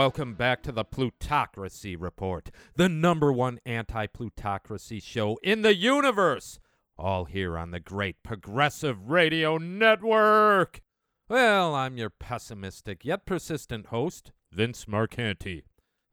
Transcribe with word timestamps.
Welcome 0.00 0.32
back 0.32 0.62
to 0.62 0.72
the 0.72 0.82
Plutocracy 0.82 1.94
Report, 1.94 2.50
the 2.74 2.88
number 2.88 3.30
one 3.30 3.60
anti 3.66 4.06
plutocracy 4.06 4.98
show 4.98 5.38
in 5.42 5.60
the 5.60 5.74
universe, 5.74 6.58
all 6.98 7.26
here 7.26 7.58
on 7.58 7.70
the 7.70 7.80
great 7.80 8.22
Progressive 8.22 9.10
Radio 9.10 9.58
Network. 9.58 10.80
Well, 11.28 11.74
I'm 11.74 11.98
your 11.98 12.08
pessimistic 12.08 13.04
yet 13.04 13.26
persistent 13.26 13.88
host, 13.88 14.32
Vince 14.50 14.86
Marcanti. 14.86 15.64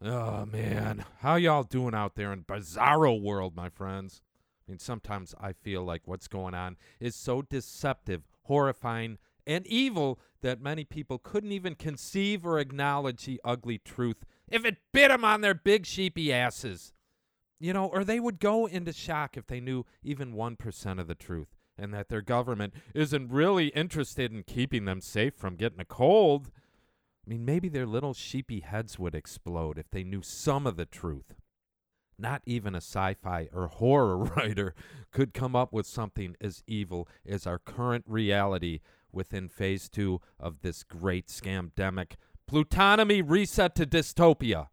Oh, 0.01 0.45
man, 0.45 1.05
how 1.21 1.35
y'all 1.37 1.63
doing 1.63 1.95
out 1.95 2.15
there 2.15 2.33
in 2.33 2.43
bizarro 2.43 3.17
world, 3.21 3.55
my 3.55 3.69
friends? 3.69 4.21
I 4.67 4.73
mean, 4.73 4.79
sometimes 4.79 5.33
I 5.39 5.53
feel 5.53 5.81
like 5.81 6.01
what's 6.03 6.27
going 6.27 6.55
on 6.55 6.75
is 6.99 7.15
so 7.15 7.41
deceptive, 7.41 8.23
horrifying, 8.43 9.17
and 9.45 9.65
evil 9.65 10.19
that 10.41 10.61
many 10.61 10.83
people 10.83 11.17
couldn't 11.17 11.51
even 11.51 11.75
conceive 11.75 12.45
or 12.45 12.59
acknowledge 12.59 13.25
the 13.25 13.41
ugly 13.43 13.77
truth 13.77 14.25
if 14.49 14.65
it 14.65 14.77
bit 14.93 15.09
them 15.09 15.25
on 15.25 15.41
their 15.41 15.53
big 15.53 15.85
sheepy 15.85 16.31
asses. 16.31 16.93
You 17.59 17.73
know, 17.73 17.87
or 17.87 18.03
they 18.03 18.19
would 18.19 18.39
go 18.39 18.67
into 18.67 18.93
shock 18.93 19.35
if 19.35 19.47
they 19.47 19.59
knew 19.59 19.85
even 20.03 20.33
1% 20.33 20.99
of 20.99 21.07
the 21.07 21.15
truth 21.15 21.57
and 21.77 21.93
that 21.93 22.09
their 22.09 22.21
government 22.21 22.73
isn't 22.93 23.31
really 23.31 23.67
interested 23.67 24.31
in 24.31 24.43
keeping 24.43 24.85
them 24.85 25.01
safe 25.01 25.35
from 25.35 25.55
getting 25.55 25.79
a 25.79 25.85
cold. 25.85 26.51
I 27.25 27.29
mean, 27.29 27.45
maybe 27.45 27.69
their 27.69 27.85
little 27.85 28.13
sheepy 28.13 28.61
heads 28.61 28.97
would 28.97 29.15
explode 29.15 29.77
if 29.77 29.89
they 29.91 30.03
knew 30.03 30.21
some 30.21 30.65
of 30.65 30.77
the 30.77 30.85
truth. 30.85 31.35
Not 32.19 32.41
even 32.45 32.73
a 32.73 32.77
sci 32.77 33.15
fi 33.15 33.47
or 33.53 33.67
horror 33.67 34.17
writer 34.35 34.73
could 35.11 35.33
come 35.33 35.55
up 35.55 35.71
with 35.71 35.85
something 35.85 36.35
as 36.41 36.63
evil 36.67 37.07
as 37.27 37.45
our 37.45 37.59
current 37.59 38.05
reality 38.07 38.79
within 39.11 39.49
phase 39.49 39.89
two 39.89 40.21
of 40.39 40.61
this 40.61 40.83
great 40.83 41.27
scamdemic. 41.27 42.13
Plutonomy 42.49 43.21
reset 43.25 43.75
to 43.75 43.85
dystopia. 43.85 44.67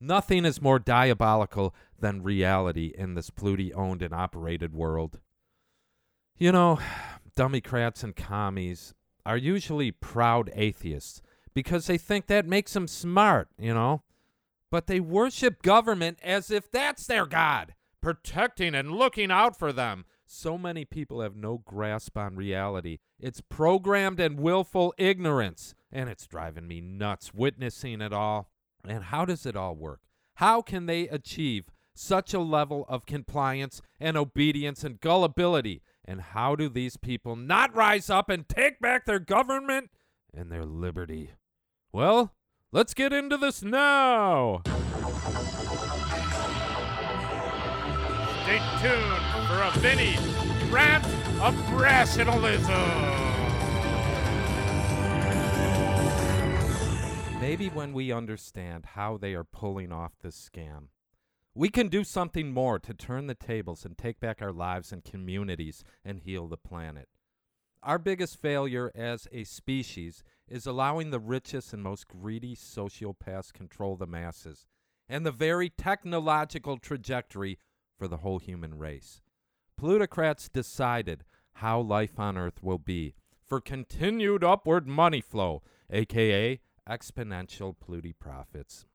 Nothing 0.00 0.44
is 0.44 0.60
more 0.60 0.78
diabolical 0.78 1.74
than 1.98 2.22
reality 2.22 2.92
in 2.96 3.14
this 3.14 3.30
Pluty 3.30 3.72
owned 3.72 4.02
and 4.02 4.12
operated 4.12 4.74
world. 4.74 5.18
You 6.36 6.52
know, 6.52 6.80
Democrats 7.36 8.02
and 8.02 8.14
commies 8.14 8.94
are 9.24 9.36
usually 9.36 9.90
proud 9.92 10.50
atheists 10.54 11.22
because 11.54 11.86
they 11.86 11.96
think 11.96 12.26
that 12.26 12.46
makes 12.46 12.72
them 12.72 12.88
smart, 12.88 13.48
you 13.58 13.72
know? 13.72 14.02
But 14.70 14.88
they 14.88 15.00
worship 15.00 15.62
government 15.62 16.18
as 16.22 16.50
if 16.50 16.70
that's 16.70 17.06
their 17.06 17.26
God, 17.26 17.74
protecting 18.00 18.74
and 18.74 18.90
looking 18.90 19.30
out 19.30 19.56
for 19.56 19.72
them. 19.72 20.04
So 20.26 20.56
many 20.56 20.84
people 20.84 21.20
have 21.20 21.36
no 21.36 21.58
grasp 21.58 22.16
on 22.16 22.36
reality. 22.36 22.98
It's 23.20 23.40
programmed 23.40 24.20
and 24.20 24.40
willful 24.40 24.94
ignorance, 24.96 25.74
and 25.92 26.08
it's 26.08 26.26
driving 26.26 26.66
me 26.66 26.80
nuts 26.80 27.34
witnessing 27.34 28.00
it 28.00 28.12
all. 28.12 28.50
And 28.86 29.04
how 29.04 29.24
does 29.24 29.46
it 29.46 29.56
all 29.56 29.74
work? 29.74 30.00
How 30.36 30.62
can 30.62 30.86
they 30.86 31.08
achieve 31.08 31.70
such 31.94 32.34
a 32.34 32.40
level 32.40 32.84
of 32.88 33.06
compliance 33.06 33.80
and 34.00 34.16
obedience 34.16 34.82
and 34.82 35.00
gullibility? 35.00 35.82
And 36.04 36.20
how 36.20 36.56
do 36.56 36.68
these 36.68 36.96
people 36.96 37.36
not 37.36 37.74
rise 37.74 38.10
up 38.10 38.28
and 38.28 38.48
take 38.48 38.80
back 38.80 39.06
their 39.06 39.20
government 39.20 39.90
and 40.34 40.50
their 40.50 40.64
liberty? 40.64 41.30
Well, 41.92 42.34
let's 42.72 42.94
get 42.94 43.12
into 43.12 43.36
this 43.36 43.62
now. 43.62 44.62
Stay 48.44 48.60
tuned 48.82 49.33
for 49.46 49.60
a 49.60 49.80
mini 49.80 50.16
rant 50.70 51.04
of 51.40 51.72
rationalism. 51.72 52.70
Maybe 57.40 57.68
when 57.68 57.92
we 57.92 58.10
understand 58.10 58.86
how 58.94 59.18
they 59.18 59.34
are 59.34 59.44
pulling 59.44 59.92
off 59.92 60.14
this 60.22 60.48
scam, 60.48 60.86
we 61.54 61.68
can 61.68 61.88
do 61.88 62.04
something 62.04 62.52
more 62.52 62.78
to 62.78 62.94
turn 62.94 63.26
the 63.26 63.34
tables 63.34 63.84
and 63.84 63.98
take 63.98 64.18
back 64.18 64.40
our 64.40 64.52
lives 64.52 64.92
and 64.92 65.04
communities 65.04 65.84
and 66.04 66.20
heal 66.20 66.48
the 66.48 66.56
planet. 66.56 67.08
Our 67.82 67.98
biggest 67.98 68.40
failure 68.40 68.90
as 68.94 69.28
a 69.30 69.44
species 69.44 70.24
is 70.48 70.66
allowing 70.66 71.10
the 71.10 71.20
richest 71.20 71.74
and 71.74 71.82
most 71.82 72.08
greedy 72.08 72.56
sociopaths 72.56 73.52
control 73.52 73.96
the 73.96 74.06
masses 74.06 74.66
and 75.06 75.26
the 75.26 75.30
very 75.30 75.68
technological 75.68 76.78
trajectory 76.78 77.58
for 77.98 78.08
the 78.08 78.18
whole 78.18 78.38
human 78.38 78.78
race. 78.78 79.20
Plutocrats 79.76 80.48
decided 80.48 81.24
how 81.54 81.80
life 81.80 82.18
on 82.18 82.36
Earth 82.36 82.62
will 82.62 82.78
be 82.78 83.14
for 83.44 83.60
continued 83.60 84.42
upward 84.42 84.86
money 84.86 85.20
flow, 85.20 85.62
aka 85.90 86.60
exponential 86.88 87.74
Pluty 87.78 88.12
profits. 88.12 88.86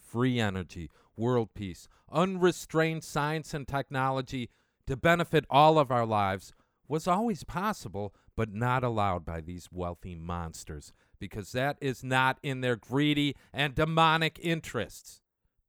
Free 0.00 0.40
energy, 0.40 0.90
world 1.16 1.54
peace, 1.54 1.88
unrestrained 2.10 3.04
science 3.04 3.54
and 3.54 3.66
technology 3.66 4.50
to 4.86 4.96
benefit 4.96 5.44
all 5.50 5.78
of 5.78 5.90
our 5.90 6.06
lives 6.06 6.52
was 6.88 7.06
always 7.06 7.44
possible, 7.44 8.14
but 8.36 8.52
not 8.52 8.82
allowed 8.82 9.24
by 9.24 9.40
these 9.40 9.68
wealthy 9.70 10.14
monsters, 10.14 10.92
because 11.18 11.52
that 11.52 11.76
is 11.80 12.02
not 12.02 12.38
in 12.42 12.60
their 12.60 12.76
greedy 12.76 13.34
and 13.52 13.74
demonic 13.74 14.38
interests. 14.42 15.20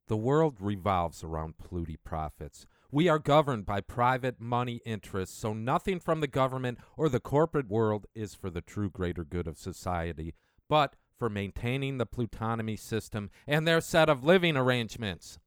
The 0.06 0.16
world 0.16 0.56
revolves 0.60 1.24
around 1.24 1.56
Pluty 1.58 1.96
profits. 1.96 2.66
We 2.94 3.08
are 3.08 3.18
governed 3.18 3.66
by 3.66 3.80
private 3.80 4.40
money 4.40 4.80
interests, 4.86 5.36
so 5.36 5.52
nothing 5.52 5.98
from 5.98 6.20
the 6.20 6.28
government 6.28 6.78
or 6.96 7.08
the 7.08 7.18
corporate 7.18 7.66
world 7.66 8.06
is 8.14 8.36
for 8.36 8.50
the 8.50 8.60
true 8.60 8.88
greater 8.88 9.24
good 9.24 9.48
of 9.48 9.58
society, 9.58 10.36
but 10.68 10.94
for 11.18 11.28
maintaining 11.28 11.98
the 11.98 12.06
plutonomy 12.06 12.76
system 12.78 13.30
and 13.48 13.66
their 13.66 13.80
set 13.80 14.08
of 14.08 14.22
living 14.22 14.56
arrangements. 14.56 15.40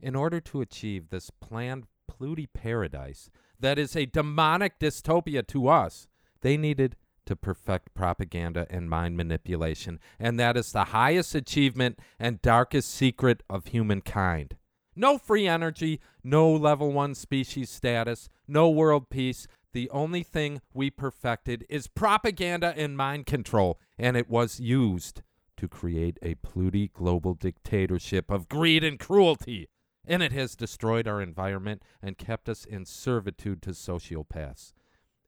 In 0.00 0.16
order 0.16 0.40
to 0.40 0.62
achieve 0.62 1.10
this 1.10 1.28
planned 1.28 1.88
Pluty 2.08 2.46
paradise 2.46 3.28
that 3.60 3.78
is 3.78 3.94
a 3.94 4.06
demonic 4.06 4.78
dystopia 4.78 5.46
to 5.48 5.68
us, 5.68 6.08
they 6.40 6.56
needed 6.56 6.96
to 7.26 7.36
perfect 7.36 7.92
propaganda 7.92 8.66
and 8.70 8.88
mind 8.88 9.14
manipulation, 9.14 10.00
and 10.18 10.40
that 10.40 10.56
is 10.56 10.72
the 10.72 10.84
highest 10.84 11.34
achievement 11.34 11.98
and 12.18 12.40
darkest 12.40 12.90
secret 12.90 13.42
of 13.50 13.66
humankind. 13.66 14.56
No 14.96 15.18
free 15.18 15.48
energy, 15.48 16.00
no 16.22 16.52
level 16.52 16.92
one 16.92 17.14
species 17.14 17.68
status, 17.68 18.28
no 18.46 18.70
world 18.70 19.10
peace. 19.10 19.46
The 19.72 19.90
only 19.90 20.22
thing 20.22 20.60
we 20.72 20.88
perfected 20.90 21.66
is 21.68 21.88
propaganda 21.88 22.72
and 22.76 22.96
mind 22.96 23.26
control, 23.26 23.80
and 23.98 24.16
it 24.16 24.30
was 24.30 24.60
used 24.60 25.22
to 25.56 25.66
create 25.66 26.18
a 26.22 26.36
Pluty 26.36 26.88
global 26.92 27.34
dictatorship 27.34 28.30
of 28.30 28.48
greed 28.48 28.84
and 28.84 28.98
cruelty. 28.98 29.68
And 30.06 30.22
it 30.22 30.32
has 30.32 30.54
destroyed 30.54 31.08
our 31.08 31.20
environment 31.20 31.82
and 32.00 32.18
kept 32.18 32.48
us 32.48 32.64
in 32.64 32.84
servitude 32.84 33.62
to 33.62 33.70
sociopaths. 33.70 34.74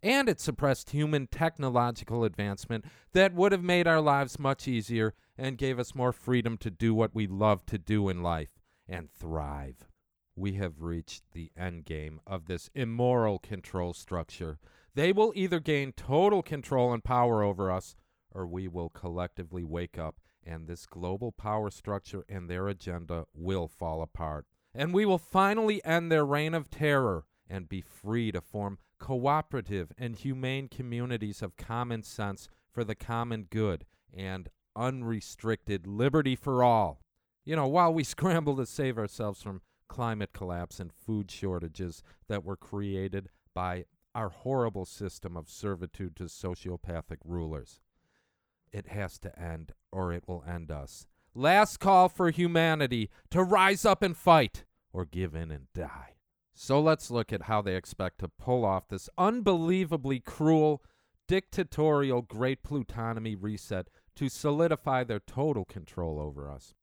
And 0.03 0.29
it 0.29 0.39
suppressed 0.39 0.91
human 0.91 1.27
technological 1.27 2.23
advancement 2.23 2.85
that 3.15 3.35
would 3.35 3.51
have 3.51 3.65
made 3.65 3.89
our 3.89 4.01
lives 4.01 4.39
much 4.39 4.69
easier 4.69 5.15
and 5.37 5.59
gave 5.59 5.81
us 5.81 5.95
more 5.95 6.13
freedom 6.13 6.57
to 6.59 6.71
do 6.71 6.95
what 6.95 7.15
we 7.15 7.27
love 7.27 7.67
to 7.67 7.79
do 7.79 8.09
in 8.09 8.23
life 8.23 8.51
and 8.89 9.11
thrive. 9.11 9.89
We 10.35 10.55
have 10.55 10.83
reached 10.83 11.33
the 11.33 11.51
end 11.57 11.85
game 11.85 12.21
of 12.27 12.47
this 12.47 12.71
immoral 12.75 13.39
control 13.39 13.95
structure. 13.95 14.59
They 14.95 15.13
will 15.13 15.33
either 15.35 15.61
gain 15.61 15.93
total 15.93 16.43
control 16.43 16.93
and 16.93 17.03
power 17.03 17.43
over 17.43 17.71
us, 17.71 17.97
or 18.31 18.47
we 18.47 18.69
will 18.69 18.91
collectively 18.91 19.65
wake 19.65 19.99
up 19.99 20.17
and 20.47 20.69
this 20.69 20.87
global 20.87 21.33
power 21.33 21.71
structure 21.71 22.25
and 22.29 22.49
their 22.49 22.69
agenda 22.69 23.27
will 23.35 23.67
fall 23.67 24.01
apart. 24.01 24.47
And 24.75 24.95
we 24.95 25.05
will 25.05 25.19
finally 25.19 25.85
end 25.85 26.13
their 26.13 26.25
reign 26.25 26.55
of 26.55 26.71
terror 26.71 27.25
and 27.49 27.69
be 27.69 27.81
free 27.81 28.31
to 28.33 28.41
form 28.41 28.79
cooperative 28.99 29.93
and 29.99 30.17
humane 30.17 30.69
communities 30.69 31.43
of 31.43 31.57
common 31.57 32.03
sense 32.03 32.49
for 32.73 32.85
the 32.85 32.95
common 32.95 33.47
good 33.51 33.85
and 34.15 34.49
unrestricted 34.75 35.87
liberty 35.87 36.37
for 36.37 36.63
all. 36.63 37.03
You 37.47 37.57
know, 37.57 37.69
while 37.69 37.95
we 37.95 38.05
scramble 38.05 38.57
to 38.57 38.67
save 38.67 38.99
ourselves 38.99 39.43
from 39.43 39.63
climate 39.89 40.35
collapse 40.35 40.79
and 40.79 40.93
food 40.93 41.31
shortages 41.31 42.03
that 42.29 42.45
were 42.45 42.57
created 42.57 43.31
by 43.55 43.87
our 44.15 44.29
horrible 44.29 44.85
system 44.85 45.37
of 45.37 45.49
servitude 45.49 46.17
to 46.17 46.25
sociopathic 46.25 47.19
rulers. 47.25 47.81
It 48.73 48.89
has 48.89 49.19
to 49.21 49.39
end, 49.39 49.73
or 49.93 50.13
it 50.13 50.25
will 50.27 50.43
end 50.47 50.71
us. 50.71 51.07
Last 51.35 51.79
call 51.79 52.09
for 52.09 52.31
humanity 52.31 53.11
to 53.31 53.43
rise 53.43 53.85
up 53.85 54.03
and 54.03 54.17
fight, 54.17 54.65
or 54.93 55.05
give 55.05 55.35
in 55.35 55.51
and 55.51 55.67
die. 55.75 56.15
So 56.55 56.81
let's 56.81 57.11
look 57.11 57.33
at 57.33 57.43
how 57.43 57.61
they 57.61 57.77
expect 57.77 58.19
to 58.21 58.29
pull 58.29 58.65
off 58.65 58.89
this 58.89 59.11
unbelievably 59.19 60.21
cruel, 60.21 60.83
dictatorial 61.29 62.23
Great 62.23 62.63
Plutonomy 62.63 63.37
reset 63.39 63.89
to 64.17 64.31
solidify 64.31 65.05
their 65.05 65.21
total 65.21 65.67
control 65.67 66.19
over 66.19 66.51
us. 66.51 66.75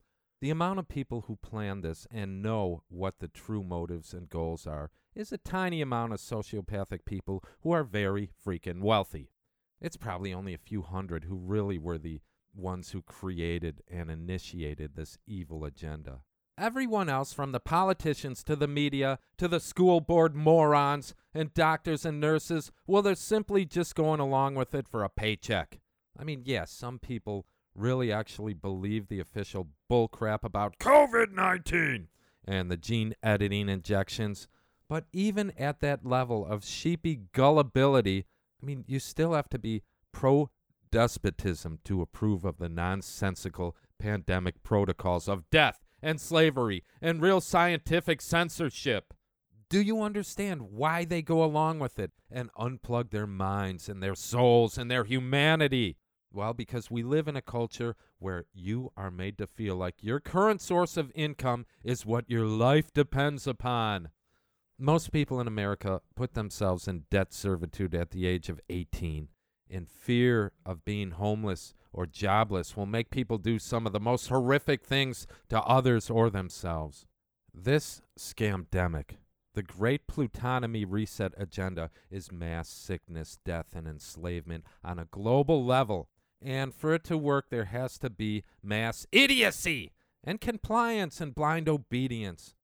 The 0.44 0.50
amount 0.50 0.78
of 0.78 0.90
people 0.90 1.24
who 1.28 1.38
plan 1.38 1.80
this 1.80 2.06
and 2.12 2.42
know 2.42 2.84
what 2.90 3.19
the 3.19 3.30
true 3.30 3.63
motives 3.63 4.13
and 4.13 4.30
goals 4.30 4.68
are 4.68 4.92
is 5.16 5.31
a 5.31 5.38
tiny 5.38 5.81
amount 5.81 6.12
of 6.12 6.19
sociopathic 6.19 7.06
people 7.06 7.42
who 7.62 7.72
are 7.72 7.86
very 7.86 8.30
freaking 8.45 8.81
wealthy. 8.81 9.31
It's 9.80 9.95
probably 9.95 10.34
only 10.34 10.54
a 10.54 10.57
few 10.57 10.81
hundred 10.81 11.24
who 11.24 11.38
really 11.38 11.78
were 11.78 11.98
the 11.98 12.19
ones 12.54 12.92
who 12.92 13.01
created 13.01 13.84
and 13.90 14.12
initiated 14.12 14.98
this 14.98 15.18
evil 15.25 15.63
agenda. 15.63 16.24
Everyone 16.57 17.07
else, 17.07 17.31
from 17.31 17.54
the 17.54 17.62
politicians 17.62 18.44
to 18.44 18.57
the 18.57 18.68
media 18.68 19.19
to 19.38 19.48
the 19.48 19.62
school 19.62 20.01
board 20.01 20.36
morons 20.36 21.16
and 21.34 21.54
doctors 21.54 22.04
and 22.04 22.19
nurses, 22.19 22.69
well, 22.86 23.01
they're 23.01 23.16
simply 23.16 23.63
just 23.63 23.95
going 23.95 24.19
along 24.19 24.56
with 24.56 24.75
it 24.75 24.90
for 24.90 25.06
a 25.06 25.10
paycheck. 25.10 25.80
I 26.19 26.25
mean, 26.25 26.42
yes, 26.44 26.69
some 26.69 27.00
people 27.00 27.45
really 27.75 28.11
actually 28.11 28.53
believe 28.53 29.07
the 29.07 29.19
official 29.19 29.69
bullcrap 29.89 30.43
about 30.43 30.77
COVID 30.79 31.31
19 31.31 32.07
and 32.45 32.69
the 32.69 32.77
gene 32.77 33.13
editing 33.23 33.69
injections. 33.69 34.47
But 34.89 35.05
even 35.11 35.51
at 35.57 35.79
that 35.79 36.05
level 36.05 36.45
of 36.45 36.65
sheepy 36.65 37.21
gullibility, 37.31 38.25
I 38.61 38.65
mean, 38.65 38.83
you 38.87 38.99
still 38.99 39.33
have 39.33 39.49
to 39.49 39.59
be 39.59 39.83
pro 40.11 40.49
despotism 40.91 41.79
to 41.85 42.01
approve 42.01 42.45
of 42.45 42.59
the 42.59 42.69
nonsensical 42.69 43.75
pandemic 43.97 44.61
protocols 44.61 45.27
of 45.27 45.49
death 45.49 45.83
and 46.01 46.21
slavery 46.21 46.83
and 47.01 47.21
real 47.21 47.41
scientific 47.41 48.21
censorship. 48.21 49.13
Do 49.69 49.81
you 49.81 50.03
understand 50.03 50.73
why 50.73 51.05
they 51.05 51.23
go 51.23 51.43
along 51.43 51.79
with 51.79 51.97
it 51.97 52.11
and 52.29 52.53
unplug 52.53 53.09
their 53.09 53.25
minds 53.25 53.89
and 53.89 54.03
their 54.03 54.13
souls 54.13 54.77
and 54.77 54.91
their 54.91 55.03
humanity? 55.03 55.97
Well, 56.35 56.56
because 56.56 56.89
we 56.89 57.03
live 57.03 57.27
in 57.27 57.35
a 57.35 57.44
culture 57.44 57.95
where 58.18 58.45
you 58.51 58.91
are 58.97 59.12
made 59.12 59.38
to 59.38 59.45
feel 59.45 59.75
like 59.75 60.01
your 60.01 60.19
current 60.19 60.62
source 60.62 60.97
of 60.97 61.12
income 61.13 61.68
is 61.83 62.07
what 62.07 62.27
your 62.27 62.47
life 62.47 62.91
depends 62.91 63.45
upon. 63.45 64.09
Most 64.80 65.12
people 65.12 65.39
in 65.39 65.47
America 65.47 66.01
put 66.15 66.33
themselves 66.33 66.88
in 66.88 67.03
debt 67.12 67.33
servitude 67.33 67.94
at 67.94 68.09
the 68.09 68.25
age 68.25 68.50
of 68.50 68.59
18. 68.68 69.27
In 69.69 69.85
fear 69.85 70.51
of 70.65 70.83
being 70.83 71.12
homeless 71.12 71.75
or 71.94 72.07
jobless 72.07 72.75
will 72.75 72.88
make 72.88 73.12
people 73.12 73.38
do 73.38 73.59
some 73.59 73.85
of 73.85 73.94
the 73.94 74.00
most 74.00 74.30
horrific 74.30 74.83
things 74.83 75.27
to 75.50 75.62
others 75.62 76.09
or 76.09 76.31
themselves. 76.31 77.06
This 77.53 78.01
scamdemic, 78.18 79.18
the 79.53 79.62
great 79.62 80.07
plutonomy 80.07 80.83
reset 80.83 81.33
agenda, 81.38 81.91
is 82.09 82.31
mass 82.31 82.69
sickness, 82.69 83.38
death, 83.45 83.68
and 83.75 83.88
enslavement 83.88 84.63
on 84.83 84.97
a 84.97 85.06
global 85.06 85.63
level 85.63 86.09
and 86.44 86.74
for 86.74 86.94
it 86.94 87.04
to 87.06 87.18
work, 87.18 87.45
there 87.50 87.66
has 87.66 87.98
to 88.00 88.10
be 88.10 88.44
mass 88.62 89.07
idiocy 89.12 89.92
and 90.24 90.42
compliance 90.42 91.22
and 91.22 91.34
blind 91.34 91.69
obedience. 91.69 92.56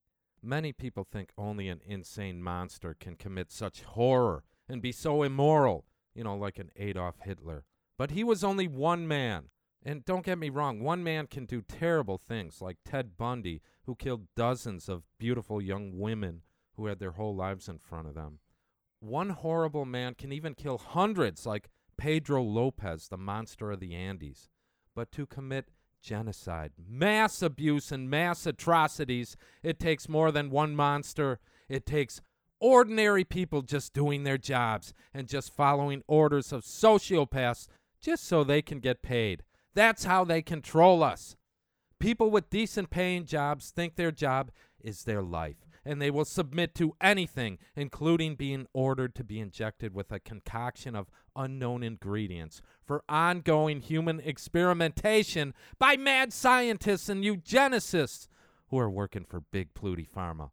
Many 0.42 0.72
people 0.72 1.06
think 1.10 1.32
only 1.38 1.68
an 1.68 1.82
insane 1.86 2.42
monster 2.42 2.96
can 3.00 3.16
commit 3.16 3.52
such 3.52 3.84
horror 3.84 4.44
and 4.68 4.82
be 4.82 4.92
so 4.92 5.24
immoral, 5.24 5.86
you 6.14 6.24
know, 6.24 6.36
like 6.36 6.60
an 6.60 6.72
Adolf 6.76 7.16
Hitler. 7.24 7.66
But 7.98 8.12
he 8.12 8.24
was 8.24 8.44
only 8.44 8.68
one 8.68 9.08
man. 9.08 9.46
And 9.82 10.04
don't 10.04 10.26
get 10.26 10.38
me 10.38 10.50
wrong, 10.50 10.82
one 10.82 11.04
man 11.04 11.28
can 11.28 11.46
do 11.46 11.62
terrible 11.62 12.18
things 12.18 12.62
like 12.62 12.78
Ted 12.84 13.18
Bundy, 13.18 13.62
who 13.86 13.96
killed 13.96 14.28
dozens 14.36 14.90
of 14.90 15.04
beautiful 15.18 15.62
young 15.62 15.98
women 15.98 16.42
who 16.76 16.88
had 16.88 17.00
their 17.00 17.12
whole 17.12 17.36
lives 17.36 17.70
in 17.70 17.78
front 17.78 18.08
of 18.08 18.14
them. 18.14 18.40
One 19.00 19.30
horrible 19.30 19.86
man 19.86 20.16
can 20.16 20.34
even 20.34 20.54
kill 20.54 20.78
hundreds, 20.78 21.46
like 21.46 21.70
Pedro 22.00 22.42
Lopez, 22.42 23.10
the 23.10 23.18
monster 23.18 23.72
of 23.72 23.82
the 23.82 23.94
Andes, 23.94 24.48
but 24.96 25.12
to 25.12 25.26
commit 25.26 25.70
genocide, 26.02 26.72
mass 26.78 27.42
abuse, 27.42 27.92
and 27.92 28.10
mass 28.10 28.46
atrocities, 28.46 29.36
it 29.64 29.80
takes 29.80 30.08
more 30.08 30.32
than 30.32 30.50
one 30.50 30.78
monster. 30.78 31.40
It 31.68 31.86
takes 31.86 32.22
ordinary 32.62 33.26
people 33.26 33.62
just 33.62 33.94
doing 33.94 34.24
their 34.24 34.38
jobs 34.38 34.94
and 35.14 35.28
just 35.28 35.54
following 35.54 36.02
orders 36.08 36.54
of 36.54 36.64
sociopaths 36.64 37.68
just 38.02 38.24
so 38.24 38.46
they 38.46 38.62
can 38.62 38.80
get 38.80 39.02
paid. 39.02 39.44
That's 39.74 40.06
how 40.06 40.24
they 40.24 40.42
control 40.42 41.04
us. 41.04 41.36
People 42.00 42.32
with 42.32 42.50
decent 42.50 42.90
paying 42.90 43.26
jobs 43.26 43.72
think 43.72 43.98
their 43.98 44.12
job 44.12 44.52
is 44.82 45.04
their 45.04 45.22
life 45.22 45.69
and 45.86 46.02
they 46.02 46.12
will 46.12 46.26
submit 46.26 46.76
to 46.76 46.96
anything, 47.02 47.58
including 47.76 48.36
being 48.36 48.68
ordered 48.74 49.16
to 49.16 49.24
be 49.24 49.40
injected 49.40 49.94
with 49.94 50.12
a 50.12 50.20
concoction 50.20 50.96
of 50.96 51.10
unknown 51.36 51.84
ingredients 51.84 52.62
for 52.84 53.04
ongoing 53.08 53.82
human 53.82 54.20
experimentation 54.20 55.54
by 55.78 55.96
mad 55.96 56.34
scientists 56.34 57.10
and 57.10 57.24
eugenicists 57.24 58.28
who 58.70 58.78
are 58.78 58.90
working 58.90 59.26
for 59.26 59.42
Big 59.52 59.74
Pluty 59.74 60.06
Pharma. 60.06 60.52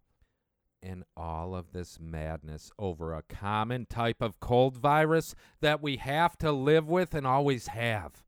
And 0.83 1.05
all 1.17 1.55
of 1.55 1.73
this 1.73 1.99
madness 2.01 2.71
over 2.79 3.13
a 3.13 3.23
common 3.23 3.87
type 3.87 4.23
of 4.23 4.39
cold 4.39 4.77
virus 4.77 5.35
that 5.61 5.83
we 5.83 5.97
have 5.97 6.39
to 6.39 6.53
live 6.53 6.89
with 6.89 7.15
and 7.15 7.27
always 7.27 7.69
have. 7.69 8.23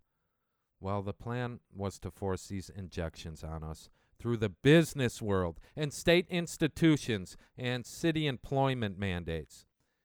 Well, 0.80 1.02
the 1.02 1.12
plan 1.12 1.60
was 1.74 1.98
to 2.00 2.10
force 2.10 2.46
these 2.46 2.70
injections 2.70 3.44
on 3.44 3.62
us 3.62 3.90
through 4.20 4.36
the 4.36 4.48
business 4.48 5.22
world 5.22 5.60
and 5.76 5.92
state 5.92 6.26
institutions 6.28 7.36
and 7.56 7.86
city 7.86 8.26
employment 8.26 8.98
mandates. 8.98 9.64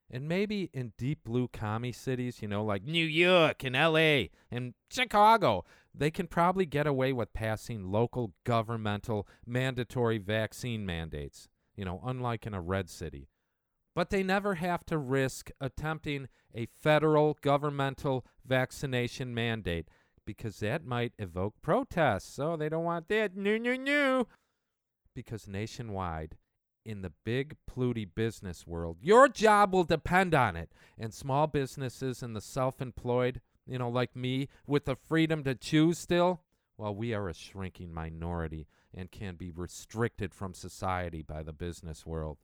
And 0.09 0.27
maybe 0.27 0.69
in 0.73 0.93
deep 0.97 1.23
blue 1.23 1.47
commie 1.47 1.91
cities, 1.91 2.41
you 2.41 2.47
know, 2.47 2.63
like 2.63 2.83
New 2.83 3.05
York 3.05 3.63
and 3.63 3.75
LA 3.75 4.25
and 4.51 4.75
Chicago, 4.91 5.65
they 5.95 6.11
can 6.11 6.27
probably 6.27 6.65
get 6.65 6.85
away 6.85 7.13
with 7.13 7.33
passing 7.33 7.91
local 7.91 8.33
governmental 8.43 9.27
mandatory 9.45 10.19
vaccine 10.19 10.85
mandates, 10.85 11.47
you 11.75 11.83
know, 11.83 11.99
unlike 12.05 12.45
in 12.45 12.53
a 12.53 12.61
red 12.61 12.89
city. 12.89 13.27
But 13.95 14.09
they 14.09 14.23
never 14.23 14.55
have 14.55 14.85
to 14.87 14.97
risk 14.97 15.49
attempting 15.61 16.27
a 16.53 16.65
federal 16.65 17.37
governmental 17.41 18.25
vaccination 18.45 19.33
mandate 19.33 19.87
because 20.25 20.59
that 20.59 20.85
might 20.85 21.13
evoke 21.17 21.55
protests. 21.61 22.33
So 22.33 22.55
they 22.55 22.69
don't 22.69 22.83
want 22.83 23.07
that. 23.09 23.35
No, 23.35 23.57
no, 23.57 23.75
no. 23.75 24.27
Because 25.15 25.47
nationwide, 25.47 26.37
in 26.85 27.01
the 27.01 27.13
big 27.23 27.55
Pluty 27.67 28.05
business 28.05 28.67
world, 28.67 28.97
your 29.01 29.27
job 29.29 29.73
will 29.73 29.83
depend 29.83 30.33
on 30.33 30.55
it. 30.55 30.71
And 30.97 31.13
small 31.13 31.47
businesses 31.47 32.21
and 32.21 32.35
the 32.35 32.41
self 32.41 32.81
employed, 32.81 33.41
you 33.65 33.77
know, 33.77 33.89
like 33.89 34.15
me, 34.15 34.49
with 34.67 34.85
the 34.85 34.95
freedom 34.95 35.43
to 35.43 35.55
choose 35.55 35.97
still, 35.97 36.41
well, 36.77 36.95
we 36.95 37.13
are 37.13 37.29
a 37.29 37.33
shrinking 37.33 37.93
minority 37.93 38.67
and 38.93 39.11
can 39.11 39.35
be 39.35 39.51
restricted 39.51 40.33
from 40.33 40.53
society 40.53 41.21
by 41.21 41.43
the 41.43 41.53
business 41.53 42.05
world. 42.05 42.37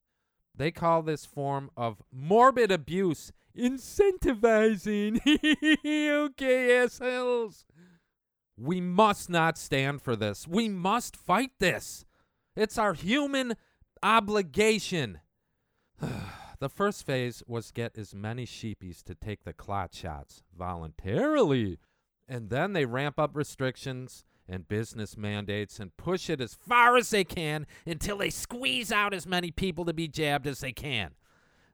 They 0.60 0.72
call 0.72 1.02
this 1.04 1.26
form 1.26 1.72
of 1.78 2.02
morbid 2.12 2.70
abuse 2.70 3.32
incentivizing. 3.58 5.22
okay, 5.86 6.78
assholes. 6.78 7.64
We 8.58 8.82
must 8.82 9.30
not 9.30 9.58
stand 9.58 10.02
for 10.02 10.18
this. 10.18 10.46
We 10.46 10.68
must 10.68 11.16
fight 11.16 11.52
this. 11.60 12.04
It's 12.58 12.78
our 12.78 12.94
human 12.94 13.56
obligation. 14.04 15.22
the 16.60 16.70
first 16.70 17.06
phase 17.06 17.42
was 17.48 17.72
get 17.72 17.98
as 17.98 18.14
many 18.14 18.46
sheepies 18.46 19.02
to 19.04 19.16
take 19.16 19.46
the 19.46 19.54
clot 19.54 19.96
shots 19.96 20.44
voluntarily. 20.58 21.80
And 22.28 22.50
then 22.50 22.74
they 22.74 22.84
ramp 22.84 23.18
up 23.18 23.34
restrictions 23.34 24.26
and 24.50 24.68
business 24.68 25.16
mandates 25.16 25.80
and 25.80 25.96
push 25.96 26.30
it 26.30 26.42
as 26.42 26.56
far 26.56 26.98
as 26.98 27.12
they 27.12 27.24
can 27.24 27.68
until 27.86 28.18
they 28.18 28.30
squeeze 28.30 28.92
out 28.92 29.14
as 29.14 29.28
many 29.28 29.52
people 29.52 29.86
to 29.86 29.94
be 29.94 30.08
jabbed 30.08 30.48
as 30.48 30.60
they 30.60 30.72
can. 30.72 31.12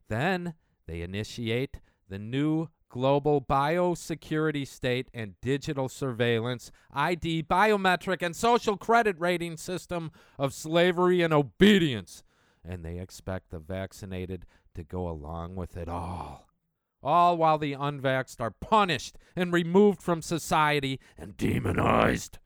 Then 0.09 0.55
they 0.85 1.01
initiate 1.01 1.79
the 2.09 2.19
new 2.19 2.67
global 2.89 3.41
biosecurity 3.41 4.67
state 4.67 5.09
and 5.13 5.39
digital 5.41 5.89
surveillance, 5.89 6.71
ID, 6.93 7.43
biometric, 7.43 8.21
and 8.21 8.35
social 8.35 8.77
credit 8.77 9.15
rating 9.19 9.57
system 9.57 10.11
of 10.37 10.53
slavery 10.53 11.21
and 11.21 11.33
obedience. 11.33 12.23
And 12.63 12.83
they 12.83 12.99
expect 12.99 13.51
the 13.51 13.59
vaccinated 13.59 14.45
to 14.75 14.83
go 14.83 15.07
along 15.07 15.55
with 15.55 15.77
it 15.77 15.87
all. 15.87 16.47
All 17.03 17.37
while 17.37 17.57
the 17.57 17.73
unvaxxed 17.73 18.41
are 18.41 18.51
punished 18.51 19.17
and 19.35 19.53
removed 19.53 20.01
from 20.01 20.21
society 20.21 20.99
and 21.17 21.37
demonized. 21.37 22.39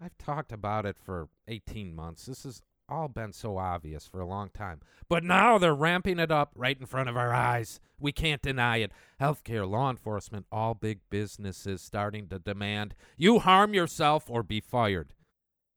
I've 0.00 0.16
talked 0.18 0.52
about 0.52 0.86
it 0.86 0.96
for 0.98 1.28
18 1.48 1.94
months. 1.94 2.26
This 2.26 2.44
has 2.44 2.62
all 2.88 3.08
been 3.08 3.32
so 3.32 3.58
obvious 3.58 4.06
for 4.06 4.20
a 4.20 4.26
long 4.26 4.50
time. 4.50 4.80
But 5.08 5.24
now 5.24 5.58
they're 5.58 5.74
ramping 5.74 6.18
it 6.18 6.30
up 6.30 6.52
right 6.54 6.78
in 6.78 6.86
front 6.86 7.08
of 7.08 7.16
our 7.16 7.34
eyes. 7.34 7.80
We 8.00 8.12
can't 8.12 8.42
deny 8.42 8.78
it. 8.78 8.92
Healthcare, 9.20 9.68
law 9.68 9.90
enforcement, 9.90 10.46
all 10.50 10.74
big 10.74 11.00
businesses 11.10 11.82
starting 11.82 12.28
to 12.28 12.38
demand 12.38 12.94
you 13.16 13.40
harm 13.40 13.74
yourself 13.74 14.30
or 14.30 14.42
be 14.42 14.60
fired. 14.60 15.12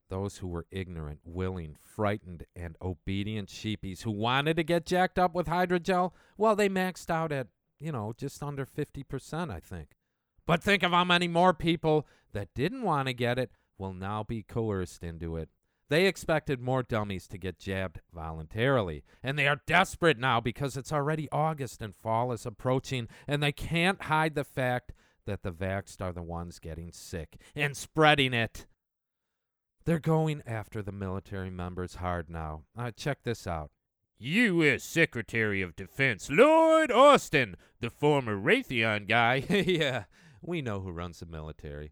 Those 0.10 0.38
who 0.38 0.48
were 0.48 0.68
ignorant, 0.72 1.22
willing, 1.24 1.76
frightened, 1.80 2.46
and 2.56 2.76
obedient 2.82 3.50
sheepies 3.50 4.02
who 4.02 4.12
wanted 4.12 4.58
to 4.58 4.64
get 4.64 4.86
jacked 4.86 5.18
up 5.18 5.34
with 5.34 5.48
hydrogel, 5.48 6.12
well, 6.38 6.56
they 6.56 6.68
maxed 6.68 7.10
out 7.10 7.32
at, 7.32 7.48
you 7.80 7.94
know, 7.94 8.14
just 8.18 8.44
under 8.44 8.66
50%, 8.66 9.50
I 9.50 9.60
think. 9.62 9.92
But 10.46 10.62
think 10.62 10.84
of 10.84 10.92
how 10.92 11.06
many 11.06 11.30
more 11.30 11.54
people 11.54 12.06
that 12.34 12.54
didn't 12.54 12.84
want 12.84 13.08
to 13.08 13.14
get 13.14 13.40
it 13.40 13.52
will 13.82 13.94
now 13.94 14.24
be 14.24 14.44
coerced 14.44 15.04
into 15.04 15.36
it. 15.36 15.50
They 15.90 16.06
expected 16.06 16.62
more 16.62 16.84
dummies 16.84 17.28
to 17.28 17.38
get 17.38 17.60
jabbed 17.60 18.00
voluntarily, 18.14 19.04
and 19.22 19.38
they 19.38 19.48
are 19.48 19.62
desperate 19.68 20.18
now 20.18 20.40
because 20.40 20.78
it's 20.78 20.94
already 20.94 21.28
August 21.34 21.82
and 21.82 21.94
fall 21.94 22.32
is 22.32 22.46
approaching, 22.46 23.10
and 23.28 23.44
they 23.44 23.52
can't 23.52 24.04
hide 24.04 24.36
the 24.36 24.46
fact 24.46 24.94
that 25.26 25.44
the 25.44 25.52
vaxxed 25.52 26.00
are 26.00 26.14
the 26.14 26.22
ones 26.22 26.60
getting 26.60 26.94
sick 26.94 27.36
and 27.56 27.76
spreading 27.76 28.34
it. 28.34 28.68
They're 29.84 30.00
going 30.00 30.44
after 30.46 30.82
the 30.82 30.94
military 30.94 31.50
members 31.50 31.96
hard 31.96 32.30
now. 32.30 32.62
Uh, 32.78 32.92
check 32.92 33.24
this 33.24 33.46
out. 33.46 33.72
U.S. 34.20 34.84
Secretary 34.84 35.62
of 35.62 35.76
Defense 35.76 36.30
Lloyd 36.30 36.92
Austin, 36.92 37.58
the 37.80 37.90
former 37.90 38.38
Raytheon 38.38 39.10
guy, 39.10 39.44
yeah, 39.50 40.04
we 40.42 40.62
know 40.62 40.80
who 40.82 40.92
runs 40.92 41.20
the 41.20 41.26
military. 41.26 41.92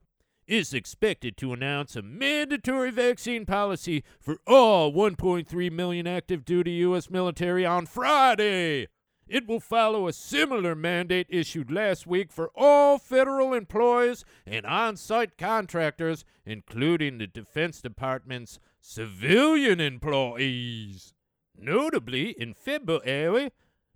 Is 0.49 0.73
expected 0.73 1.37
to 1.37 1.53
announce 1.53 1.95
a 1.95 2.01
mandatory 2.01 2.89
vaccine 2.89 3.45
policy 3.45 4.03
for 4.19 4.39
all 4.47 4.91
1.3 4.91 5.71
million 5.71 6.07
active 6.07 6.43
duty 6.43 6.71
U.S. 6.71 7.09
military 7.09 7.65
on 7.65 7.85
Friday. 7.85 8.87
It 9.27 9.47
will 9.47 9.59
follow 9.59 10.07
a 10.07 10.13
similar 10.13 10.73
mandate 10.73 11.27
issued 11.29 11.69
last 11.69 12.07
week 12.07 12.31
for 12.31 12.49
all 12.55 12.97
federal 12.97 13.53
employees 13.53 14.25
and 14.47 14.65
on 14.65 14.97
site 14.97 15.37
contractors, 15.37 16.25
including 16.47 17.19
the 17.19 17.27
Defense 17.27 17.79
Department's 17.79 18.59
civilian 18.81 19.79
employees. 19.79 21.13
Notably, 21.55 22.31
in 22.31 22.55
February, 22.55 23.51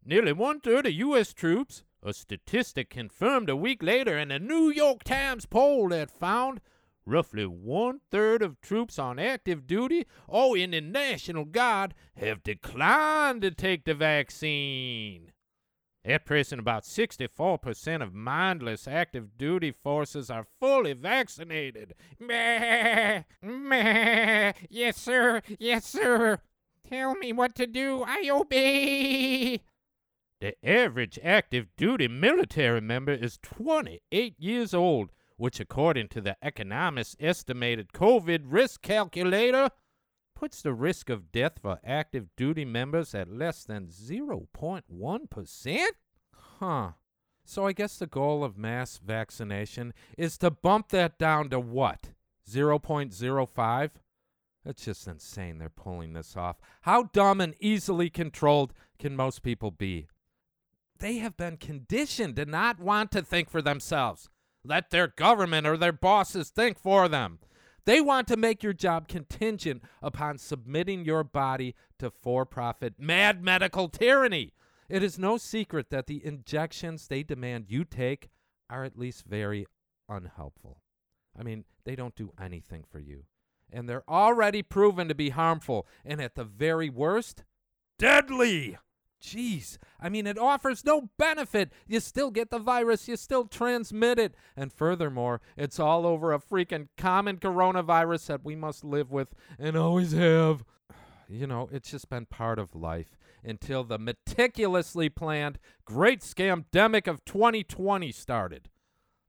nearly 0.06 0.34
one 0.34 0.60
third 0.60 0.86
of 0.86 0.94
U.S. 0.94 1.34
troops, 1.34 1.82
a 2.06 2.14
statistic 2.14 2.90
confirmed 2.90 3.50
a 3.50 3.56
week 3.56 3.82
later 3.82 4.18
in 4.18 4.30
a 4.32 4.40
New 4.40 4.70
York 4.70 5.04
Times 5.04 5.46
poll 5.46 5.90
that 5.90 6.12
found 6.12 6.60
roughly 7.06 7.46
one 7.46 8.02
third 8.12 8.42
of 8.42 8.60
troops 8.62 9.00
on 9.00 9.20
active 9.20 9.66
duty 9.66 10.06
or 10.28 10.58
in 10.58 10.72
the 10.72 10.82
National 10.82 11.46
Guard 11.46 11.94
have 12.18 12.44
declined 12.44 13.42
to 13.42 13.52
take 13.52 13.86
the 13.86 13.94
vaccine. 13.94 15.32
At 16.06 16.26
present, 16.26 16.60
about 16.60 16.84
64% 16.84 18.04
of 18.04 18.14
mindless 18.14 18.90
active 18.90 19.38
duty 19.38 19.72
forces 19.72 20.30
are 20.30 20.46
fully 20.60 20.92
vaccinated. 20.92 21.96
Meh, 22.20 23.24
meh, 23.42 24.52
yes, 24.70 24.98
sir, 24.98 25.42
yes, 25.58 25.86
sir. 25.86 26.40
Tell 26.90 27.16
me 27.16 27.32
what 27.32 27.56
to 27.56 27.66
do, 27.66 28.04
I 28.06 28.30
obey. 28.30 29.62
The 30.44 30.58
average 30.62 31.18
active 31.24 31.74
duty 31.78 32.10
military 32.10 32.82
member 32.82 33.14
is 33.14 33.40
28 33.42 34.38
years 34.38 34.74
old, 34.74 35.14
which, 35.38 35.62
according 35.62 36.10
to 36.10 36.20
the 36.20 36.36
economist's 36.42 37.16
estimated 37.18 37.94
COVID 37.94 38.42
risk 38.48 38.82
calculator, 38.82 39.70
puts 40.36 40.62
the 40.62 40.74
risk 40.74 41.10
of 41.10 41.32
death 41.32 41.60
for 41.62 41.80
active 41.82 42.28
duty 42.36 42.66
members 42.66 43.16
at 43.16 43.32
less 43.32 43.64
than 43.64 43.88
0.1%? 43.88 45.80
Huh. 46.36 46.92
So 47.46 47.66
I 47.66 47.72
guess 47.72 47.98
the 47.98 48.06
goal 48.06 48.44
of 48.44 48.58
mass 48.58 48.98
vaccination 48.98 49.94
is 50.18 50.38
to 50.40 50.52
bump 50.52 50.90
that 50.90 51.18
down 51.18 51.52
to 51.52 51.60
what? 51.62 52.10
0.05? 52.52 53.92
That's 54.66 54.84
just 54.84 55.08
insane 55.08 55.60
they're 55.60 55.70
pulling 55.70 56.12
this 56.12 56.36
off. 56.36 56.58
How 56.82 57.04
dumb 57.14 57.40
and 57.40 57.56
easily 57.62 58.10
controlled 58.10 58.74
can 59.00 59.16
most 59.16 59.42
people 59.42 59.72
be? 59.72 60.08
They 61.04 61.18
have 61.18 61.36
been 61.36 61.58
conditioned 61.58 62.38
to 62.38 62.46
not 62.46 62.80
want 62.80 63.12
to 63.12 63.22
think 63.22 63.50
for 63.50 63.62
themselves. 63.62 64.30
Let 64.64 64.90
their 64.90 65.08
government 65.10 65.68
or 65.68 65.76
their 65.76 65.92
bosses 65.92 66.50
think 66.50 66.80
for 66.80 67.10
them. 67.10 67.40
They 67.84 68.00
want 68.00 68.26
to 68.30 68.38
make 68.38 68.64
your 68.64 68.72
job 68.72 69.10
contingent 69.10 69.84
upon 70.02 70.38
submitting 70.38 71.04
your 71.04 71.26
body 71.26 71.76
to 72.00 72.10
for 72.10 72.46
profit 72.46 72.94
mad 72.98 73.44
medical 73.44 73.90
tyranny. 73.90 74.54
It 74.88 75.04
is 75.04 75.20
no 75.20 75.36
secret 75.36 75.90
that 75.90 76.08
the 76.08 76.26
injections 76.26 77.10
they 77.10 77.22
demand 77.22 77.66
you 77.68 77.84
take 77.84 78.30
are 78.70 78.86
at 78.86 78.98
least 78.98 79.26
very 79.26 79.66
unhelpful. 80.08 80.80
I 81.38 81.44
mean, 81.44 81.66
they 81.84 81.98
don't 81.98 82.16
do 82.16 82.32
anything 82.42 82.86
for 82.90 83.00
you. 83.00 83.26
And 83.70 83.90
they're 83.90 84.10
already 84.10 84.64
proven 84.64 85.10
to 85.10 85.16
be 85.16 85.32
harmful, 85.32 85.86
and 86.06 86.22
at 86.22 86.36
the 86.36 86.46
very 86.46 86.90
worst, 86.90 87.44
deadly. 88.00 88.78
Jeez, 89.24 89.78
I 90.02 90.10
mean, 90.10 90.28
it 90.28 90.38
offers 90.38 90.84
no 90.84 91.10
benefit. 91.18 91.72
You 91.88 92.02
still 92.02 92.30
get 92.30 92.50
the 92.50 92.60
virus, 92.60 93.08
you 93.08 93.16
still 93.16 93.46
transmit 93.46 94.20
it. 94.20 94.36
And 94.58 94.72
furthermore, 94.72 95.40
it's 95.56 95.80
all 95.80 96.06
over 96.06 96.34
a 96.34 96.40
freaking 96.40 96.90
common 96.98 97.38
coronavirus 97.38 98.26
that 98.28 98.44
we 98.44 98.56
must 98.56 98.84
live 98.84 99.12
with 99.12 99.30
and 99.58 99.76
always 99.76 100.12
have. 100.12 100.64
You 101.30 101.48
know, 101.48 101.70
it's 101.72 101.90
just 101.90 102.10
been 102.10 102.26
part 102.26 102.60
of 102.60 102.76
life 102.76 103.18
until 103.44 103.84
the 103.86 103.98
meticulously 103.98 105.10
planned 105.10 105.58
great 105.86 106.20
scamdemic 106.20 107.08
of 107.08 107.24
2020 107.26 108.12
started. 108.12 108.70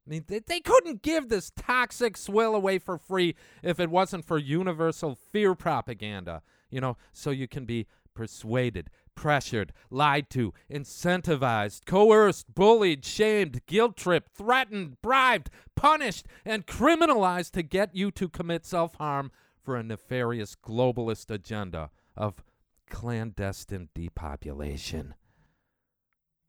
I 0.07 0.11
mean, 0.11 0.25
they, 0.27 0.41
they 0.41 0.61
couldn't 0.61 1.03
give 1.03 1.29
this 1.29 1.51
toxic 1.57 2.17
swill 2.17 2.55
away 2.55 2.79
for 2.79 2.99
free 2.99 3.37
if 3.63 3.81
it 3.81 3.91
wasn't 3.91 4.27
for 4.27 4.39
universal 4.39 5.15
fear 5.15 5.55
propaganda, 5.55 6.43
you 6.69 6.81
know, 6.81 6.97
so 7.13 7.31
you 7.31 7.49
can 7.49 7.65
be 7.65 7.87
persuaded, 8.15 8.91
pressured, 9.14 9.73
lied 9.90 10.30
to, 10.30 10.52
incentivized, 10.71 11.87
coerced, 11.87 12.54
bullied, 12.54 13.04
shamed, 13.04 13.64
guilt 13.66 13.97
tripped, 13.97 14.37
threatened, 14.37 15.00
bribed, 15.02 15.50
punished, 15.75 16.26
and 16.44 16.66
criminalized 16.66 17.52
to 17.52 17.62
get 17.62 17.94
you 17.94 18.11
to 18.12 18.28
commit 18.28 18.64
self 18.64 18.94
harm 18.97 19.30
for 19.62 19.76
a 19.76 19.83
nefarious 19.83 20.54
globalist 20.54 21.30
agenda 21.30 21.90
of 22.16 22.42
clandestine 22.90 23.88
depopulation. 23.94 25.14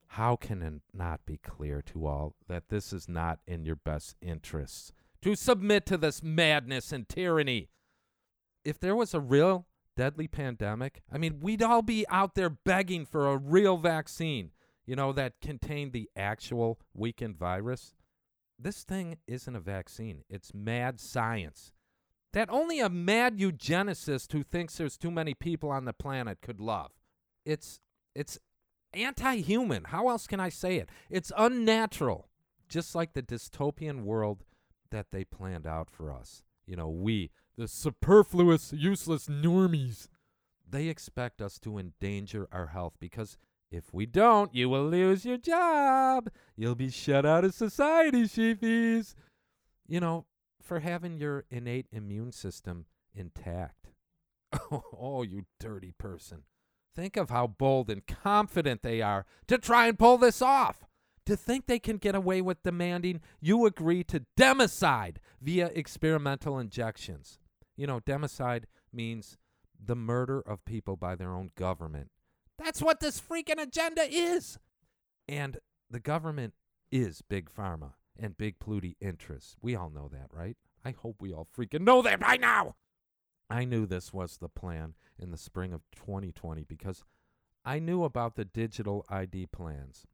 How 0.10 0.36
can 0.36 0.62
it 0.62 0.82
not 0.94 1.26
be 1.26 1.38
clear 1.38 1.82
to 1.88 2.06
all 2.06 2.36
that 2.48 2.70
this 2.70 2.94
is 2.94 3.10
not 3.10 3.40
in 3.48 3.66
your 3.66 3.76
best 3.76 4.16
interests 4.22 4.94
to 5.22 5.36
submit 5.36 5.86
to 5.88 5.98
this 5.98 6.24
madness 6.24 6.92
and 6.92 7.08
tyranny? 7.10 7.70
If 8.64 8.80
there 8.80 8.96
was 8.96 9.14
a 9.14 9.20
real 9.20 9.68
deadly 9.96 10.28
pandemic, 10.28 11.02
I 11.12 11.18
mean, 11.18 11.40
we'd 11.42 11.64
all 11.64 11.82
be 11.82 12.06
out 12.10 12.36
there 12.36 12.50
begging 12.50 13.06
for 13.06 13.28
a 13.28 13.38
real 13.38 13.78
vaccine, 13.78 14.52
you 14.86 14.96
know, 14.96 15.12
that 15.14 15.42
contained 15.42 15.94
the 15.94 16.10
actual 16.16 16.80
weakened 16.94 17.38
virus. 17.38 17.94
This 18.58 18.84
thing 18.84 19.18
isn't 19.28 19.56
a 19.56 19.60
vaccine, 19.60 20.24
it's 20.30 20.54
mad 20.54 21.00
science 21.00 21.72
that 22.36 22.50
only 22.50 22.82
a 22.82 22.90
mad 22.90 23.38
eugenicist 23.38 24.34
who 24.34 24.44
thinks 24.44 24.76
there's 24.76 24.98
too 24.98 25.10
many 25.10 25.34
people 25.34 25.72
on 25.72 25.86
the 25.86 25.94
planet 25.94 26.42
could 26.42 26.60
love. 26.60 26.92
It's 27.46 27.80
it's 28.14 28.38
anti-human. 28.94 29.86
How 29.86 30.10
else 30.10 30.28
can 30.28 30.42
I 30.42 30.50
say 30.50 30.76
it? 30.76 30.90
It's 31.10 31.32
unnatural. 31.38 32.28
Just 32.68 32.94
like 32.94 33.14
the 33.14 33.22
dystopian 33.22 34.04
world 34.04 34.44
that 34.92 35.08
they 35.12 35.24
planned 35.24 35.66
out 35.66 35.90
for 35.90 36.12
us. 36.12 36.44
You 36.66 36.76
know, 36.76 36.90
we, 36.90 37.32
the 37.58 37.68
superfluous, 37.68 38.74
useless 38.74 39.28
normies, 39.28 40.08
they 40.68 40.88
expect 40.88 41.42
us 41.42 41.60
to 41.60 41.78
endanger 41.78 42.48
our 42.52 42.68
health 42.68 42.94
because 43.00 43.38
if 43.72 43.94
we 43.94 44.06
don't, 44.06 44.54
you 44.54 44.70
will 44.70 44.88
lose 44.88 45.26
your 45.26 45.38
job. 45.38 46.30
You'll 46.56 46.76
be 46.76 46.90
shut 46.90 47.26
out 47.26 47.44
of 47.44 47.54
society, 47.54 48.24
sheepies. 48.24 49.16
You 49.88 50.00
know, 50.00 50.26
for 50.62 50.80
having 50.80 51.18
your 51.18 51.46
innate 51.50 51.88
immune 51.92 52.32
system 52.32 52.86
intact. 53.14 53.90
oh, 54.72 55.24
you 55.24 55.46
dirty 55.60 55.94
person. 55.98 56.44
Think 56.96 57.18
of 57.18 57.30
how 57.30 57.48
bold 57.48 57.90
and 57.90 58.06
confident 58.06 58.82
they 58.82 59.02
are 59.02 59.26
to 59.48 59.58
try 59.58 59.88
and 59.88 60.00
pull 60.00 60.18
this 60.18 60.42
off. 60.42 60.86
To 61.26 61.36
think 61.36 61.66
they 61.66 61.80
can 61.80 61.98
get 61.98 62.14
away 62.14 62.42
with 62.42 62.64
demanding 62.64 63.22
you 63.42 63.66
agree 63.66 64.04
to 64.06 64.26
democide 64.38 65.18
via 65.42 65.72
experimental 65.74 66.60
injections. 66.60 67.40
You 67.76 67.88
know, 67.88 68.00
democide 68.00 68.66
means 68.94 69.38
the 69.84 69.96
murder 69.96 70.40
of 70.40 70.64
people 70.66 70.96
by 70.96 71.16
their 71.16 71.32
own 71.32 71.50
government. 71.56 72.12
That's 72.58 72.82
what 72.82 73.00
this 73.00 73.20
freaking 73.20 73.62
agenda 73.62 74.04
is. 74.10 74.58
And 75.28 75.58
the 75.90 76.00
government 76.00 76.54
is 76.92 77.22
Big 77.22 77.50
Pharma 77.52 77.94
and 78.18 78.38
big 78.38 78.60
polluting 78.60 78.96
interests. 79.02 79.58
We 79.62 79.76
all 79.76 79.90
know 79.90 80.10
that, 80.12 80.28
right? 80.32 80.56
I 80.84 80.92
hope 80.92 81.18
we 81.20 81.34
all 81.34 81.48
freaking 81.58 81.82
know 81.82 82.02
that 82.04 82.20
by 82.20 82.38
now. 82.38 82.76
I 83.50 83.66
knew 83.66 83.86
this 83.86 84.14
was 84.14 84.38
the 84.38 84.50
plan 84.50 84.94
in 85.20 85.32
the 85.32 85.38
spring 85.38 85.74
of 85.74 85.82
2020 85.96 86.64
because 86.64 87.04
I 87.64 87.80
knew 87.80 88.04
about 88.04 88.36
the 88.36 88.46
digital 88.46 89.06
ID 89.10 89.48
plans 89.48 90.06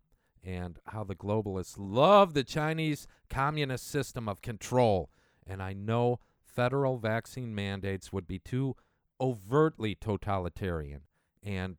and 0.44 0.80
how 0.88 1.04
the 1.04 1.16
globalists 1.16 1.76
love 1.78 2.34
the 2.34 2.44
Chinese 2.44 3.08
communist 3.30 3.88
system 3.88 4.28
of 4.28 4.42
control. 4.42 5.10
And 5.46 5.62
I 5.62 5.74
know 5.74 6.20
federal 6.44 6.98
vaccine 6.98 7.54
mandates 7.54 8.12
would 8.12 8.28
be 8.28 8.40
too 8.40 8.76
overtly 9.20 9.96
totalitarian 9.96 11.02
and 11.44 11.78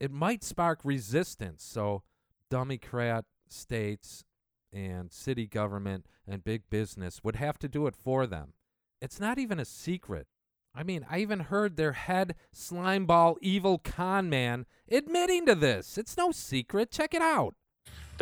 it 0.00 0.10
might 0.10 0.42
spark 0.42 0.80
resistance. 0.84 1.62
So, 1.64 2.02
Democrat 2.50 3.24
states 3.48 4.24
and 4.72 5.12
city 5.12 5.46
government 5.46 6.06
and 6.26 6.44
big 6.44 6.62
business 6.70 7.20
would 7.22 7.36
have 7.36 7.58
to 7.60 7.68
do 7.68 7.86
it 7.86 7.94
for 7.94 8.26
them. 8.26 8.54
It's 9.00 9.20
not 9.20 9.38
even 9.38 9.58
a 9.58 9.64
secret. 9.64 10.26
I 10.74 10.82
mean, 10.82 11.06
I 11.10 11.18
even 11.18 11.40
heard 11.40 11.76
their 11.76 11.92
head 11.92 12.34
slimeball 12.54 13.36
evil 13.40 13.78
con 13.78 14.30
man 14.30 14.66
admitting 14.90 15.46
to 15.46 15.54
this. 15.54 15.98
It's 15.98 16.16
no 16.16 16.32
secret. 16.32 16.90
Check 16.90 17.14
it 17.14 17.22
out. 17.22 17.54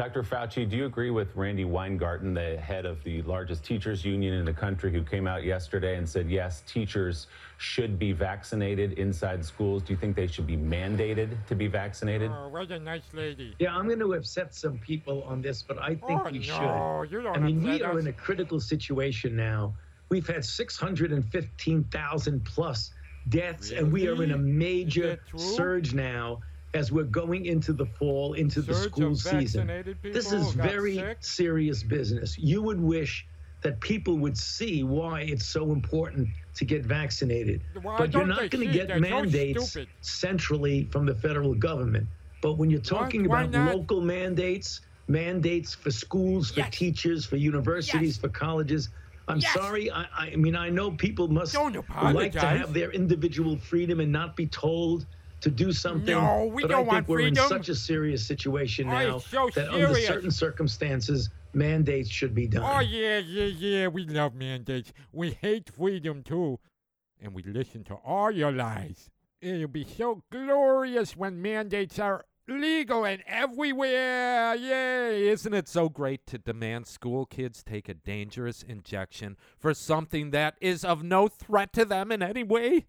Dr. 0.01 0.23
Fauci, 0.23 0.67
do 0.67 0.79
you 0.79 0.87
agree 0.87 1.11
with 1.11 1.37
Randi 1.37 1.67
Weingarten, 1.67 2.33
the 2.33 2.57
head 2.57 2.87
of 2.87 3.05
the 3.05 3.21
largest 3.21 3.63
teachers 3.63 4.03
union 4.03 4.33
in 4.33 4.47
the 4.47 4.53
country, 4.55 4.91
who 4.91 5.03
came 5.03 5.27
out 5.27 5.45
yesterday 5.45 5.99
and 5.99 6.09
said, 6.09 6.31
yes, 6.31 6.63
teachers 6.67 7.27
should 7.59 7.99
be 7.99 8.13
vaccinated 8.13 8.95
inside 8.95 9.45
schools? 9.45 9.83
Do 9.83 9.93
you 9.93 9.99
think 9.99 10.17
they 10.17 10.27
should 10.27 10.47
be 10.47 10.57
mandated 10.57 11.37
to 11.49 11.55
be 11.55 11.67
vaccinated? 11.67 12.31
Oh, 12.33 12.49
what 12.49 12.71
a 12.71 12.79
nice 12.79 13.03
lady. 13.13 13.55
Yeah, 13.59 13.77
I'm 13.77 13.89
going 13.89 13.99
to 13.99 14.15
upset 14.15 14.55
some 14.55 14.79
people 14.79 15.23
on 15.25 15.43
this, 15.43 15.63
but 15.63 15.77
I 15.77 15.97
think 15.97 16.23
oh, 16.25 16.31
we 16.33 16.39
no, 16.39 17.05
should. 17.05 17.13
You 17.13 17.21
don't 17.21 17.37
I 17.37 17.39
mean, 17.39 17.63
we 17.63 17.73
upset 17.73 17.87
are 17.91 17.99
us. 17.99 18.01
in 18.01 18.07
a 18.09 18.15
critical 18.15 18.59
situation 18.59 19.37
now. 19.37 19.75
We've 20.09 20.27
had 20.27 20.47
615,000 20.47 22.45
plus 22.47 22.93
deaths, 23.29 23.71
and 23.71 23.93
we 23.93 24.09
are 24.09 24.23
in 24.23 24.31
a 24.31 24.39
major 24.39 25.21
surge 25.37 25.93
now 25.93 26.41
as 26.75 26.93
we're 26.93 27.05
going 27.05 27.47
into 27.47 27.73
the 27.73 27.87
fall, 27.87 28.35
into 28.35 28.63
the 28.63 28.75
school 28.75 29.15
season. 29.15 29.69
This 30.03 30.33
is 30.33 30.53
very 30.53 30.97
sick? 30.99 31.19
serious 31.21 31.83
business. 31.83 32.39
You 32.39 32.63
would 32.63 32.81
wish 32.81 33.27
that 33.63 33.81
people 33.81 34.19
would 34.19 34.37
see 34.39 34.83
why 34.85 35.23
it's 35.23 35.47
so 35.47 35.73
important 35.73 36.29
to 36.55 36.65
get 36.65 36.85
vaccinated. 36.87 37.65
Why 37.83 37.99
but 37.99 38.13
you're 38.15 38.27
don't 38.27 38.29
going 38.51 38.51
to 38.51 38.67
get 38.79 38.89
They're 38.89 38.99
so 38.99 39.01
mandates 39.03 39.71
stupid. 39.71 39.89
centrally 40.01 40.89
from 40.93 41.07
the 41.07 41.15
federal 41.15 41.55
government. 41.55 42.09
But 42.41 42.55
when 42.55 42.71
you're 42.71 42.81
talking 42.81 43.27
why 43.27 43.43
about 43.43 43.51
not? 43.53 43.75
local 43.75 44.01
mandates, 44.01 44.81
mandates 45.09 45.75
for 45.75 45.91
schools, 45.91 46.51
for 46.51 46.61
Yes. 46.61 46.71
teachers, 46.79 47.27
for 47.27 47.37
universities, 47.37 48.15
Yes. 48.15 48.19
for 48.19 48.29
colleges, 48.31 48.89
I'm 49.29 49.41
Yes. 49.41 49.53
sorry. 49.53 49.91
I, 49.91 50.07
I 50.17 50.37
mean, 50.37 50.57
I 50.57 50.71
know 50.71 50.93
people 50.93 51.29
must 51.29 51.55
like 51.55 52.33
to 52.33 52.41
have 52.41 52.73
their 52.73 52.91
individual 52.93 53.59
freedom 53.59 54.01
and 54.01 54.11
not 54.11 54.37
be 54.37 54.47
told 54.47 55.07
to 55.41 55.51
do 55.51 55.73
something. 55.73 56.15
No, 56.15 56.51
we 56.53 56.63
but 56.63 56.69
don't 56.71 56.81
I 56.81 56.83
think 56.83 56.93
want 56.93 57.09
we're 57.09 57.17
freedom. 57.19 57.43
in 57.45 57.49
such 57.49 57.69
a 57.69 57.75
serious 57.75 58.27
situation 58.27 58.89
Oh, 58.89 58.93
now 58.93 59.19
so 59.19 59.51
that 59.55 59.69
under 59.71 59.95
certain 59.95 60.31
circumstances, 60.31 61.31
mandates 61.53 62.11
should 62.11 62.35
be 62.35 62.47
done. 62.47 62.63
Oh, 62.65 62.81
yeah, 62.81 63.19
yeah, 63.19 63.45
yeah. 63.47 63.87
We 63.89 64.07
love 64.07 64.35
mandates. 64.35 64.93
We 65.13 65.33
hate 65.33 65.71
freedom, 65.71 66.23
too. 66.23 66.59
And 67.21 67.35
we 67.35 67.43
listen 67.43 67.85
to 67.85 67.95
all 67.95 68.31
your 68.31 68.53
lies. 68.53 69.11
It'll 69.41 69.69
be 69.69 69.85
so 69.85 70.23
glorious 70.31 71.17
when 71.17 71.41
mandates 71.41 71.99
are 71.99 72.25
legal 72.49 73.05
and 73.05 73.23
everywhere. 73.27 74.55
Yay. 74.55 75.29
Isn't 75.29 75.55
it 75.55 75.69
so 75.69 75.89
great 75.89 76.27
to 76.27 76.39
demand 76.39 76.87
school 76.87 77.27
kids 77.27 77.63
take 77.63 77.89
a 77.89 77.95
dangerous 77.95 78.63
injection 78.63 79.37
for 79.59 79.73
something 79.73 80.31
that 80.31 80.57
is 80.61 80.85
of 80.85 81.03
no 81.03 81.29
threat 81.29 81.73
to 81.75 81.85
them 81.85 82.11
in 82.13 82.23
any 82.23 82.43
way? 82.43 82.87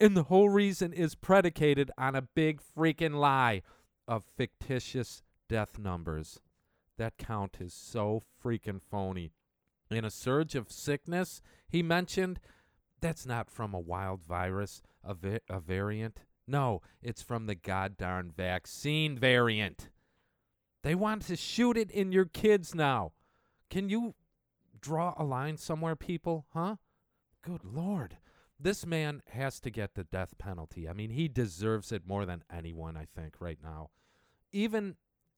And 0.00 0.16
the 0.16 0.24
whole 0.24 0.48
reason 0.48 0.92
is 0.92 1.14
predicated 1.14 1.90
on 1.98 2.14
a 2.14 2.22
big 2.22 2.60
freaking 2.60 3.14
lie 3.14 3.62
of 4.06 4.24
fictitious 4.36 5.22
death 5.48 5.78
numbers. 5.78 6.40
That 6.98 7.18
count 7.18 7.56
is 7.60 7.74
so 7.74 8.22
freaking 8.42 8.80
phony. 8.80 9.32
In 9.90 10.04
a 10.04 10.10
surge 10.10 10.54
of 10.54 10.70
sickness, 10.70 11.40
he 11.68 11.82
mentioned, 11.82 12.38
that's 13.00 13.26
not 13.26 13.50
from 13.50 13.74
a 13.74 13.80
wild 13.80 14.22
virus, 14.24 14.82
a, 15.02 15.14
va- 15.14 15.40
a 15.48 15.60
variant. 15.60 16.20
No, 16.46 16.80
it's 17.02 17.22
from 17.22 17.46
the 17.46 17.54
goddamn 17.54 18.32
vaccine 18.36 19.18
variant. 19.18 19.90
They 20.82 20.94
want 20.94 21.22
to 21.22 21.36
shoot 21.36 21.76
it 21.76 21.90
in 21.90 22.12
your 22.12 22.24
kids 22.24 22.74
now. 22.74 23.12
Can 23.68 23.88
you 23.88 24.14
draw 24.80 25.14
a 25.16 25.24
line 25.24 25.56
somewhere, 25.56 25.96
people? 25.96 26.46
Huh? 26.54 26.76
Good 27.42 27.64
Lord. 27.64 28.16
This 28.60 28.84
man 28.84 29.22
has 29.30 29.60
to 29.60 29.70
get 29.70 29.94
the 29.94 30.04
death 30.04 30.36
penalty. 30.38 30.88
I 30.88 30.92
mean, 30.92 31.10
he 31.10 31.28
deserves 31.28 31.92
it 31.92 32.06
more 32.06 32.26
than 32.26 32.42
anyone, 32.52 32.96
I 32.96 33.06
think, 33.14 33.36
right 33.40 33.58
now. 33.62 33.90
Even 34.52 34.96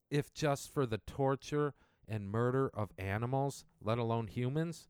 if 0.09 0.33
just 0.33 0.73
for 0.73 0.85
the 0.85 0.97
torture 0.97 1.73
and 2.07 2.31
murder 2.31 2.71
of 2.73 2.91
animals, 2.97 3.63
let 3.81 3.99
alone 3.99 4.27
humans. 4.27 4.87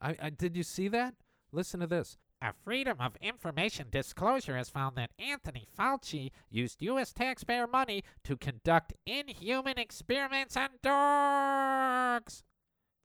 I, 0.00 0.16
I 0.20 0.30
did 0.30 0.56
you 0.56 0.62
see 0.62 0.88
that? 0.88 1.14
Listen 1.52 1.80
to 1.80 1.86
this. 1.86 2.16
A 2.42 2.52
Freedom 2.52 2.98
of 3.00 3.16
Information 3.22 3.86
disclosure 3.90 4.56
has 4.56 4.68
found 4.68 4.96
that 4.96 5.12
Anthony 5.18 5.66
Fauci 5.78 6.30
used 6.50 6.82
U.S. 6.82 7.12
taxpayer 7.12 7.66
money 7.66 8.02
to 8.24 8.36
conduct 8.36 8.92
inhuman 9.06 9.78
experiments 9.78 10.56
on 10.56 10.68
dogs. 10.82 12.42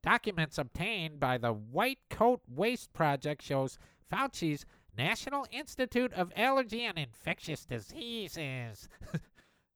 Documents 0.04 0.58
obtained 0.58 1.20
by 1.20 1.38
the 1.38 1.54
White 1.54 2.00
Coat 2.10 2.42
Waste 2.50 2.92
Project 2.92 3.42
shows 3.42 3.78
Fauci's 4.12 4.66
National 4.98 5.46
Institute 5.52 6.12
of 6.14 6.34
Allergy 6.36 6.84
and 6.84 6.98
Infectious 6.98 7.64
Diseases 7.66 8.90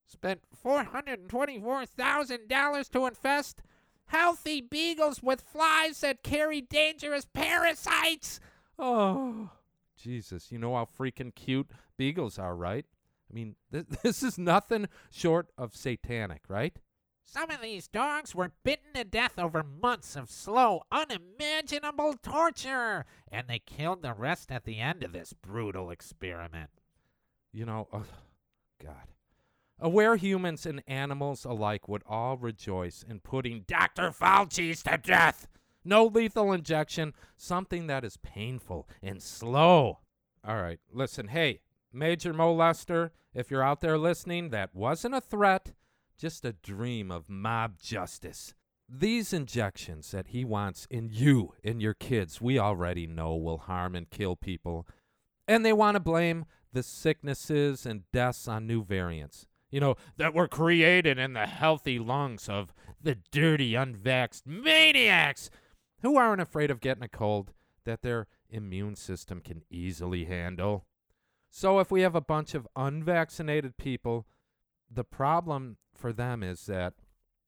spent 0.06 0.42
$424,000 0.64 2.90
to 2.90 3.06
infest 3.06 3.62
healthy 4.08 4.60
beagles 4.62 5.22
with 5.24 5.42
flies 5.42 6.02
that 6.02 6.24
carry 6.24 6.60
dangerous 6.62 7.26
parasites. 7.34 8.40
Oh, 8.78 9.50
Jesus. 9.98 10.52
You 10.52 10.60
know 10.60 10.76
how 10.76 10.88
freaking 11.00 11.34
cute 11.34 11.72
beagles 11.98 12.38
are, 12.38 12.56
right? 12.56 12.86
I 13.30 13.34
mean, 13.34 13.56
th- 13.72 13.86
this 14.04 14.22
is 14.24 14.38
nothing 14.38 14.88
short 15.12 15.48
of 15.58 15.76
satanic, 15.76 16.42
right? 16.48 16.78
Some 17.26 17.50
of 17.50 17.62
these 17.62 17.88
dogs 17.88 18.36
were 18.36 18.52
bitten 18.64 18.94
to 18.94 19.04
death 19.04 19.40
over 19.40 19.64
months 19.64 20.16
of 20.16 20.30
slow, 20.30 20.84
unimaginable 20.92 22.16
torture, 22.22 23.06
and 23.32 23.48
they 23.48 23.60
killed 23.60 24.02
the 24.02 24.14
rest 24.14 24.52
at 24.52 24.66
the 24.66 24.80
end 24.80 25.04
of 25.04 25.14
this 25.14 25.34
brutal 25.34 25.90
experiment. 25.90 26.70
You 27.52 27.66
know, 27.66 27.88
ugh, 27.92 28.06
God. 28.84 29.08
Aware 29.80 30.16
humans 30.18 30.66
and 30.66 30.84
animals 30.88 31.44
alike 31.44 31.88
would 31.88 32.04
all 32.08 32.38
rejoice 32.38 33.04
in 33.08 33.20
putting 33.20 33.66
Dr. 33.68 34.12
Fauci's 34.12 34.84
to 34.84 34.98
death. 34.98 35.48
No 35.84 36.06
lethal 36.06 36.54
injection, 36.54 37.14
something 37.36 37.88
that 37.88 38.06
is 38.06 38.18
painful 38.18 38.88
and 39.02 39.22
slow. 39.22 40.00
All 40.46 40.62
right, 40.62 40.80
listen, 40.92 41.30
hey, 41.30 41.62
Major 41.92 42.34
Molester, 42.34 43.10
if 43.34 43.52
you're 43.52 43.64
out 43.64 43.82
there 43.82 43.98
listening, 43.98 44.50
that 44.50 44.74
wasn't 44.74 45.16
a 45.16 45.22
threat, 45.22 45.74
just 46.18 46.46
a 46.46 46.54
dream 46.54 47.12
of 47.12 47.30
mob 47.30 47.80
justice. 47.80 48.54
These 48.90 49.34
injections 49.34 50.12
that 50.12 50.28
he 50.28 50.44
wants 50.46 50.88
in 50.90 51.10
you 51.12 51.54
and 51.64 51.82
your 51.82 51.94
kids, 51.94 52.42
we 52.42 52.60
already 52.60 53.08
know 53.08 53.36
will 53.36 53.60
harm 53.60 53.96
and 53.96 54.10
kill 54.10 54.36
people. 54.36 54.88
And 55.48 55.66
they 55.66 55.74
want 55.74 55.96
to 55.96 56.00
blame 56.00 56.46
the 56.72 56.84
sicknesses 56.84 57.86
and 57.86 58.10
deaths 58.12 58.48
on 58.48 58.68
new 58.68 58.84
variants. 58.84 59.48
You 59.72 59.80
know, 59.80 59.96
that 60.18 60.36
were 60.36 60.48
created 60.48 61.18
in 61.18 61.34
the 61.34 61.48
healthy 61.48 61.98
lungs 61.98 62.48
of 62.48 62.74
the 63.02 63.18
dirty, 63.32 63.72
unvaxxed 63.72 64.44
maniacs 64.46 65.50
who 66.04 66.18
aren't 66.18 66.42
afraid 66.42 66.70
of 66.70 66.80
getting 66.80 67.04
a 67.04 67.08
cold 67.08 67.52
that 67.86 68.02
their 68.02 68.28
immune 68.50 68.96
system 68.96 69.42
can 69.42 69.64
easily 69.72 70.26
handle. 70.26 70.86
So, 71.50 71.80
if 71.80 71.92
we 71.92 72.02
have 72.02 72.16
a 72.16 72.22
bunch 72.22 72.54
of 72.54 72.68
unvaccinated 72.76 73.78
people, 73.78 74.28
the 74.94 75.04
problem 75.04 75.78
for 75.96 76.14
them 76.14 76.44
is 76.44 76.66
that 76.66 76.94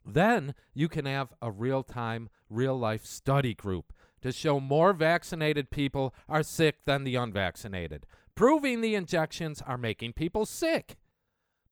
then 0.06 0.54
you 0.74 0.88
can 0.88 1.06
have 1.06 1.34
a 1.42 1.52
real 1.52 1.84
time, 1.84 2.30
real 2.50 2.78
life 2.78 3.06
study 3.06 3.54
group 3.54 3.94
to 4.22 4.32
show 4.32 4.60
more 4.60 4.94
vaccinated 4.94 5.70
people 5.70 6.14
are 6.28 6.44
sick 6.44 6.86
than 6.86 7.04
the 7.04 7.16
unvaccinated, 7.16 8.06
proving 8.36 8.82
the 8.82 8.96
injections 8.96 9.62
are 9.66 9.78
making 9.78 10.14
people 10.14 10.46
sick. 10.46 10.98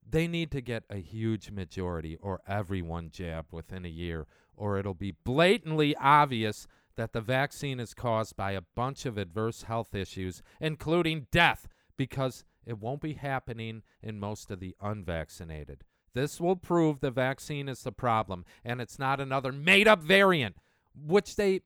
They 0.07 0.27
need 0.27 0.51
to 0.51 0.61
get 0.61 0.83
a 0.89 0.97
huge 0.97 1.49
majority 1.49 2.17
or 2.17 2.41
everyone 2.47 3.09
jabbed 3.11 3.51
within 3.51 3.85
a 3.85 3.89
year, 3.89 4.27
or 4.55 4.77
it'll 4.77 4.93
be 4.93 5.15
blatantly 5.23 5.95
obvious 5.95 6.67
that 6.95 7.13
the 7.13 7.21
vaccine 7.21 7.79
is 7.79 7.93
caused 7.93 8.35
by 8.35 8.51
a 8.51 8.61
bunch 8.75 9.05
of 9.05 9.17
adverse 9.17 9.63
health 9.63 9.95
issues, 9.95 10.43
including 10.59 11.27
death, 11.31 11.67
because 11.97 12.43
it 12.65 12.79
won't 12.79 13.01
be 13.01 13.13
happening 13.13 13.83
in 14.01 14.19
most 14.19 14.51
of 14.51 14.59
the 14.59 14.75
unvaccinated. 14.81 15.83
This 16.13 16.39
will 16.39 16.55
prove 16.55 16.99
the 16.99 17.11
vaccine 17.11 17.67
is 17.67 17.83
the 17.83 17.91
problem 17.91 18.45
and 18.63 18.79
it's 18.79 18.99
not 18.99 19.19
another 19.19 19.51
made 19.51 19.87
up 19.87 19.99
variant, 19.99 20.57
which 20.95 21.35
they 21.35 21.61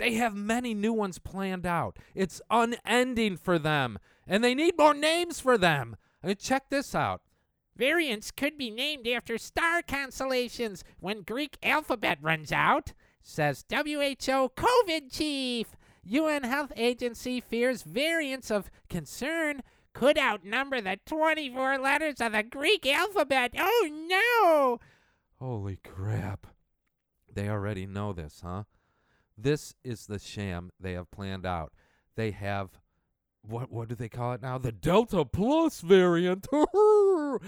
they 0.00 0.14
have 0.14 0.34
many 0.34 0.72
new 0.72 0.94
ones 0.94 1.18
planned 1.18 1.66
out. 1.66 1.98
It's 2.14 2.40
unending 2.50 3.36
for 3.36 3.58
them, 3.58 3.98
and 4.26 4.42
they 4.42 4.54
need 4.54 4.78
more 4.78 4.94
names 4.94 5.40
for 5.40 5.58
them. 5.58 5.94
I 6.24 6.28
mean, 6.28 6.36
check 6.36 6.70
this 6.70 6.94
out. 6.94 7.20
Variants 7.76 8.30
could 8.30 8.56
be 8.56 8.70
named 8.70 9.06
after 9.06 9.36
star 9.36 9.82
constellations 9.82 10.84
when 11.00 11.20
Greek 11.20 11.58
alphabet 11.62 12.16
runs 12.22 12.50
out, 12.50 12.94
says 13.22 13.66
WHO 13.70 14.52
COVID 14.56 15.12
chief. 15.12 15.76
UN 16.02 16.44
Health 16.44 16.72
Agency 16.76 17.40
fears 17.40 17.82
variants 17.82 18.50
of 18.50 18.70
concern 18.88 19.62
could 19.92 20.18
outnumber 20.18 20.80
the 20.80 20.98
24 21.06 21.78
letters 21.78 22.20
of 22.20 22.32
the 22.32 22.42
Greek 22.42 22.86
alphabet. 22.86 23.52
Oh 23.58 23.88
no! 24.08 24.80
Holy 25.44 25.76
crap. 25.76 26.46
They 27.32 27.48
already 27.48 27.86
know 27.86 28.12
this, 28.12 28.40
huh? 28.44 28.64
This 29.36 29.74
is 29.84 30.06
the 30.06 30.18
sham 30.18 30.70
they 30.78 30.92
have 30.92 31.10
planned 31.10 31.46
out. 31.46 31.72
They 32.16 32.30
have 32.32 32.78
what 33.42 33.70
what 33.70 33.88
do 33.88 33.94
they 33.94 34.08
call 34.08 34.32
it 34.34 34.42
now? 34.42 34.58
The 34.58 34.72
Delta 34.72 35.24
Plus 35.24 35.80
variant. 35.80 36.46
you 36.52 37.40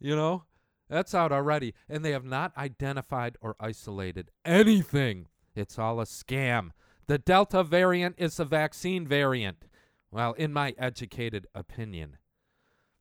know? 0.00 0.44
That's 0.88 1.14
out 1.14 1.32
already, 1.32 1.74
and 1.88 2.04
they 2.04 2.12
have 2.12 2.24
not 2.24 2.56
identified 2.56 3.36
or 3.40 3.56
isolated 3.58 4.30
anything. 4.44 5.26
It's 5.54 5.78
all 5.78 6.00
a 6.00 6.04
scam. 6.04 6.70
The 7.08 7.18
Delta 7.18 7.64
variant 7.64 8.14
is 8.18 8.36
the 8.36 8.44
vaccine 8.44 9.06
variant. 9.06 9.64
Well, 10.10 10.32
in 10.34 10.52
my 10.52 10.74
educated 10.78 11.46
opinion, 11.54 12.18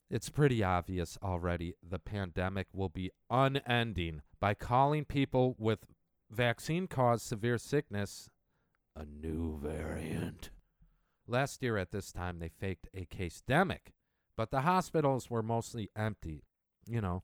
it's 0.10 0.30
pretty 0.30 0.64
obvious 0.64 1.18
already 1.24 1.76
the 1.88 2.00
pandemic 2.00 2.68
will 2.74 2.90
be 2.90 3.12
unending 3.30 4.22
by 4.40 4.54
calling 4.54 5.06
people 5.06 5.56
with 5.58 5.80
vaccine 6.30 6.88
caused 6.88 7.26
severe 7.26 7.58
sickness 7.58 8.30
a 8.96 9.06
new 9.06 9.58
variant. 9.58 10.52
Last 11.28 11.62
year 11.64 11.78
at 11.78 11.92
this 11.92 12.12
time, 12.12 12.40
they 12.40 12.50
faked 12.50 12.88
a 12.94 13.06
case 13.06 13.42
demic, 13.48 13.94
but 14.38 14.52
the 14.52 14.62
hospitals 14.62 15.30
were 15.30 15.44
mostly 15.44 15.90
empty, 15.96 16.44
you 16.88 17.02
know, 17.02 17.24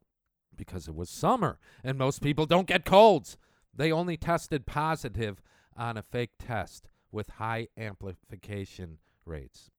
because 0.55 0.87
it 0.87 0.95
was 0.95 1.09
summer 1.09 1.59
and 1.83 1.97
most 1.97 2.21
people 2.21 2.45
don't 2.45 2.67
get 2.67 2.83
colds. 2.83 3.37
They 3.73 3.91
only 3.91 4.17
tested 4.17 4.65
positive 4.65 5.41
on 5.77 5.97
a 5.97 6.03
fake 6.03 6.31
test 6.39 6.89
with 7.11 7.29
high 7.29 7.67
amplification 7.77 8.97
rates. 9.25 9.69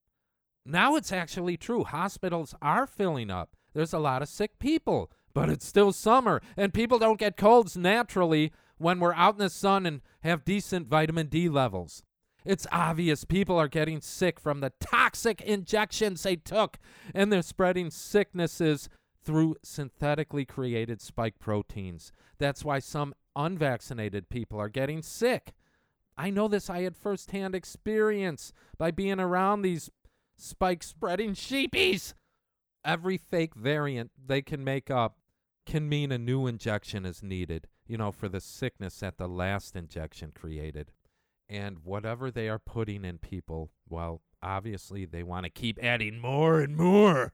Now 0.64 0.96
it's 0.96 1.12
actually 1.12 1.56
true. 1.56 1.84
Hospitals 1.84 2.54
are 2.62 2.86
filling 2.86 3.30
up. 3.30 3.56
There's 3.74 3.92
a 3.92 3.98
lot 3.98 4.22
of 4.22 4.28
sick 4.28 4.58
people, 4.58 5.10
but 5.34 5.48
it's 5.48 5.66
still 5.66 5.92
summer, 5.92 6.40
and 6.56 6.74
people 6.74 6.98
don't 6.98 7.18
get 7.18 7.36
colds 7.36 7.76
naturally 7.76 8.52
when 8.78 9.00
we're 9.00 9.14
out 9.14 9.34
in 9.34 9.40
the 9.40 9.50
sun 9.50 9.86
and 9.86 10.02
have 10.22 10.44
decent 10.44 10.88
vitamin 10.88 11.26
D 11.28 11.48
levels. 11.48 12.02
It's 12.44 12.66
obvious 12.72 13.24
people 13.24 13.56
are 13.56 13.68
getting 13.68 14.00
sick 14.00 14.40
from 14.40 14.60
the 14.60 14.72
toxic 14.80 15.40
injections 15.40 16.22
they 16.22 16.36
took, 16.36 16.78
and 17.14 17.32
they're 17.32 17.42
spreading 17.42 17.90
sicknesses 17.90 18.88
through 19.24 19.56
synthetically 19.62 20.44
created 20.44 21.00
spike 21.00 21.38
proteins. 21.38 22.12
That's 22.38 22.64
why 22.64 22.80
some 22.80 23.14
unvaccinated 23.36 24.28
people 24.28 24.60
are 24.60 24.68
getting 24.68 25.02
sick. 25.02 25.52
I 26.16 26.30
know 26.30 26.48
this, 26.48 26.68
I 26.68 26.82
had 26.82 26.96
firsthand 26.96 27.54
experience 27.54 28.52
by 28.78 28.90
being 28.90 29.20
around 29.20 29.62
these 29.62 29.90
spike 30.36 30.82
spreading 30.82 31.34
sheepies. 31.34 32.14
Every 32.84 33.16
fake 33.16 33.54
variant 33.54 34.10
they 34.24 34.42
can 34.42 34.64
make 34.64 34.90
up 34.90 35.16
can 35.64 35.88
mean 35.88 36.10
a 36.10 36.18
new 36.18 36.46
injection 36.46 37.06
is 37.06 37.22
needed, 37.22 37.68
you 37.86 37.96
know, 37.96 38.10
for 38.10 38.28
the 38.28 38.40
sickness 38.40 38.98
that 39.00 39.18
the 39.18 39.28
last 39.28 39.76
injection 39.76 40.32
created. 40.34 40.90
And 41.48 41.78
whatever 41.84 42.30
they 42.30 42.48
are 42.48 42.58
putting 42.58 43.04
in 43.04 43.18
people, 43.18 43.70
well, 43.88 44.22
obviously 44.42 45.04
they 45.04 45.22
want 45.22 45.44
to 45.44 45.50
keep 45.50 45.78
adding 45.82 46.18
more 46.18 46.60
and 46.60 46.76
more. 46.76 47.32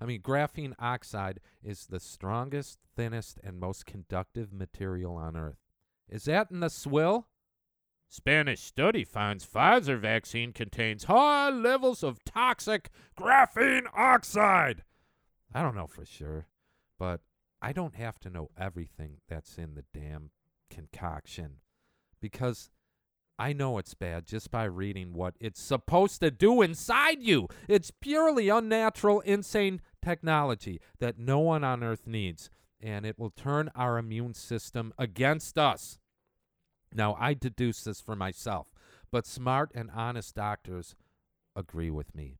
I 0.00 0.04
mean, 0.06 0.20
graphene 0.20 0.74
oxide 0.78 1.40
is 1.62 1.86
the 1.86 2.00
strongest, 2.00 2.78
thinnest, 2.96 3.38
and 3.42 3.58
most 3.58 3.86
conductive 3.86 4.52
material 4.52 5.16
on 5.16 5.36
Earth. 5.36 5.58
Is 6.08 6.24
that 6.24 6.50
in 6.50 6.60
the 6.60 6.68
swill? 6.68 7.28
Spanish 8.14 8.60
study 8.60 9.02
finds 9.04 9.44
Pfizer 9.44 9.98
vaccine 9.98 10.52
contains 10.52 11.04
high 11.04 11.50
levels 11.50 12.04
of 12.04 12.22
toxic 12.24 12.88
graphene 13.18 13.86
oxide. 13.92 14.84
I 15.52 15.62
don't 15.62 15.74
know 15.74 15.88
for 15.88 16.04
sure, 16.06 16.46
but 16.96 17.22
I 17.60 17.72
don't 17.72 17.96
have 17.96 18.20
to 18.20 18.30
know 18.30 18.50
everything 18.56 19.16
that's 19.28 19.58
in 19.58 19.74
the 19.74 19.84
damn 19.92 20.30
concoction 20.70 21.56
because 22.20 22.70
I 23.36 23.52
know 23.52 23.78
it's 23.78 23.94
bad 23.94 24.28
just 24.28 24.48
by 24.48 24.62
reading 24.62 25.12
what 25.12 25.34
it's 25.40 25.60
supposed 25.60 26.20
to 26.20 26.30
do 26.30 26.62
inside 26.62 27.20
you. 27.20 27.48
It's 27.66 27.90
purely 27.90 28.48
unnatural, 28.48 29.22
insane 29.22 29.80
technology 30.04 30.80
that 31.00 31.18
no 31.18 31.40
one 31.40 31.64
on 31.64 31.82
earth 31.82 32.06
needs, 32.06 32.48
and 32.80 33.04
it 33.04 33.18
will 33.18 33.30
turn 33.30 33.72
our 33.74 33.98
immune 33.98 34.34
system 34.34 34.94
against 34.96 35.58
us. 35.58 35.98
Now, 36.94 37.16
I 37.18 37.34
deduce 37.34 37.82
this 37.82 38.00
for 38.00 38.14
myself, 38.14 38.68
but 39.10 39.26
smart 39.26 39.72
and 39.74 39.90
honest 39.90 40.36
doctors 40.36 40.94
agree 41.56 41.90
with 41.90 42.14
me. 42.14 42.38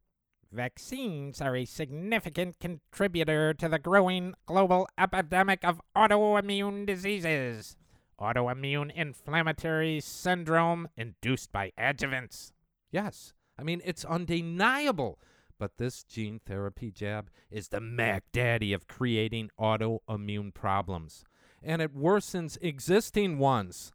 Vaccines 0.53 1.40
are 1.40 1.57
a 1.57 1.64
significant 1.64 2.61
contributor 2.61 3.53
to 3.55 3.69
the 3.69 3.81
growing 3.81 4.35
global 4.47 4.88
epidemic 4.97 5.64
of 5.64 5.81
autoimmune 5.97 6.87
diseases. 6.87 7.77
Autoimmune 8.21 8.95
inflammatory 8.95 9.99
syndrome 9.99 10.88
induced 10.97 11.51
by 11.51 11.73
adjuvants. 11.77 12.53
Yes, 12.93 13.33
I 13.59 13.64
mean, 13.64 13.83
it's 13.85 14.05
undeniable. 14.05 15.19
But 15.59 15.79
this 15.79 16.05
gene 16.05 16.40
therapy 16.47 16.93
jab 16.93 17.31
is 17.51 17.69
the 17.69 17.81
Mac 17.81 18.25
Daddy 18.33 18.73
of 18.73 18.87
creating 18.87 19.51
autoimmune 19.59 20.55
problems, 20.55 21.25
and 21.62 21.83
it 21.83 21.97
worsens 21.97 22.59
existing 22.61 23.38
ones. 23.38 23.93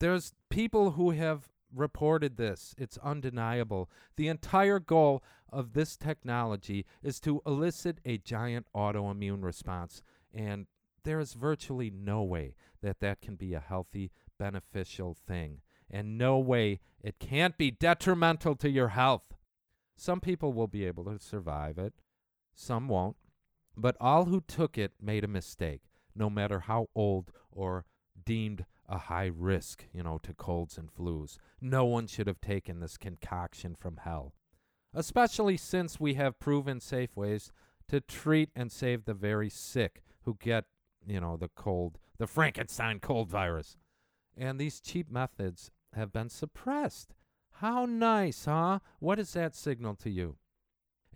There's 0.00 0.32
people 0.48 0.92
who 0.92 1.10
have 1.10 1.48
reported 1.74 2.36
this. 2.36 2.74
It's 2.78 2.98
undeniable. 2.98 3.90
The 4.16 4.28
entire 4.28 4.80
goal 4.80 5.22
of 5.52 5.72
this 5.72 5.96
technology 5.96 6.86
is 7.02 7.20
to 7.20 7.42
elicit 7.46 8.00
a 8.04 8.18
giant 8.18 8.66
autoimmune 8.74 9.44
response, 9.44 10.02
and 10.34 10.66
there 11.04 11.20
is 11.20 11.34
virtually 11.34 11.90
no 11.90 12.22
way 12.22 12.54
that 12.82 13.00
that 13.00 13.20
can 13.20 13.36
be 13.36 13.54
a 13.54 13.60
healthy, 13.60 14.10
beneficial 14.38 15.14
thing, 15.14 15.60
and 15.90 16.18
no 16.18 16.38
way 16.38 16.80
it 17.02 17.18
can't 17.18 17.58
be 17.58 17.70
detrimental 17.70 18.56
to 18.56 18.70
your 18.70 18.88
health. 18.88 19.34
Some 19.96 20.20
people 20.20 20.52
will 20.52 20.66
be 20.66 20.84
able 20.84 21.04
to 21.04 21.18
survive 21.18 21.78
it, 21.78 21.94
some 22.54 22.88
won't, 22.88 23.16
but 23.76 23.96
all 24.00 24.26
who 24.26 24.40
took 24.40 24.78
it 24.78 24.92
made 25.00 25.24
a 25.24 25.28
mistake, 25.28 25.82
no 26.14 26.30
matter 26.30 26.60
how 26.60 26.88
old 26.94 27.30
or 27.50 27.84
deemed 28.24 28.64
a 28.90 28.98
high 28.98 29.30
risk, 29.32 29.86
you 29.94 30.02
know, 30.02 30.18
to 30.18 30.34
colds 30.34 30.76
and 30.76 30.92
flus. 30.92 31.38
No 31.60 31.84
one 31.84 32.08
should 32.08 32.26
have 32.26 32.40
taken 32.40 32.80
this 32.80 32.96
concoction 32.98 33.76
from 33.78 33.98
hell, 33.98 34.34
especially 34.92 35.56
since 35.56 36.00
we 36.00 36.14
have 36.14 36.40
proven 36.40 36.80
safe 36.80 37.16
ways 37.16 37.52
to 37.88 38.00
treat 38.00 38.50
and 38.54 38.70
save 38.70 39.04
the 39.04 39.14
very 39.14 39.48
sick 39.48 40.02
who 40.24 40.36
get, 40.40 40.64
you 41.06 41.20
know, 41.20 41.36
the 41.36 41.48
cold, 41.54 41.98
the 42.18 42.26
Frankenstein 42.26 42.98
cold 42.98 43.30
virus. 43.30 43.76
And 44.36 44.58
these 44.58 44.80
cheap 44.80 45.10
methods 45.10 45.70
have 45.94 46.12
been 46.12 46.28
suppressed. 46.28 47.14
How 47.54 47.86
nice, 47.86 48.44
huh? 48.44 48.80
What 48.98 49.16
does 49.16 49.32
that 49.34 49.54
signal 49.54 49.94
to 49.96 50.10
you? 50.10 50.36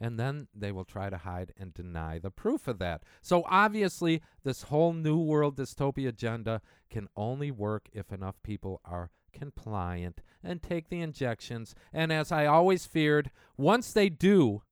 And 0.01 0.19
then 0.19 0.49
they 0.55 0.73
will 0.73 0.85
try 0.85 1.11
to 1.11 1.19
hide 1.19 1.53
and 1.57 1.73
deny 1.73 2.19
the 2.19 2.31
proof 2.31 2.67
of 2.69 2.79
that. 2.79 3.03
So 3.23 3.45
obviously, 3.49 4.23
this 4.43 4.63
whole 4.65 4.93
new 4.93 5.19
world 5.19 5.57
dystopia 5.57 6.09
agenda 6.09 6.61
can 6.91 7.09
only 7.17 7.51
work 7.51 7.89
if 7.93 8.13
enough 8.13 8.37
people 8.43 8.81
are 8.85 9.11
compliant 9.33 10.23
and 10.43 10.63
take 10.63 10.89
the 10.89 11.01
injections. 11.01 11.75
And 11.93 12.13
as 12.13 12.33
I 12.33 12.47
always 12.47 12.87
feared, 12.87 13.31
once 13.57 13.93
they 13.93 14.09
do, 14.09 14.63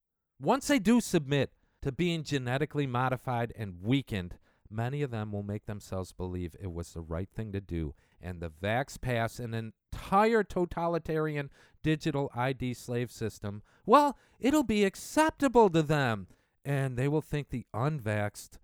once 0.40 0.68
they 0.68 0.78
do 0.78 1.00
submit 1.00 1.52
to 1.82 1.92
being 1.92 2.22
genetically 2.22 2.86
modified 2.86 3.52
and 3.56 3.82
weakened, 3.82 4.36
many 4.70 5.02
of 5.02 5.10
them 5.10 5.32
will 5.32 5.42
make 5.42 5.66
themselves 5.66 6.12
believe 6.12 6.54
it 6.60 6.72
was 6.72 6.92
the 6.92 7.00
right 7.00 7.28
thing 7.34 7.52
to 7.52 7.60
do. 7.60 7.94
And 8.22 8.40
the 8.40 8.50
Vax 8.50 9.00
Pass, 9.00 9.38
an 9.38 9.52
entire 9.52 10.44
totalitarian 10.44 11.50
digital 11.82 12.30
ID 12.34 12.74
slave 12.74 13.10
system, 13.10 13.62
well, 13.84 14.16
it'll 14.38 14.62
be 14.62 14.84
acceptable 14.84 15.68
to 15.70 15.82
them. 15.82 16.28
And 16.64 16.96
they 16.96 17.08
will 17.08 17.20
think 17.20 17.50
the 17.50 17.66
unvaxxed 17.74 18.58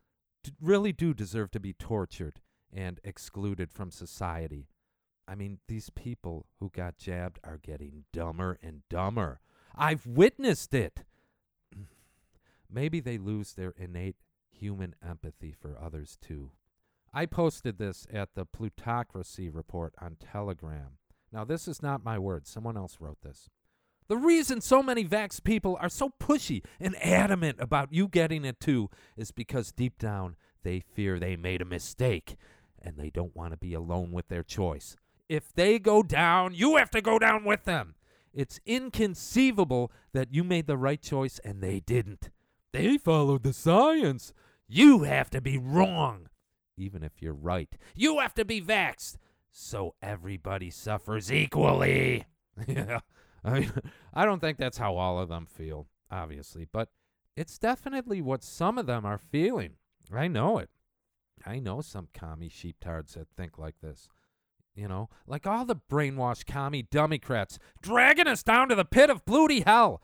really 0.60 0.92
do 0.92 1.12
deserve 1.12 1.50
to 1.50 1.60
be 1.60 1.72
tortured 1.72 2.40
and 2.72 3.00
excluded 3.02 3.72
from 3.72 3.90
society. 3.90 4.68
I 5.26 5.34
mean, 5.34 5.58
these 5.68 5.90
people 5.90 6.46
who 6.58 6.70
got 6.70 6.96
jabbed 6.96 7.38
are 7.44 7.58
getting 7.58 8.04
dumber 8.12 8.58
and 8.62 8.82
dumber. 8.88 9.40
I've 9.76 10.06
witnessed 10.06 10.72
it. 10.74 11.04
Maybe 12.70 13.00
they 13.00 13.18
lose 13.18 13.52
their 13.52 13.74
innate 13.76 14.16
human 14.50 14.94
empathy 15.06 15.52
for 15.52 15.78
others 15.80 16.16
too. 16.20 16.52
I 17.12 17.26
posted 17.26 17.78
this 17.78 18.06
at 18.12 18.34
the 18.34 18.44
Plutocracy 18.44 19.48
report 19.48 19.94
on 20.00 20.16
Telegram. 20.16 20.98
Now, 21.32 21.44
this 21.44 21.68
is 21.68 21.82
not 21.82 22.04
my 22.04 22.18
words. 22.18 22.50
Someone 22.50 22.76
else 22.76 22.98
wrote 23.00 23.22
this. 23.22 23.48
The 24.08 24.16
reason 24.16 24.62
so 24.62 24.82
many 24.82 25.04
vax 25.04 25.42
people 25.42 25.76
are 25.80 25.90
so 25.90 26.10
pushy 26.18 26.64
and 26.80 26.96
adamant 27.04 27.58
about 27.60 27.92
you 27.92 28.08
getting 28.08 28.44
it 28.44 28.58
too 28.58 28.88
is 29.18 29.30
because 29.32 29.70
deep 29.70 29.98
down 29.98 30.36
they 30.62 30.80
fear 30.80 31.18
they 31.18 31.36
made 31.36 31.60
a 31.60 31.66
mistake 31.66 32.36
and 32.80 32.96
they 32.96 33.10
don't 33.10 33.36
want 33.36 33.52
to 33.52 33.58
be 33.58 33.74
alone 33.74 34.10
with 34.12 34.28
their 34.28 34.42
choice. 34.42 34.96
If 35.28 35.52
they 35.52 35.78
go 35.78 36.02
down, 36.02 36.54
you 36.54 36.76
have 36.76 36.90
to 36.92 37.02
go 37.02 37.18
down 37.18 37.44
with 37.44 37.64
them. 37.64 37.96
It's 38.32 38.60
inconceivable 38.64 39.92
that 40.14 40.32
you 40.32 40.42
made 40.42 40.66
the 40.66 40.78
right 40.78 41.02
choice 41.02 41.38
and 41.44 41.62
they 41.62 41.80
didn't. 41.80 42.30
They 42.72 42.96
followed 42.96 43.42
the 43.42 43.52
science. 43.52 44.32
You 44.66 45.02
have 45.02 45.28
to 45.30 45.40
be 45.40 45.58
wrong, 45.58 46.28
even 46.78 47.02
if 47.02 47.20
you're 47.20 47.34
right. 47.34 47.68
You 47.94 48.18
have 48.20 48.34
to 48.34 48.44
be 48.44 48.60
vaxxed 48.60 49.16
so 49.50 49.94
everybody 50.02 50.70
suffers 50.70 51.32
equally. 51.32 52.24
yeah. 52.66 53.00
I 53.44 53.60
mean, 53.60 53.72
I 54.12 54.24
don't 54.24 54.40
think 54.40 54.58
that's 54.58 54.78
how 54.78 54.96
all 54.96 55.18
of 55.18 55.28
them 55.28 55.46
feel, 55.46 55.86
obviously, 56.10 56.66
but 56.70 56.88
it's 57.36 57.58
definitely 57.58 58.20
what 58.20 58.42
some 58.42 58.78
of 58.78 58.86
them 58.86 59.04
are 59.06 59.18
feeling. 59.18 59.74
I 60.12 60.26
know 60.28 60.58
it. 60.58 60.70
I 61.46 61.60
know 61.60 61.80
some 61.80 62.08
commie 62.12 62.48
sheeptards 62.48 63.14
that 63.14 63.28
think 63.36 63.58
like 63.58 63.76
this. 63.80 64.08
You 64.74 64.88
know, 64.88 65.08
like 65.26 65.46
all 65.46 65.64
the 65.64 65.76
brainwashed 65.90 66.46
commie 66.46 66.82
dummycrats 66.84 67.58
dragging 67.82 68.26
us 68.28 68.42
down 68.42 68.68
to 68.68 68.74
the 68.74 68.84
pit 68.84 69.08
of 69.10 69.24
bloody 69.24 69.60
hell. 69.60 70.02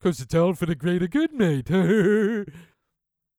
'Cause 0.00 0.20
it's 0.20 0.34
all 0.34 0.54
for 0.54 0.66
the 0.66 0.74
greater 0.76 1.08
good, 1.08 1.32
mate. 1.32 1.68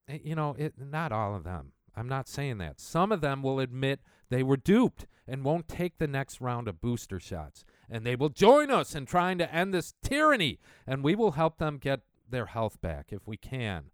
Eh, 0.09 0.17
you 0.23 0.33
know, 0.35 0.55
it, 0.57 0.73
not 0.77 1.11
all 1.11 1.35
of 1.35 1.43
them. 1.43 1.71
I'm 1.99 2.07
not 2.07 2.29
saying 2.29 2.59
that. 2.59 2.79
Some 2.79 3.12
of 3.12 3.19
them 3.19 3.43
will 3.43 3.59
admit 3.59 3.99
they 4.29 4.41
were 4.41 4.55
duped 4.55 5.05
and 5.27 5.43
won't 5.43 5.67
take 5.67 5.97
the 5.97 6.07
next 6.07 6.39
round 6.39 6.69
of 6.69 6.79
booster 6.79 7.19
shots. 7.19 7.65
And 7.89 8.05
they 8.05 8.15
will 8.15 8.29
join 8.29 8.71
us 8.71 8.95
in 8.95 9.05
trying 9.05 9.38
to 9.39 9.53
end 9.53 9.73
this 9.73 9.93
tyranny. 10.01 10.59
And 10.88 11.03
we 11.03 11.13
will 11.13 11.31
help 11.31 11.57
them 11.57 11.77
get 11.77 11.99
their 12.29 12.45
health 12.45 12.79
back 12.79 13.07
if 13.09 13.27
we 13.27 13.35
can. 13.35 13.91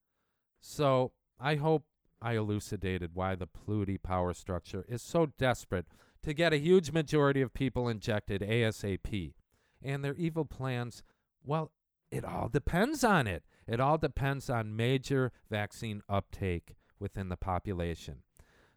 So 0.61 1.13
I 1.39 1.55
hope 1.55 1.85
I 2.21 2.33
elucidated 2.33 3.11
why 3.15 3.33
the 3.33 3.47
Pluty 3.47 3.97
power 3.97 4.35
structure 4.35 4.85
is 4.87 5.01
so 5.01 5.31
desperate 5.39 5.87
to 6.21 6.33
get 6.33 6.53
a 6.53 6.57
huge 6.57 6.91
majority 6.91 7.41
of 7.41 7.55
people 7.55 7.89
injected 7.89 8.41
ASAP. 8.41 9.33
And 9.81 10.05
their 10.05 10.15
evil 10.15 10.45
plans, 10.45 11.01
well, 11.43 11.71
it 12.11 12.23
all 12.23 12.49
depends 12.49 13.03
on 13.03 13.25
it. 13.25 13.43
It 13.67 13.79
all 13.79 13.97
depends 13.97 14.47
on 14.47 14.75
major 14.75 15.31
vaccine 15.49 16.03
uptake 16.07 16.75
within 17.05 17.29
the 17.29 17.37
population. 17.37 18.23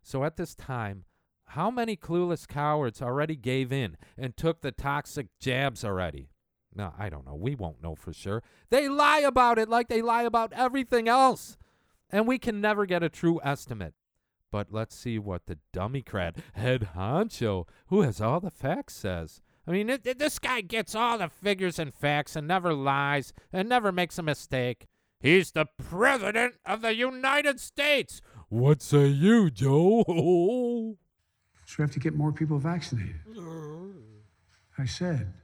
So 0.03 0.23
at 0.23 0.37
this 0.37 0.55
time, 0.55 1.05
how 1.53 1.71
many 1.71 1.97
clueless 1.97 2.47
cowards 2.47 3.01
already 3.01 3.37
gave 3.37 3.73
in 3.73 3.97
and 4.19 4.37
took 4.37 4.61
the 4.61 4.71
toxic 4.71 5.29
jabs 5.41 5.83
already? 5.83 6.29
No, 6.75 6.93
I 6.99 7.09
don't 7.09 7.25
know. 7.25 7.35
We 7.35 7.55
won't 7.55 7.83
know 7.83 7.95
for 7.95 8.13
sure. 8.13 8.43
They 8.69 8.87
lie 8.87 9.21
about 9.21 9.59
it 9.59 9.71
like 9.71 9.89
they 9.89 10.03
lie 10.03 10.25
about 10.25 10.53
everything 10.53 11.09
else. 11.09 11.57
And 12.11 12.27
we 12.29 12.39
can 12.39 12.61
never 12.61 12.85
get 12.85 13.03
a 13.03 13.09
true 13.09 13.41
estimate. 13.43 13.95
But 14.53 14.69
let's 14.71 14.95
see 14.95 15.19
what 15.19 15.47
the 15.47 15.57
dummycrat 15.75 16.37
head 16.53 16.91
honcho, 16.95 17.67
who 17.87 18.03
has 18.03 18.21
all 18.21 18.41
the 18.41 18.51
facts, 18.51 18.95
says. 18.95 19.41
I 19.67 19.71
mean, 19.71 19.89
it, 19.89 20.07
it- 20.07 20.19
this 20.19 20.39
guy 20.39 20.61
gets 20.61 20.95
all 20.95 21.17
the 21.17 21.31
figures 21.31 21.79
and 21.79 21.95
facts 21.95 22.37
and 22.37 22.47
never 22.47 22.75
lies 22.75 23.33
and 23.55 23.71
never 23.71 23.91
makes 23.91 24.19
a 24.19 24.23
mistake. 24.23 24.87
He's 25.21 25.51
the 25.51 25.67
president 25.67 26.55
of 26.65 26.83
the 26.83 26.95
United 26.95 27.59
States. 27.61 28.21
What 28.49 28.83
say 28.83 29.07
you, 29.07 29.51
Joe? 29.51 30.97
So 31.67 31.75
we 31.81 31.83
have 31.83 31.91
to 31.93 32.01
get 32.01 32.15
more 32.15 32.33
people 32.33 32.59
vaccinated. 32.59 33.21
I 34.79 34.87
said, 34.87 35.35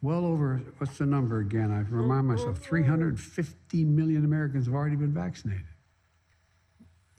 well 0.00 0.24
over, 0.24 0.62
what's 0.76 0.98
the 0.98 1.04
number 1.04 1.40
again? 1.40 1.72
I 1.72 1.80
remind 1.92 2.28
myself 2.28 2.58
350 2.58 3.84
million 3.84 4.24
Americans 4.24 4.66
have 4.66 4.74
already 4.76 4.94
been 4.94 5.12
vaccinated. 5.12 5.64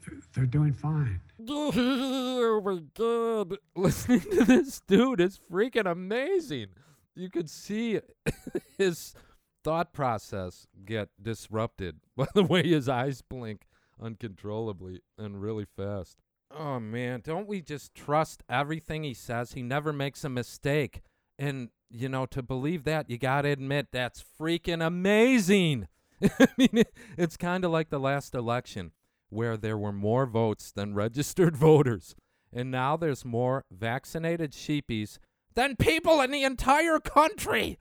They're, 0.08 0.20
they're 0.34 0.46
doing 0.46 0.72
fine. 0.72 1.20
oh 1.50 2.62
my 2.64 2.80
god. 2.98 3.58
Listening 3.76 4.22
to 4.22 4.46
this 4.46 4.80
dude 4.88 5.20
is 5.20 5.38
freaking 5.52 5.92
amazing. 5.92 6.68
You 7.16 7.30
could 7.30 7.50
see 7.50 8.00
his 8.78 9.16
thought 9.64 9.94
process 9.94 10.68
get 10.86 11.10
disrupted 11.22 12.00
by 12.18 12.28
the 12.34 12.44
way 12.44 12.64
his 12.68 12.88
eyes 12.90 13.22
blink 13.22 13.68
uncontrollably 14.02 15.02
and 15.18 15.42
really 15.42 15.66
fast. 15.66 16.18
Oh 16.52 16.80
man, 16.80 17.22
don't 17.24 17.48
we 17.48 17.62
just 17.62 17.94
trust 17.94 18.44
everything 18.50 19.04
he 19.04 19.14
says? 19.14 19.54
He 19.54 19.62
never 19.62 19.94
makes 19.94 20.24
a 20.24 20.30
mistake. 20.30 21.02
And, 21.38 21.70
you 21.90 22.10
know, 22.10 22.26
to 22.28 22.42
believe 22.42 22.84
that, 22.86 23.10
you 23.10 23.18
got 23.18 23.44
to 23.44 23.50
admit 23.50 23.88
that's 23.92 24.24
freaking 24.40 24.86
amazing. 24.86 25.88
I 26.24 26.48
mean, 26.58 26.70
it- 26.74 26.94
it's 27.18 27.38
kind 27.38 27.64
of 27.64 27.72
like 27.72 27.90
the 27.90 28.00
last 28.00 28.34
election 28.34 28.92
where 29.30 29.58
there 29.58 29.78
were 29.78 29.92
more 29.94 30.26
votes 30.26 30.72
than 30.72 30.94
registered 30.96 31.56
voters. 31.56 32.16
And 32.52 32.72
now 32.72 32.98
there's 32.98 33.24
more 33.24 33.64
vaccinated 33.72 34.54
sheepies 34.54 35.20
than 35.54 35.76
people 35.76 36.20
in 36.22 36.32
the 36.32 36.44
entire 36.44 37.00
country. 37.00 37.78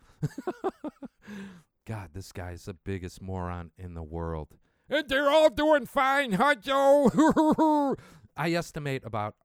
God, 1.89 2.11
this 2.13 2.33
guy's 2.33 2.67
the 2.67 2.75
biggest 2.75 3.23
moron 3.23 3.71
in 3.79 3.95
the 3.95 4.03
world. 4.03 4.49
And 4.91 5.09
they're 5.09 5.31
all 5.31 5.49
doing 5.49 5.87
fine, 5.87 6.33
huh, 6.33 6.57
Joe? 6.57 7.97
I 8.37 8.53
estimate 8.53 9.05
about 9.07 9.37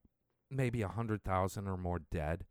maybe 0.50 0.82
a 0.82 0.88
100,000 0.88 1.66
or 1.66 1.78
more 1.78 2.02
dead, 2.10 2.44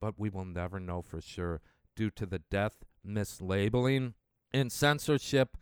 but 0.00 0.18
we 0.18 0.30
will 0.30 0.44
never 0.44 0.80
know 0.80 1.00
for 1.00 1.20
sure 1.20 1.60
due 1.94 2.10
to 2.10 2.26
the 2.26 2.40
death 2.50 2.82
mislabeling 3.06 4.14
and 4.52 4.72
censorship. 4.72 5.56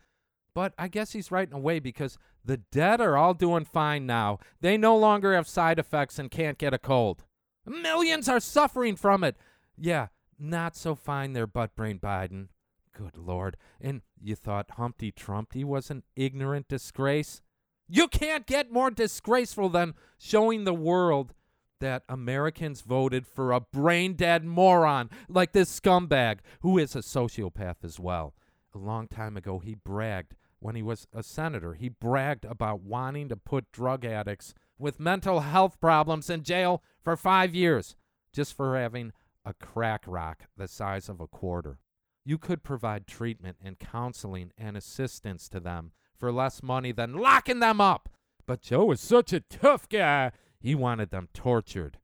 But 0.55 0.73
I 0.79 0.87
guess 0.87 1.11
he's 1.11 1.29
right 1.29 1.47
in 1.47 1.53
a 1.53 1.59
way 1.59 1.77
because 1.77 2.17
the 2.43 2.57
dead 2.57 2.99
are 3.01 3.15
all 3.15 3.35
doing 3.35 3.65
fine 3.65 4.07
now. 4.07 4.39
They 4.61 4.77
no 4.77 4.97
longer 4.97 5.35
have 5.35 5.47
side 5.47 5.77
effects 5.77 6.17
and 6.17 6.31
can't 6.31 6.57
get 6.57 6.73
a 6.73 6.79
cold. 6.79 7.23
Millions 7.67 8.27
are 8.27 8.39
suffering 8.39 8.95
from 8.95 9.23
it. 9.23 9.37
Yeah, 9.77 10.07
not 10.39 10.75
so 10.75 10.95
fine 10.95 11.33
there, 11.33 11.45
butt 11.45 11.75
brain 11.75 11.99
Biden. 11.99 12.47
Good 12.95 13.17
Lord. 13.17 13.57
And 13.79 14.01
you 14.21 14.35
thought 14.35 14.71
Humpty 14.71 15.11
Trumpty 15.11 15.63
was 15.63 15.91
an 15.91 16.03
ignorant 16.15 16.67
disgrace? 16.67 17.41
You 17.87 18.07
can't 18.07 18.47
get 18.47 18.71
more 18.71 18.89
disgraceful 18.89 19.69
than 19.69 19.93
showing 20.17 20.63
the 20.63 20.73
world 20.73 21.33
that 21.79 22.03
Americans 22.09 22.81
voted 22.81 23.27
for 23.27 23.51
a 23.51 23.59
brain 23.59 24.13
dead 24.13 24.43
moron 24.43 25.09
like 25.27 25.51
this 25.51 25.79
scumbag, 25.79 26.39
who 26.61 26.77
is 26.77 26.95
a 26.95 26.99
sociopath 26.99 27.83
as 27.83 27.99
well. 27.99 28.33
A 28.73 28.77
long 28.77 29.07
time 29.07 29.37
ago, 29.37 29.59
he 29.59 29.75
bragged 29.75 30.35
when 30.59 30.75
he 30.75 30.81
was 30.81 31.07
a 31.13 31.21
senator, 31.21 31.75
he 31.75 31.89
bragged 31.89 32.43
about 32.43 32.81
wanting 32.81 33.29
to 33.29 33.35
put 33.35 33.71
drug 33.71 34.03
addicts 34.03 34.55
with 34.79 34.99
mental 34.99 35.41
health 35.41 35.79
problems 35.79 36.27
in 36.29 36.41
jail 36.41 36.81
for 37.03 37.15
five 37.15 37.53
years 37.53 37.95
just 38.33 38.57
for 38.57 38.75
having 38.75 39.11
a 39.45 39.53
crack 39.53 40.03
rock 40.07 40.45
the 40.57 40.67
size 40.67 41.07
of 41.07 41.21
a 41.21 41.27
quarter. 41.27 41.77
You 42.25 42.37
could 42.39 42.63
provide 42.63 43.05
treatment 43.05 43.57
and 43.63 43.77
counseling 43.79 44.51
and 44.57 44.75
assistance 44.75 45.47
to 45.49 45.59
them 45.59 45.91
for 46.17 46.31
less 46.31 46.63
money 46.63 46.91
than 46.91 47.13
locking 47.13 47.59
them 47.59 47.79
up. 47.79 48.09
But 48.47 48.61
Joe 48.61 48.91
is 48.91 48.99
such 48.99 49.31
a 49.31 49.39
tough 49.41 49.87
guy. 49.87 50.31
He 50.59 50.73
wanted 50.73 51.11
them 51.11 51.29
tortured. 51.33 51.99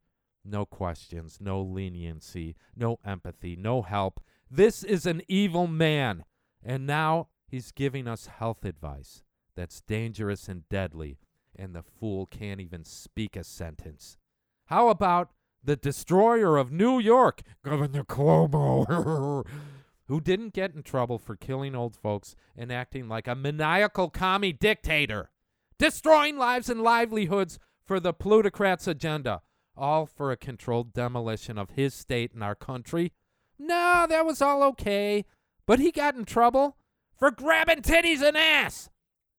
No 0.45 0.65
questions, 0.65 1.37
no 1.39 1.61
leniency, 1.61 2.55
no 2.75 2.99
empathy, 3.05 3.55
no 3.55 3.81
help. 3.81 4.19
This 4.49 4.83
is 4.83 5.05
an 5.05 5.21
evil 5.27 5.67
man. 5.67 6.23
And 6.63 6.85
now 6.85 7.27
he's 7.47 7.71
giving 7.71 8.07
us 8.07 8.27
health 8.27 8.63
advice 8.63 9.23
that's 9.55 9.81
dangerous 9.81 10.47
and 10.47 10.67
deadly, 10.69 11.19
and 11.55 11.75
the 11.75 11.83
fool 11.83 12.25
can't 12.25 12.61
even 12.61 12.83
speak 12.83 13.35
a 13.35 13.43
sentence. 13.43 14.17
How 14.65 14.89
about 14.89 15.31
the 15.63 15.75
destroyer 15.75 16.57
of 16.57 16.71
New 16.71 16.99
York, 16.99 17.41
Governor 17.63 18.03
Cuomo, 18.03 19.45
who 20.11 20.19
didn't 20.19 20.53
get 20.53 20.75
in 20.75 20.83
trouble 20.83 21.17
for 21.17 21.37
killing 21.37 21.73
old 21.73 21.95
folks 21.95 22.35
and 22.53 22.69
acting 22.69 23.07
like 23.07 23.29
a 23.29 23.33
maniacal 23.33 24.09
commie 24.09 24.51
dictator, 24.51 25.29
destroying 25.77 26.37
lives 26.37 26.69
and 26.69 26.81
livelihoods 26.81 27.57
for 27.85 27.97
the 27.97 28.11
plutocrats' 28.11 28.87
agenda, 28.87 29.41
all 29.73 30.05
for 30.05 30.29
a 30.29 30.35
controlled 30.35 30.91
demolition 30.91 31.57
of 31.57 31.69
his 31.69 31.93
state 31.93 32.33
and 32.33 32.43
our 32.43 32.55
country? 32.55 33.13
No, 33.57 34.05
that 34.09 34.25
was 34.25 34.41
all 34.41 34.63
okay, 34.63 35.23
but 35.65 35.79
he 35.79 35.93
got 35.93 36.15
in 36.15 36.25
trouble 36.25 36.75
for 37.17 37.31
grabbing 37.31 37.81
titties 37.81 38.21
and 38.21 38.35
ass. 38.35 38.89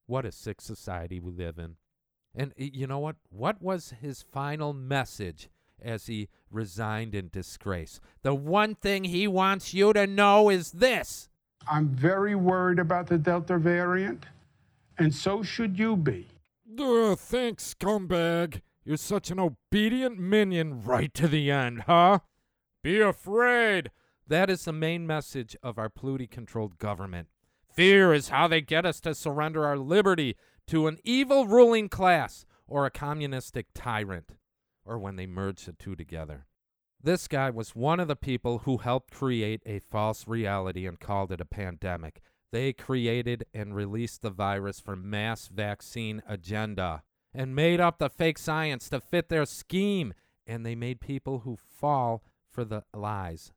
What 0.07 0.25
a 0.25 0.33
sick 0.33 0.63
society 0.63 1.21
we 1.21 1.33
live 1.33 1.59
in. 1.59 1.77
And 2.35 2.55
you 2.57 2.87
know 2.87 2.99
what? 2.99 3.17
What 3.29 3.61
was 3.61 3.93
his 4.01 4.23
final 4.23 4.73
message 4.73 5.51
as 5.85 6.07
he 6.07 6.29
resigned 6.51 7.15
in 7.15 7.29
disgrace? 7.29 8.01
The 8.23 8.35
one 8.35 8.75
thing 8.75 9.05
he 9.05 9.29
wants 9.29 9.75
you 9.75 9.93
to 9.93 10.07
know 10.07 10.49
is 10.49 10.73
this. 10.73 11.29
I'm 11.71 11.89
very 11.89 12.35
worried 12.35 12.79
about 12.79 13.07
the 13.07 13.19
Delta 13.19 13.59
variant, 13.59 14.27
and 14.99 15.15
so 15.15 15.43
should 15.43 15.79
you 15.79 15.97
be. 15.97 16.27
Ugh, 16.79 17.19
thanks, 17.19 17.75
scumbag. 17.75 18.63
You're 18.85 18.97
such 18.97 19.31
an 19.31 19.39
obedient 19.39 20.19
minion 20.19 20.83
right 20.83 21.13
to 21.15 21.29
the 21.29 21.51
end, 21.51 21.83
huh? 21.83 22.21
Be 22.83 23.01
afraid. 23.01 23.91
That 24.27 24.51
is 24.51 24.65
the 24.65 24.73
main 24.73 25.07
message 25.07 25.57
of 25.63 25.79
our 25.79 25.89
Pluty 25.89 26.27
controlled 26.27 26.79
government. 26.79 27.29
Fear 27.73 28.13
is 28.13 28.31
how 28.31 28.49
they 28.49 28.61
get 28.61 28.85
us 28.85 29.01
to 29.01 29.15
surrender 29.15 29.65
our 29.65 29.79
liberty 29.79 30.37
to 30.67 30.87
an 30.87 30.99
evil 31.05 31.47
ruling 31.47 31.89
class 31.89 32.45
or 32.67 32.87
a 32.87 32.91
communistic 32.91 33.67
tyrant, 33.75 34.33
or 34.85 34.99
when 34.99 35.17
they 35.17 35.27
merge 35.27 35.65
the 35.65 35.73
two 35.73 35.95
together. 35.97 36.47
This 37.03 37.27
guy 37.27 37.51
was 37.51 37.75
one 37.75 38.01
of 38.01 38.09
the 38.09 38.17
people 38.17 38.59
who 38.59 38.79
helped 38.79 39.13
create 39.13 39.63
a 39.67 39.81
false 39.81 40.29
reality 40.29 40.87
and 40.87 41.01
called 41.01 41.33
it 41.33 41.41
a 41.41 41.45
pandemic. 41.45 42.21
They 42.53 42.73
created 42.73 43.45
and 43.53 43.75
released 43.75 44.23
the 44.23 44.31
virus 44.31 44.79
for 44.79 44.95
mass 44.95 45.49
vaccine 45.49 46.23
agenda 46.29 47.03
and 47.35 47.57
made 47.57 47.81
up 47.81 47.99
the 47.99 48.11
fake 48.11 48.39
science 48.39 48.89
to 48.91 49.01
fit 49.01 49.29
their 49.29 49.47
scheme. 49.47 50.15
And 50.47 50.65
they 50.65 50.75
made 50.75 51.01
people 51.01 51.41
who 51.41 51.57
fall 51.57 52.23
for 52.51 52.65
the 52.65 52.85
lies 52.95 53.53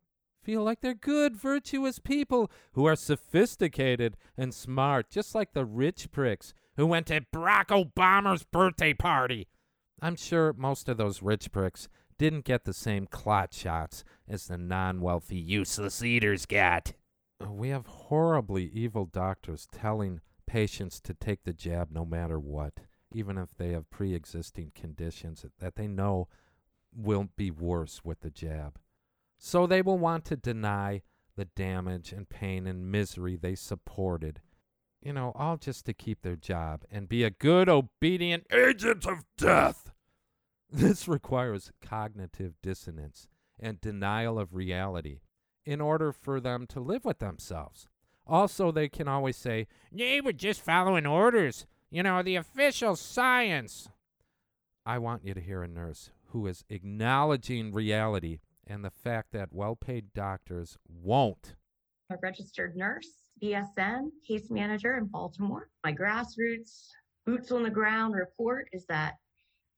feel 0.46 0.64
like 0.64 0.82
they're 0.82 0.94
good, 0.94 1.36
virtuous 1.36 1.98
people 1.98 2.52
who 2.74 2.86
are 2.86 2.96
sophisticated 2.96 4.16
and 4.38 4.54
smart, 4.54 5.10
just 5.10 5.34
like 5.34 5.54
the 5.54 5.66
rich 5.66 6.12
pricks 6.12 6.54
who 6.78 6.86
went 6.86 7.08
to 7.08 7.22
Barack 7.34 7.68
Obama's 7.68 8.44
birthday 8.44 8.94
party. 8.94 9.48
I'm 10.06 10.16
sure 10.16 10.54
most 10.54 10.88
of 10.88 10.98
those 10.98 11.24
rich 11.24 11.52
pricks 11.52 11.88
didn't 12.20 12.46
get 12.46 12.64
the 12.64 12.76
same 12.76 13.08
clot 13.08 13.52
shots 13.52 14.04
as 14.30 14.46
the 14.46 14.56
non 14.56 15.02
wealthy, 15.02 15.38
useless 15.38 16.04
eaters 16.04 16.46
got. 16.46 16.94
We 17.50 17.70
have 17.70 17.88
horribly 17.88 18.66
evil 18.66 19.06
doctors 19.06 19.68
telling 19.72 20.22
patients 20.46 21.02
to 21.02 21.16
take 21.16 21.44
the 21.44 21.54
jab 21.54 21.90
no 21.92 22.06
matter 22.06 22.40
what, 22.40 22.82
even 23.12 23.40
if 23.40 23.58
they 23.58 23.72
have 23.72 23.90
pre 23.90 24.14
existing 24.14 24.74
conditions 24.76 25.44
that 25.58 25.76
they 25.76 25.88
know 25.88 26.28
will 26.96 27.30
be 27.36 27.50
worse 27.50 28.02
with 28.04 28.20
the 28.20 28.30
jab. 28.30 28.78
So 29.40 29.66
they 29.66 29.82
will 29.82 29.98
want 29.98 30.24
to 30.26 30.36
deny 30.36 31.02
the 31.36 31.46
damage 31.46 32.12
and 32.12 32.30
pain 32.30 32.68
and 32.68 32.92
misery 32.92 33.38
they 33.38 33.56
supported. 33.56 34.40
You 35.02 35.14
know, 35.14 35.32
all 35.34 35.58
just 35.58 35.84
to 35.88 35.94
keep 35.96 36.22
their 36.22 36.36
job 36.36 36.84
and 36.92 37.10
be 37.10 37.24
a 37.24 37.32
good, 37.32 37.68
obedient 37.68 38.46
agent 38.52 39.08
of 39.08 39.24
death. 39.36 39.94
This 40.72 41.08
requires 41.08 41.72
cognitive 41.82 42.56
dissonance 42.62 43.28
and 43.60 43.80
denial 43.80 44.38
of 44.40 44.54
reality 44.54 45.20
in 45.66 45.80
order 45.82 46.12
for 46.12 46.40
them 46.40 46.68
to 46.68 46.80
live 46.80 47.06
with 47.06 47.20
themselves. 47.20 47.88
Also, 48.28 48.72
they 48.72 48.90
can 48.90 49.08
always 49.08 49.38
say, 49.38 49.68
They 49.92 50.20
were 50.22 50.34
just 50.34 50.62
following 50.62 51.06
orders. 51.06 51.66
You 51.92 52.04
know, 52.04 52.22
the 52.24 52.36
official 52.36 52.96
science. 52.96 53.88
I 54.86 54.98
want 54.98 55.24
you 55.24 55.34
to 55.34 55.40
hear 55.42 55.64
a 55.64 55.68
nurse 55.68 56.10
who 56.30 56.46
is 56.48 56.66
acknowledging 56.70 57.72
reality 57.72 58.40
and 58.68 58.84
the 58.84 58.90
fact 58.92 59.32
that 59.32 59.54
well 59.54 59.76
paid 59.76 60.14
doctors 60.14 60.78
won't. 60.88 61.56
a 62.12 62.16
registered 62.22 62.76
nurse, 62.76 63.08
BSN, 63.42 64.10
case 64.28 64.50
manager 64.50 64.98
in 64.98 65.06
Baltimore. 65.06 65.70
My 65.84 65.94
grassroots, 65.94 66.90
boots 67.26 67.52
on 67.52 67.64
the 67.64 67.70
ground 67.70 68.16
report 68.16 68.68
is 68.74 68.86
that 68.88 69.16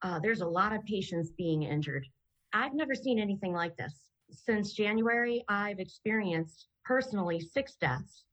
uh, 0.02 0.20
there's 0.20 0.42
a 0.42 0.48
lot 0.48 0.74
of 0.74 0.86
patients 0.86 1.32
being 1.32 1.64
injured. 1.64 2.06
I've 2.54 2.74
never 2.74 2.96
seen 2.96 3.20
anything 3.20 3.54
like 3.54 3.76
this. 3.78 3.94
Since 4.30 4.74
January, 4.74 5.44
I've 5.48 5.80
experienced 5.80 6.68
personally 6.86 7.40
six 7.40 7.76
deaths, 7.76 8.26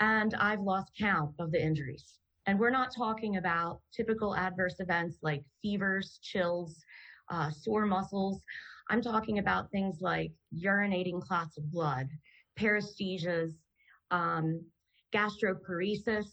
and 0.00 0.34
I've 0.34 0.60
lost 0.60 0.92
count 0.98 1.34
of 1.38 1.52
the 1.52 1.62
injuries. 1.62 2.18
And 2.46 2.58
we're 2.58 2.70
not 2.70 2.94
talking 2.94 3.36
about 3.36 3.80
typical 3.94 4.34
adverse 4.34 4.76
events 4.80 5.18
like 5.22 5.42
fevers, 5.62 6.18
chills, 6.22 6.82
uh, 7.30 7.50
sore 7.50 7.86
muscles. 7.86 8.42
I'm 8.88 9.02
talking 9.02 9.38
about 9.38 9.70
things 9.70 9.98
like 10.00 10.32
urinating 10.54 11.20
clots 11.20 11.58
of 11.58 11.70
blood, 11.70 12.08
paresthesias, 12.58 13.52
um, 14.10 14.64
gastroparesis, 15.14 16.26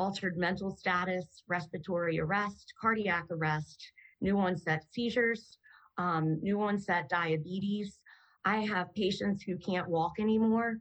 altered 0.00 0.38
mental 0.38 0.70
status, 0.70 1.42
respiratory 1.46 2.18
arrest, 2.18 2.72
cardiac 2.80 3.26
arrest, 3.30 3.92
new 4.22 4.38
onset 4.38 4.82
seizures, 4.90 5.58
um, 5.98 6.40
new 6.42 6.58
onset 6.62 7.06
diabetes. 7.10 8.00
I 8.46 8.60
have 8.60 8.94
patients 8.94 9.42
who 9.42 9.58
can't 9.58 9.90
walk 9.90 10.12
anymore, 10.18 10.78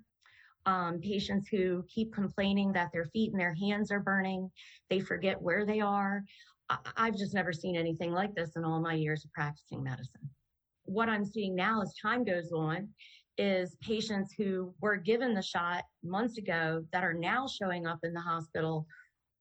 um, 0.66 1.02
patients 1.02 1.50
who 1.50 1.84
keep 1.94 2.14
complaining 2.14 2.72
that 2.72 2.92
their 2.94 3.08
feet 3.08 3.32
and 3.32 3.40
their 3.40 3.54
hands 3.54 3.92
are 3.92 4.00
burning, 4.00 4.50
they 4.90 5.02
forget 5.02 5.42
where 5.42 5.66
they 5.66 5.82
are. 5.82 6.24
I- 6.70 6.80
I've 6.96 7.18
just 7.18 7.34
never 7.34 7.52
seen 7.52 7.76
anything 7.76 8.14
like 8.14 8.34
this 8.36 8.56
in 8.56 8.64
all 8.64 8.80
my 8.80 8.94
years 8.94 9.26
of 9.26 9.34
practicing 9.34 9.84
medicine. 9.84 10.30
What 10.86 11.10
I'm 11.10 11.26
seeing 11.26 11.56
now 11.56 11.82
as 11.82 11.94
time 12.02 12.24
goes 12.24 12.54
on 12.54 12.88
is 13.38 13.78
patients 13.82 14.34
who 14.38 14.74
were 14.82 14.98
given 14.98 15.34
the 15.34 15.42
shot 15.42 15.84
months 16.04 16.38
ago 16.38 16.86
that 16.92 17.04
are 17.04 17.14
now 17.14 17.48
showing 17.48 17.86
up 17.88 18.00
in 18.04 18.14
the 18.14 18.22
hospital 18.22 18.86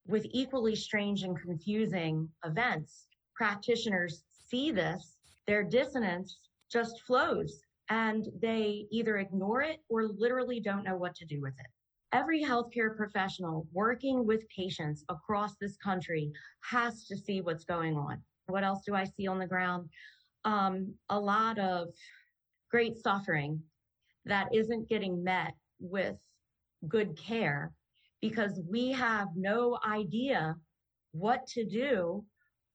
with 0.07 0.25
equally 0.31 0.75
strange 0.75 1.23
and 1.23 1.39
confusing 1.39 2.27
events. 2.45 3.07
Practitioners 3.35 4.23
see 4.49 4.71
this, 4.71 5.17
their 5.47 5.63
dissonance 5.63 6.39
just 6.71 7.01
flows, 7.01 7.61
and 7.89 8.27
they 8.41 8.85
either 8.91 9.17
ignore 9.17 9.61
it 9.61 9.79
or 9.89 10.07
literally 10.07 10.59
don't 10.59 10.83
know 10.83 10.95
what 10.95 11.15
to 11.15 11.25
do 11.25 11.41
with 11.41 11.53
it. 11.59 11.67
Every 12.11 12.43
healthcare 12.43 12.95
professional 12.95 13.67
working 13.71 14.25
with 14.25 14.49
patients 14.49 15.03
across 15.09 15.55
this 15.61 15.77
country 15.77 16.31
has 16.61 17.05
to 17.05 17.15
see 17.15 17.41
what's 17.41 17.65
going 17.65 17.95
on. 17.95 18.21
What 18.47 18.63
else 18.63 18.81
do 18.85 18.95
I 18.95 19.03
see 19.03 19.27
on 19.27 19.37
the 19.37 19.47
ground? 19.47 19.89
Um, 20.43 20.95
a 21.09 21.19
lot 21.19 21.59
of 21.59 21.89
great 22.71 22.97
suffering 22.97 23.61
that 24.25 24.47
isn't 24.53 24.89
getting 24.89 25.23
met 25.23 25.53
with 25.79 26.15
good 26.87 27.17
care 27.17 27.71
because 28.21 28.61
we 28.69 28.91
have 28.91 29.29
no 29.35 29.79
idea 29.85 30.55
what 31.11 31.45
to 31.47 31.65
do 31.65 32.23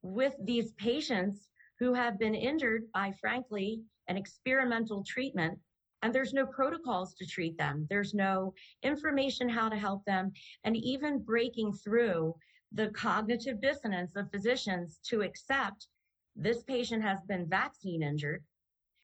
with 0.03 0.35
these 0.43 0.73
patients 0.73 1.49
who 1.79 1.93
have 1.95 2.19
been 2.19 2.35
injured 2.35 2.85
by, 2.93 3.13
frankly, 3.21 3.81
an 4.09 4.17
experimental 4.17 5.05
treatment. 5.05 5.59
And 6.03 6.15
there's 6.15 6.35
no 6.35 6.47
protocols 6.47 7.15
to 7.15 7.27
treat 7.27 7.57
them. 7.57 7.87
There's 7.89 8.15
no 8.15 8.53
information 8.83 9.49
how 9.49 9.69
to 9.69 9.77
help 9.77 10.05
them. 10.05 10.33
And 10.65 10.77
even 10.77 11.23
breaking 11.23 11.73
through 11.73 12.35
the 12.73 12.89
cognitive 12.89 13.61
dissonance 13.61 14.15
of 14.17 14.31
physicians 14.31 14.99
to 15.05 15.23
accept 15.23 15.89
this 16.37 16.63
patient 16.65 17.03
has 17.03 17.21
been 17.27 17.49
vaccine 17.49 18.03
injured 18.03 18.43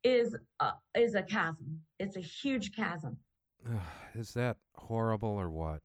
is 0.03 0.37
a, 0.61 0.73
is 0.95 1.15
a 1.15 1.23
chasm. 1.23 1.81
It's 1.99 2.17
a 2.17 2.21
huge 2.21 2.73
chasm. 2.75 3.17
Is 4.15 4.33
that 4.35 4.57
horrible 4.75 5.29
or 5.29 5.51
what? 5.51 5.83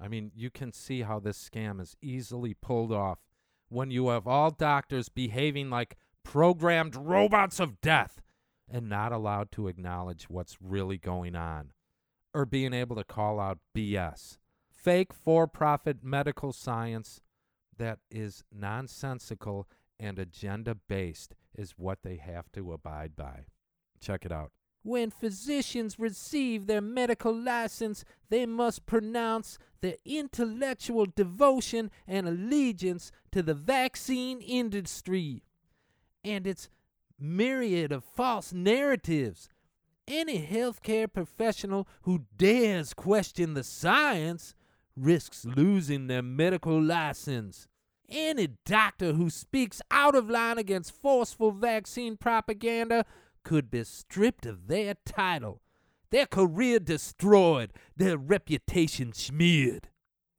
I 0.00 0.08
mean, 0.08 0.32
you 0.34 0.50
can 0.50 0.72
see 0.72 1.02
how 1.02 1.18
this 1.20 1.48
scam 1.48 1.80
is 1.80 1.96
easily 2.02 2.54
pulled 2.54 2.92
off 2.92 3.18
when 3.68 3.90
you 3.90 4.08
have 4.08 4.26
all 4.26 4.50
doctors 4.50 5.08
behaving 5.08 5.70
like 5.70 5.96
programmed 6.22 6.96
robots 6.96 7.60
of 7.60 7.80
death 7.80 8.20
and 8.70 8.88
not 8.88 9.12
allowed 9.12 9.50
to 9.52 9.68
acknowledge 9.68 10.28
what's 10.28 10.58
really 10.60 10.98
going 10.98 11.34
on 11.34 11.72
or 12.34 12.44
being 12.44 12.72
able 12.72 12.96
to 12.96 13.04
call 13.04 13.40
out 13.40 13.58
BS. 13.74 14.38
Fake 14.70 15.12
for 15.12 15.46
profit 15.46 16.02
medical 16.02 16.52
science 16.52 17.20
that 17.76 17.98
is 18.10 18.44
nonsensical 18.52 19.66
and 19.98 20.18
agenda 20.18 20.74
based 20.74 21.34
is 21.54 21.74
what 21.76 22.00
they 22.02 22.16
have 22.16 22.50
to 22.52 22.72
abide 22.72 23.16
by. 23.16 23.46
Check 24.00 24.24
it 24.24 24.32
out. 24.32 24.52
When 24.86 25.10
physicians 25.10 25.98
receive 25.98 26.68
their 26.68 26.80
medical 26.80 27.36
license, 27.36 28.04
they 28.30 28.46
must 28.46 28.86
pronounce 28.86 29.58
their 29.80 29.96
intellectual 30.04 31.06
devotion 31.06 31.90
and 32.06 32.28
allegiance 32.28 33.10
to 33.32 33.42
the 33.42 33.52
vaccine 33.52 34.40
industry 34.40 35.42
and 36.22 36.46
its 36.46 36.68
myriad 37.18 37.90
of 37.90 38.04
false 38.04 38.52
narratives. 38.52 39.48
Any 40.06 40.46
healthcare 40.46 41.12
professional 41.12 41.88
who 42.02 42.26
dares 42.36 42.94
question 42.94 43.54
the 43.54 43.64
science 43.64 44.54
risks 44.96 45.44
losing 45.44 46.06
their 46.06 46.22
medical 46.22 46.80
license. 46.80 47.66
Any 48.08 48.50
doctor 48.64 49.14
who 49.14 49.30
speaks 49.30 49.82
out 49.90 50.14
of 50.14 50.30
line 50.30 50.58
against 50.58 50.94
forceful 50.94 51.50
vaccine 51.50 52.16
propaganda 52.16 53.04
could 53.46 53.70
be 53.70 53.84
stripped 53.84 54.44
of 54.44 54.66
their 54.66 54.94
title, 55.04 55.62
their 56.10 56.26
career 56.26 56.80
destroyed, 56.80 57.72
their 57.96 58.18
reputation 58.18 59.12
smeared. 59.12 59.88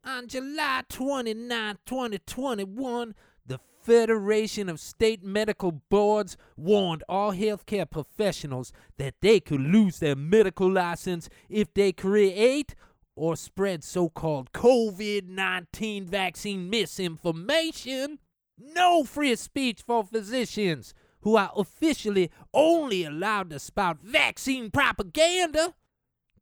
On 0.04 0.28
July 0.28 0.84
29, 0.90 1.78
2021, 1.86 3.16
the 3.46 3.60
Federation 3.82 4.68
of 4.68 4.82
State 4.82 5.24
Medical 5.24 5.72
Boards 5.72 6.36
warned 6.58 7.02
all 7.08 7.32
healthcare 7.32 7.90
professionals 7.90 8.74
that 8.98 9.16
they 9.22 9.40
could 9.40 9.62
lose 9.62 10.00
their 10.00 10.18
medical 10.18 10.70
license 10.70 11.30
if 11.48 11.74
they 11.74 11.94
create 11.94 12.76
or 13.16 13.38
spread 13.38 13.86
so 13.86 14.10
called 14.10 14.52
COVID 14.52 15.30
19 15.30 16.08
vaccine 16.08 16.70
misinformation. 16.70 18.20
No 18.58 19.06
free 19.06 19.38
speech 19.38 19.82
for 19.82 20.04
physicians 20.04 20.94
who 21.28 21.36
are 21.36 21.52
officially 21.58 22.32
only 22.54 23.04
allowed 23.04 23.50
to 23.50 23.60
spout 23.60 23.98
vaccine 24.02 24.72
propaganda. 24.72 25.74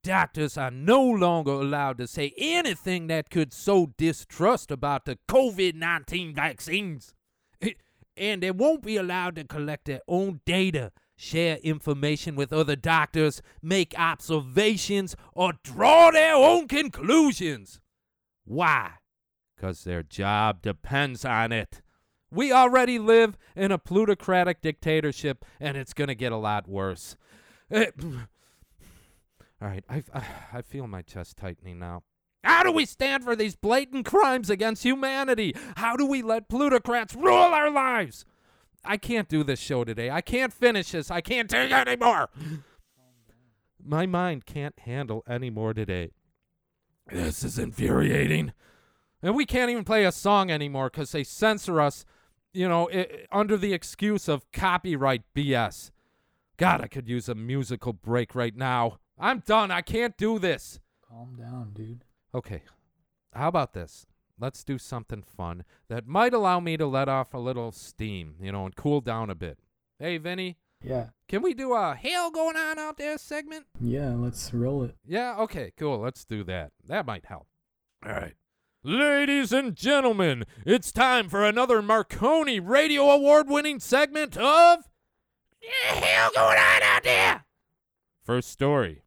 Doctors 0.04 0.60
are 0.60 0.70
no 0.70 1.02
longer 1.02 1.54
allowed 1.54 1.98
to 1.98 2.06
say 2.06 2.36
anything 2.38 3.08
that 3.08 3.32
could 3.32 3.52
sow 3.52 3.88
distrust 3.98 4.70
about 4.70 5.06
the 5.06 5.18
COVID 5.28 5.74
19 5.74 6.36
vaccines. 6.36 7.16
And 8.16 8.44
they 8.44 8.52
won't 8.52 8.84
be 8.84 8.96
allowed 8.96 9.38
to 9.38 9.44
collect 9.44 9.86
their 9.86 10.02
own 10.08 10.42
data, 10.46 10.92
share 11.18 11.58
information 11.58 12.36
with 12.36 12.54
other 12.54 12.76
doctors, 12.76 13.42
make 13.64 13.96
observations, 13.98 15.16
or 15.34 15.54
draw 15.64 16.12
their 16.12 16.36
own 16.36 16.68
conclusions. 16.68 17.82
Why? 18.44 18.92
Because 19.56 19.84
their 19.84 20.04
job 20.04 20.62
depends 20.62 21.26
on 21.26 21.52
it. 21.52 21.82
We 22.32 22.52
already 22.52 23.00
live 23.00 23.38
in 23.56 23.72
a 23.72 23.78
plutocratic 23.78 24.62
dictatorship, 24.62 25.46
and 25.60 25.78
it's 25.78 25.94
going 25.94 26.08
to 26.10 26.16
get 26.16 26.32
a 26.32 26.38
lot 26.38 26.68
worse. 26.68 27.16
Eh, 27.72 27.92
all 29.62 29.68
right, 29.70 29.84
I, 29.90 30.04
I, 30.14 30.24
I 30.54 30.62
feel 30.62 30.88
my 30.88 31.02
chest 31.02 31.38
tightening 31.38 31.80
now. 31.80 32.04
How 32.44 32.62
do 32.62 32.72
we 32.72 32.86
stand 32.86 33.24
for 33.24 33.36
these 33.36 33.56
blatant 33.56 34.06
crimes 34.06 34.50
against 34.50 34.84
humanity? 34.84 35.56
How 35.78 35.96
do 35.96 36.06
we 36.06 36.22
let 36.22 36.48
plutocrats 36.48 37.16
rule 37.16 37.34
our 37.34 37.72
lives? 37.72 38.26
I 38.84 38.98
can't 38.98 39.28
do 39.28 39.44
this 39.44 39.60
show 39.60 39.84
today. 39.84 40.12
I 40.12 40.22
can't 40.22 40.54
finish 40.54 40.92
this. 40.92 41.10
I 41.10 41.22
can't 41.22 41.50
take 41.50 41.72
it 41.72 41.88
anymore. 41.88 42.30
My 43.84 44.06
mind 44.06 44.46
can't 44.46 44.78
handle 44.80 45.24
any 45.28 45.50
more 45.50 45.74
today. 45.74 46.12
This 47.12 47.44
is 47.44 47.58
infuriating. 47.58 48.54
And 49.24 49.36
we 49.36 49.46
can't 49.46 49.72
even 49.72 49.84
play 49.84 50.06
a 50.06 50.12
song 50.12 50.52
anymore 50.52 50.92
because 50.92 51.12
they 51.12 51.24
censor 51.24 51.82
us, 51.82 52.06
you 52.56 52.68
know, 52.70 52.90
i 52.92 53.08
under 53.32 53.58
the 53.58 53.74
excuse 53.74 54.28
of 54.28 54.52
copyright 54.52 55.24
BS. 55.36 55.92
God, 56.58 56.82
I 56.82 56.88
could 56.88 57.10
use 57.10 57.28
a 57.28 57.36
musical 57.36 57.92
break 57.94 58.34
right 58.34 58.56
now. 58.56 59.00
I'm 59.20 59.40
done. 59.40 59.72
I 59.72 59.82
can't 59.82 60.18
do 60.18 60.40
this. 60.40 60.80
Calm 61.08 61.36
down, 61.38 61.72
dude. 61.74 62.04
Okay, 62.34 62.64
how 63.34 63.48
about 63.50 63.74
this? 63.74 64.06
Let's 64.40 64.64
do 64.66 64.78
something 64.78 65.24
fun 65.24 65.64
that 65.90 66.08
might 66.08 66.34
allow 66.34 66.60
me 66.60 66.76
to 66.78 66.86
let 66.86 67.08
off 67.08 67.34
a 67.34 67.38
little 67.38 67.72
steam, 67.72 68.36
you 68.42 68.52
know, 68.52 68.66
and 68.66 68.76
cool 68.76 69.00
down 69.02 69.30
a 69.30 69.36
bit. 69.36 69.60
Hey, 70.00 70.18
Vinny, 70.18 70.58
Yeah. 70.84 71.10
can 71.30 71.42
we 71.42 71.54
do 71.54 71.74
a 71.74 71.96
hail 71.96 72.32
going 72.32 72.58
on 72.58 72.78
out 72.78 72.98
there 72.98 73.18
segment? 73.18 73.66
Yeah, 73.80 74.14
let's 74.16 74.54
roll 74.54 74.84
it. 74.84 74.96
Yeah, 75.06 75.38
okay, 75.40 75.72
cool. 75.78 76.00
Let's 76.00 76.26
do 76.26 76.44
that. 76.46 76.74
That 76.86 77.06
might 77.06 77.26
help. 77.26 77.48
All 78.06 78.12
right. 78.12 78.36
Ladies 78.88 79.52
and 79.52 79.76
gentlemen, 79.76 80.46
it's 80.64 80.92
time 80.92 81.28
for 81.28 81.44
another 81.44 81.82
Marconi 81.82 82.60
Radio 82.60 83.10
Award 83.10 83.50
winning 83.50 83.80
segment 83.80 84.38
of 84.38 84.88
Yeah, 85.60 85.96
hell 85.96 86.30
going 86.36 86.60
on 86.60 86.84
out 86.84 87.04
there? 87.04 87.46
First 88.24 88.52
story 88.52 89.02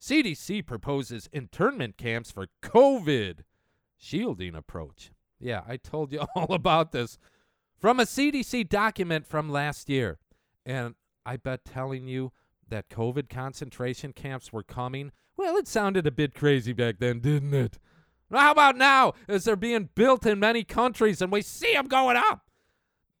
CDC 0.00 0.64
proposes 0.64 1.28
internment 1.30 1.98
camps 1.98 2.30
for 2.30 2.46
COVID 2.62 3.40
shielding 3.98 4.54
approach. 4.54 5.10
Yeah, 5.38 5.60
I 5.68 5.76
told 5.76 6.10
you 6.10 6.20
all 6.34 6.54
about 6.54 6.92
this 6.92 7.18
from 7.78 8.00
a 8.00 8.04
CDC 8.04 8.66
document 8.66 9.26
from 9.26 9.50
last 9.50 9.90
year. 9.90 10.20
And 10.64 10.94
I 11.26 11.36
bet 11.36 11.66
telling 11.66 12.08
you 12.08 12.32
that 12.66 12.88
COVID 12.88 13.28
concentration 13.28 14.14
camps 14.14 14.54
were 14.54 14.62
coming, 14.62 15.12
well, 15.36 15.58
it 15.58 15.68
sounded 15.68 16.06
a 16.06 16.10
bit 16.10 16.34
crazy 16.34 16.72
back 16.72 16.98
then, 16.98 17.20
didn't 17.20 17.52
it? 17.52 17.78
How 18.32 18.52
about 18.52 18.76
now, 18.76 19.12
as 19.28 19.44
they're 19.44 19.56
being 19.56 19.90
built 19.94 20.24
in 20.26 20.40
many 20.40 20.64
countries 20.64 21.20
and 21.20 21.30
we 21.30 21.42
see 21.42 21.72
them 21.74 21.86
going 21.86 22.16
up? 22.16 22.48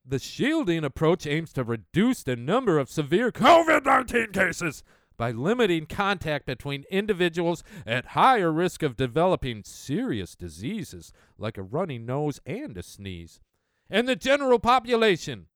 The 0.04 0.18
shielding 0.18 0.84
approach 0.84 1.26
aims 1.26 1.52
to 1.52 1.62
reduce 1.62 2.22
the 2.22 2.34
number 2.34 2.78
of 2.78 2.90
severe 2.90 3.30
COVID 3.30 3.84
19 3.84 4.32
cases 4.32 4.82
by 5.16 5.30
limiting 5.30 5.86
contact 5.86 6.46
between 6.46 6.84
individuals 6.90 7.62
at 7.86 8.06
higher 8.06 8.50
risk 8.50 8.82
of 8.82 8.96
developing 8.96 9.62
serious 9.64 10.34
diseases 10.34 11.12
like 11.38 11.56
a 11.56 11.62
runny 11.62 11.98
nose 11.98 12.40
and 12.44 12.76
a 12.76 12.82
sneeze. 12.82 13.40
And 13.88 14.08
the 14.08 14.16
general 14.16 14.58
population. 14.58 15.46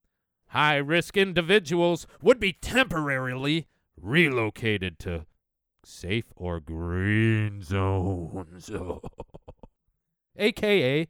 High 0.51 0.77
risk 0.77 1.17
individuals 1.17 2.07
would 2.21 2.39
be 2.39 2.53
temporarily 2.53 3.67
relocated 3.99 4.99
to 4.99 5.25
safe 5.87 6.31
or 6.35 6.59
green 6.59 7.63
zones, 7.63 8.69
aka 10.37 11.07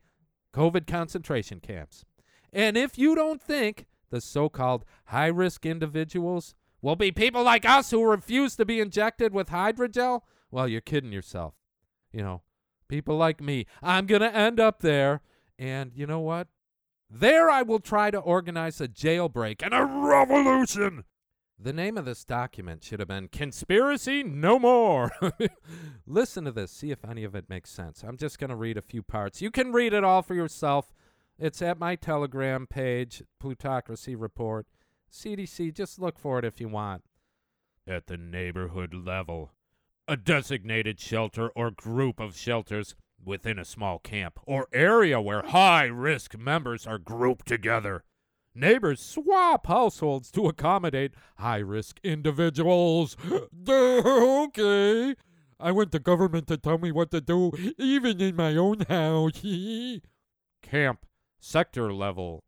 COVID 0.54 0.88
concentration 0.88 1.60
camps. 1.60 2.06
And 2.54 2.78
if 2.78 2.98
you 2.98 3.16
don't 3.16 3.42
think 3.42 3.86
the 4.10 4.22
so 4.22 4.50
called 4.50 4.86
high 5.06 5.28
risk 5.28 5.66
individuals 5.66 6.56
will 6.82 6.96
be 6.96 7.12
people 7.12 7.44
like 7.44 7.66
us 7.66 7.92
who 7.92 8.04
refuse 8.04 8.56
to 8.56 8.66
be 8.66 8.80
injected 8.80 9.34
with 9.34 9.50
hydrogel, 9.50 10.22
well, 10.52 10.68
you're 10.68 10.82
kidding 10.82 11.12
yourself. 11.12 11.56
You 12.12 12.22
know, 12.22 12.42
people 12.88 13.18
like 13.18 13.42
me. 13.42 13.66
I'm 13.82 14.06
going 14.06 14.22
to 14.22 14.34
end 14.34 14.60
up 14.60 14.80
there. 14.80 15.22
And 15.60 15.92
you 15.94 16.08
know 16.08 16.20
what? 16.20 16.48
There 17.10 17.50
I 17.50 17.62
will 17.62 17.80
try 17.80 18.12
to 18.12 18.20
organize 18.20 18.80
a 18.82 18.88
jailbreak 18.88 19.62
and 19.64 19.74
a 19.74 19.86
revolution. 19.86 21.04
The 21.60 21.74
name 21.74 21.98
of 21.98 22.06
this 22.06 22.24
document 22.24 22.84
should 22.84 23.00
have 23.00 23.08
been 23.08 23.30
Conspiracy 23.30 24.22
No 24.24 24.60
More. 24.60 25.12
Listen 26.06 26.46
to 26.46 26.52
this, 26.52 26.72
see 26.72 26.92
if 26.92 27.04
any 27.04 27.24
of 27.24 27.34
it 27.36 27.50
makes 27.50 27.72
sense. 27.72 28.04
I'm 28.04 28.16
just 28.18 28.38
going 28.38 28.52
to 28.52 28.56
read 28.56 28.78
a 28.78 28.82
few 28.82 29.02
parts. 29.02 29.42
You 29.42 29.50
can 29.50 29.74
read 29.74 29.92
it 29.94 30.04
all 30.04 30.22
for 30.22 30.36
yourself. 30.36 30.94
It's 31.40 31.62
at 31.64 31.80
my 31.80 31.96
Telegram 31.96 32.68
page, 32.68 33.24
Plutocracy 33.40 34.16
Report. 34.16 34.68
CDC, 35.12 35.74
just 35.74 36.00
look 36.00 36.20
for 36.20 36.38
it 36.38 36.46
if 36.46 36.60
you 36.62 36.68
want. 36.68 37.04
at 37.88 38.06
the 38.08 38.18
neighborhood 38.18 38.94
level. 38.94 39.52
A 40.08 40.16
designated 40.18 41.00
shelter 41.00 41.50
or 41.50 41.72
group 41.72 42.20
of 42.20 42.38
shelters 42.38 42.96
within 43.24 43.58
a 43.58 43.66
small 43.66 43.98
camp 44.00 44.40
or 44.46 44.68
area 44.74 45.20
where 45.20 45.42
high 45.42 45.86
risk 45.86 46.38
members 46.38 46.86
are 46.86 47.00
grouped 47.00 47.48
together. 47.48 48.04
Neighbors 48.60 49.00
swap 49.00 49.68
households 49.68 50.32
to 50.32 50.48
accommodate 50.48 51.12
high 51.38 51.60
risk 51.60 52.00
individuals. 52.04 53.16
okay. 53.70 55.16
I 55.60 55.72
want 55.72 55.92
the 55.92 56.00
government 56.00 56.48
to 56.48 56.58
tell 56.58 56.80
me 56.80 56.92
what 56.92 57.12
to 57.12 57.22
do, 57.22 57.52
even 57.78 58.20
in 58.20 58.36
my 58.36 58.56
own 58.56 58.80
house. 58.90 59.44
Camp 60.64 61.06
sector 61.40 61.94
level. 61.94 62.46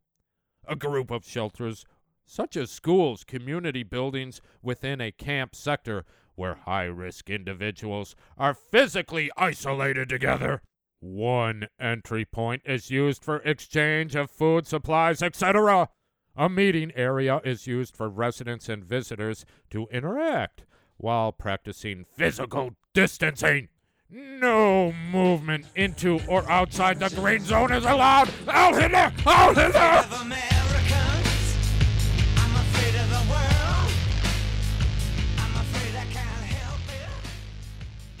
A 0.66 0.74
group 0.74 1.12
of 1.12 1.24
shelters, 1.24 1.84
such 2.26 2.56
as 2.56 2.72
schools, 2.72 3.22
community 3.22 3.84
buildings 3.84 4.40
within 4.62 5.00
a 5.00 5.12
camp 5.12 5.54
sector 5.54 6.04
where 6.34 6.54
high 6.54 6.86
risk 6.86 7.30
individuals 7.30 8.16
are 8.36 8.54
physically 8.54 9.30
isolated 9.36 10.08
together. 10.08 10.60
One 10.98 11.68
entry 11.78 12.24
point 12.24 12.62
is 12.64 12.90
used 12.90 13.24
for 13.24 13.36
exchange 13.38 14.16
of 14.16 14.28
food 14.30 14.66
supplies, 14.66 15.22
etc. 15.22 15.88
A 16.36 16.48
meeting 16.48 16.92
area 16.94 17.40
is 17.44 17.66
used 17.66 17.96
for 17.96 18.08
residents 18.08 18.68
and 18.68 18.84
visitors 18.84 19.44
to 19.70 19.88
interact 19.88 20.64
while 20.96 21.32
practicing 21.32 22.04
physical 22.16 22.76
distancing. 22.94 23.68
No 24.08 24.92
movement 24.92 25.66
into 25.74 26.20
or 26.28 26.48
outside 26.50 27.00
the 27.00 27.10
green 27.10 27.40
zone 27.44 27.72
is 27.72 27.84
allowed. 27.84 28.30
Out 28.48 28.80
hither! 28.80 29.12
Out 29.26 29.56
hither! 29.56 30.06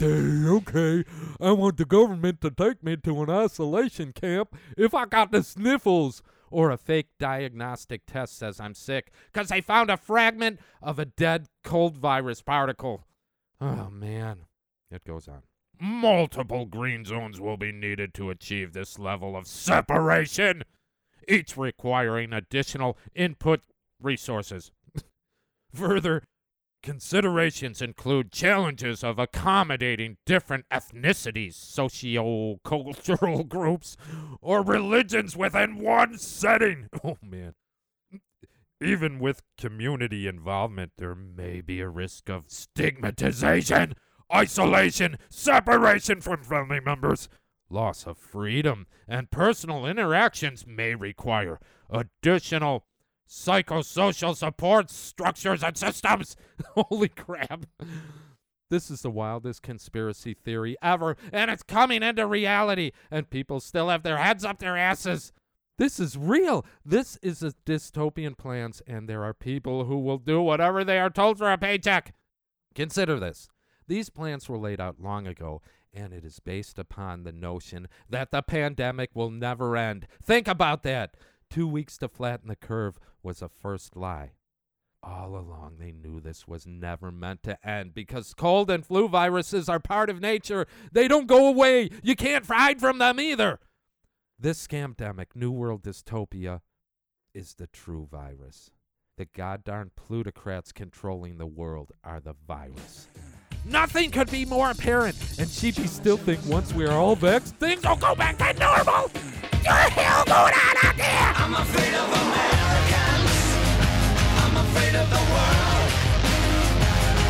okay. 0.02 1.04
I 1.40 1.52
want 1.52 1.76
the 1.76 1.84
government 1.84 2.40
to 2.40 2.50
take 2.50 2.82
me 2.82 2.96
to 2.98 3.22
an 3.22 3.30
isolation 3.30 4.12
camp 4.12 4.56
if 4.76 4.94
I 4.94 5.04
got 5.06 5.30
the 5.30 5.42
sniffles. 5.42 6.22
Or 6.50 6.70
a 6.70 6.76
fake 6.76 7.08
diagnostic 7.18 8.06
test 8.06 8.36
says 8.36 8.58
I'm 8.58 8.74
sick 8.74 9.12
because 9.32 9.48
they 9.48 9.60
found 9.60 9.88
a 9.90 9.96
fragment 9.96 10.60
of 10.82 10.98
a 10.98 11.04
dead 11.04 11.46
cold 11.62 11.96
virus 11.96 12.42
particle. 12.42 13.06
Oh, 13.60 13.88
man. 13.90 14.46
It 14.90 15.04
goes 15.04 15.28
on. 15.28 15.42
Multiple 15.80 16.66
green 16.66 17.04
zones 17.04 17.40
will 17.40 17.56
be 17.56 17.72
needed 17.72 18.12
to 18.14 18.30
achieve 18.30 18.72
this 18.72 18.98
level 18.98 19.36
of 19.36 19.46
separation, 19.46 20.64
each 21.28 21.56
requiring 21.56 22.32
additional 22.32 22.98
input 23.14 23.60
resources. 24.02 24.72
Further 25.74 26.24
considerations 26.82 27.82
include 27.82 28.32
challenges 28.32 29.04
of 29.04 29.18
accommodating 29.18 30.16
different 30.26 30.64
ethnicities, 30.70 31.54
socio 31.54 32.58
cultural 32.64 33.44
groups, 33.48 33.96
or 34.40 34.62
religions 34.62 35.36
within 35.36 35.76
one 35.76 36.18
setting. 36.18 36.88
Oh, 37.04 37.16
man. 37.22 37.54
Even 38.82 39.18
with 39.18 39.42
community 39.58 40.26
involvement, 40.26 40.92
there 40.96 41.14
may 41.14 41.60
be 41.60 41.80
a 41.80 41.88
risk 41.88 42.28
of 42.28 42.44
stigmatization, 42.48 43.94
isolation, 44.34 45.18
separation 45.28 46.20
from 46.20 46.42
family 46.42 46.80
members. 46.80 47.28
Loss 47.68 48.06
of 48.06 48.18
freedom 48.18 48.86
and 49.06 49.30
personal 49.30 49.86
interactions 49.86 50.66
may 50.66 50.94
require 50.94 51.60
additional 51.90 52.84
psychosocial 53.30 54.34
support 54.34 54.90
structures 54.90 55.62
and 55.62 55.76
systems. 55.76 56.36
Holy 56.74 57.08
crap. 57.08 57.66
This 58.70 58.90
is 58.90 59.02
the 59.02 59.10
wildest 59.10 59.62
conspiracy 59.62 60.34
theory 60.34 60.76
ever, 60.82 61.16
and 61.32 61.50
it's 61.50 61.62
coming 61.62 62.02
into 62.02 62.26
reality, 62.26 62.92
and 63.10 63.30
people 63.30 63.60
still 63.60 63.88
have 63.88 64.02
their 64.02 64.18
heads 64.18 64.44
up 64.44 64.58
their 64.58 64.76
asses. 64.76 65.32
This 65.76 65.98
is 65.98 66.16
real. 66.16 66.64
This 66.84 67.18
is 67.22 67.42
a 67.42 67.54
dystopian 67.64 68.36
plans, 68.36 68.82
and 68.86 69.08
there 69.08 69.24
are 69.24 69.34
people 69.34 69.86
who 69.86 69.98
will 69.98 70.18
do 70.18 70.42
whatever 70.42 70.84
they 70.84 70.98
are 70.98 71.10
told 71.10 71.38
for 71.38 71.50
a 71.50 71.58
paycheck. 71.58 72.14
Consider 72.74 73.18
this. 73.18 73.48
These 73.88 74.10
plans 74.10 74.48
were 74.48 74.58
laid 74.58 74.80
out 74.80 75.00
long 75.00 75.26
ago, 75.26 75.62
and 75.92 76.12
it 76.12 76.24
is 76.24 76.38
based 76.38 76.78
upon 76.78 77.24
the 77.24 77.32
notion 77.32 77.88
that 78.08 78.30
the 78.30 78.42
pandemic 78.42 79.10
will 79.14 79.30
never 79.30 79.76
end. 79.76 80.06
Think 80.22 80.46
about 80.46 80.82
that. 80.84 81.16
Two 81.50 81.66
weeks 81.66 81.98
to 81.98 82.08
flatten 82.08 82.48
the 82.48 82.54
curve 82.54 82.98
was 83.24 83.42
a 83.42 83.48
first 83.48 83.96
lie. 83.96 84.32
All 85.02 85.36
along, 85.36 85.78
they 85.80 85.90
knew 85.90 86.20
this 86.20 86.46
was 86.46 86.64
never 86.64 87.10
meant 87.10 87.42
to 87.42 87.58
end 87.66 87.92
because 87.92 88.34
cold 88.34 88.70
and 88.70 88.86
flu 88.86 89.08
viruses 89.08 89.68
are 89.68 89.80
part 89.80 90.10
of 90.10 90.20
nature. 90.20 90.66
They 90.92 91.08
don't 91.08 91.26
go 91.26 91.48
away. 91.48 91.90
You 92.02 92.14
can't 92.14 92.46
hide 92.46 92.78
from 92.80 92.98
them 92.98 93.18
either. 93.18 93.58
This 94.38 94.64
scamdemic, 94.64 95.34
New 95.34 95.50
World 95.50 95.82
dystopia, 95.82 96.60
is 97.34 97.54
the 97.54 97.66
true 97.66 98.06
virus. 98.10 98.70
The 99.16 99.24
goddamn 99.24 99.90
plutocrats 99.96 100.70
controlling 100.70 101.38
the 101.38 101.46
world 101.46 101.92
are 102.04 102.20
the 102.20 102.34
virus. 102.46 103.08
Nothing 103.64 104.10
could 104.10 104.30
be 104.30 104.44
more 104.44 104.70
apparent, 104.70 105.16
and 105.38 105.48
sheepy 105.48 105.86
still 105.86 106.16
think 106.16 106.40
once 106.46 106.72
we 106.72 106.86
are 106.86 106.92
all 106.92 107.16
vaxxed, 107.16 107.52
things 107.58 107.82
will 107.84 107.96
go 107.96 108.14
back 108.14 108.38
to 108.38 108.52
normal. 108.58 109.08
What 109.08 109.62
the 109.62 109.70
hell 109.70 110.24
going 110.24 110.54
on 110.54 110.76
out 110.82 110.96
there? 110.96 111.32
I'm 111.36 111.54
afraid 111.54 111.94
of 111.94 112.08
Americans. 112.08 113.32
I'm 114.40 114.56
afraid 114.56 114.94
of 114.96 115.10
the 115.10 115.22
world. 115.30 115.92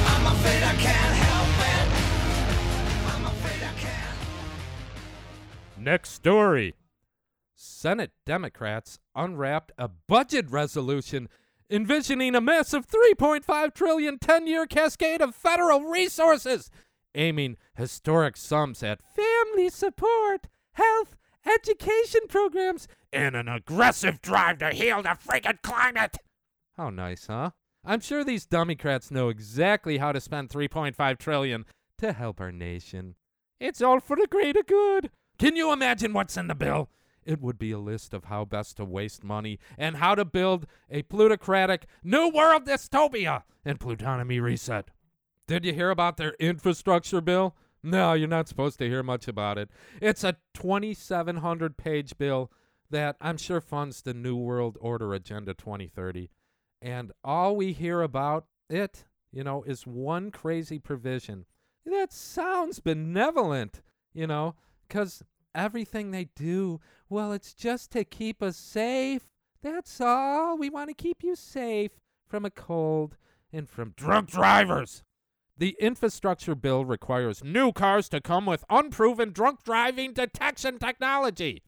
I'm 0.06 0.26
afraid 0.32 0.62
I 0.62 0.74
can't 0.76 1.14
help 1.16 1.48
it. 1.68 1.86
I'm 3.14 3.26
afraid 3.26 3.62
I 3.62 3.72
can't. 3.80 4.18
Next 5.78 6.10
story. 6.10 6.74
Senate 7.56 8.12
Democrats 8.24 8.98
unwrapped 9.14 9.72
a 9.76 9.88
budget 9.88 10.50
resolution 10.50 11.28
envisioning 11.70 12.34
a 12.34 12.40
massive 12.40 12.86
3.5 12.86 13.74
trillion 13.74 14.18
10-year 14.18 14.66
cascade 14.66 15.22
of 15.22 15.34
federal 15.34 15.82
resources, 15.82 16.70
aiming 17.14 17.56
historic 17.74 18.36
sums 18.36 18.82
at 18.82 19.00
family 19.02 19.68
support, 19.68 20.48
health, 20.72 21.16
education 21.46 22.22
programs, 22.28 22.88
And 23.12 23.34
an 23.34 23.48
aggressive 23.48 24.20
drive 24.20 24.58
to 24.58 24.70
heal 24.70 25.02
the 25.02 25.10
friggin' 25.10 25.62
climate. 25.62 26.18
How 26.76 26.90
nice, 26.90 27.26
huh? 27.26 27.50
I'm 27.84 28.00
sure 28.00 28.24
these 28.24 28.46
Democrats 28.46 29.10
know 29.10 29.28
exactly 29.28 29.98
how 29.98 30.12
to 30.12 30.20
spend 30.20 30.50
3.5 30.50 31.18
trillion 31.18 31.64
to 31.98 32.12
help 32.12 32.40
our 32.40 32.52
nation. 32.52 33.14
It's 33.58 33.82
all 33.82 34.00
for 34.00 34.16
the 34.16 34.26
greater 34.26 34.62
good. 34.62 35.10
Can 35.38 35.56
you 35.56 35.72
imagine 35.72 36.12
what's 36.12 36.36
in 36.36 36.48
the 36.48 36.54
bill? 36.54 36.90
It 37.30 37.40
would 37.40 37.60
be 37.60 37.70
a 37.70 37.78
list 37.78 38.12
of 38.12 38.24
how 38.24 38.44
best 38.44 38.76
to 38.78 38.84
waste 38.84 39.22
money 39.22 39.60
and 39.78 39.98
how 39.98 40.16
to 40.16 40.24
build 40.24 40.66
a 40.90 41.02
plutocratic 41.02 41.86
new 42.02 42.28
world 42.28 42.66
dystopia 42.66 43.44
and 43.64 43.78
plutonomy 43.78 44.42
reset. 44.42 44.90
Did 45.46 45.64
you 45.64 45.72
hear 45.72 45.90
about 45.90 46.16
their 46.16 46.34
infrastructure 46.40 47.20
bill? 47.20 47.54
No, 47.84 48.14
you're 48.14 48.26
not 48.26 48.48
supposed 48.48 48.80
to 48.80 48.88
hear 48.88 49.04
much 49.04 49.28
about 49.28 49.58
it. 49.58 49.70
It's 50.02 50.24
a 50.24 50.38
2,700 50.54 51.76
page 51.76 52.18
bill 52.18 52.50
that 52.90 53.14
I'm 53.20 53.36
sure 53.36 53.60
funds 53.60 54.02
the 54.02 54.12
New 54.12 54.34
World 54.34 54.76
Order 54.80 55.14
Agenda 55.14 55.54
2030. 55.54 56.30
And 56.82 57.12
all 57.22 57.54
we 57.54 57.72
hear 57.72 58.02
about 58.02 58.46
it, 58.68 59.04
you 59.30 59.44
know, 59.44 59.62
is 59.62 59.86
one 59.86 60.32
crazy 60.32 60.80
provision. 60.80 61.44
That 61.86 62.12
sounds 62.12 62.80
benevolent, 62.80 63.82
you 64.12 64.26
know, 64.26 64.56
because 64.88 65.22
everything 65.54 66.10
they 66.10 66.28
do, 66.36 66.80
well, 67.08 67.32
it's 67.32 67.54
just 67.54 67.90
to 67.92 68.04
keep 68.04 68.42
us 68.42 68.56
safe. 68.56 69.22
That's 69.62 70.00
all. 70.00 70.56
We 70.56 70.70
want 70.70 70.88
to 70.88 70.94
keep 70.94 71.22
you 71.22 71.36
safe 71.36 71.92
from 72.28 72.44
a 72.44 72.50
cold 72.50 73.16
and 73.52 73.68
from 73.68 73.94
drunk 73.96 74.30
drivers. 74.30 75.02
The 75.58 75.76
infrastructure 75.78 76.54
bill 76.54 76.86
requires 76.86 77.44
new 77.44 77.72
cars 77.72 78.08
to 78.10 78.20
come 78.20 78.46
with 78.46 78.64
unproven 78.70 79.32
drunk 79.32 79.62
driving 79.62 80.14
detection 80.14 80.78
technology. 80.78 81.62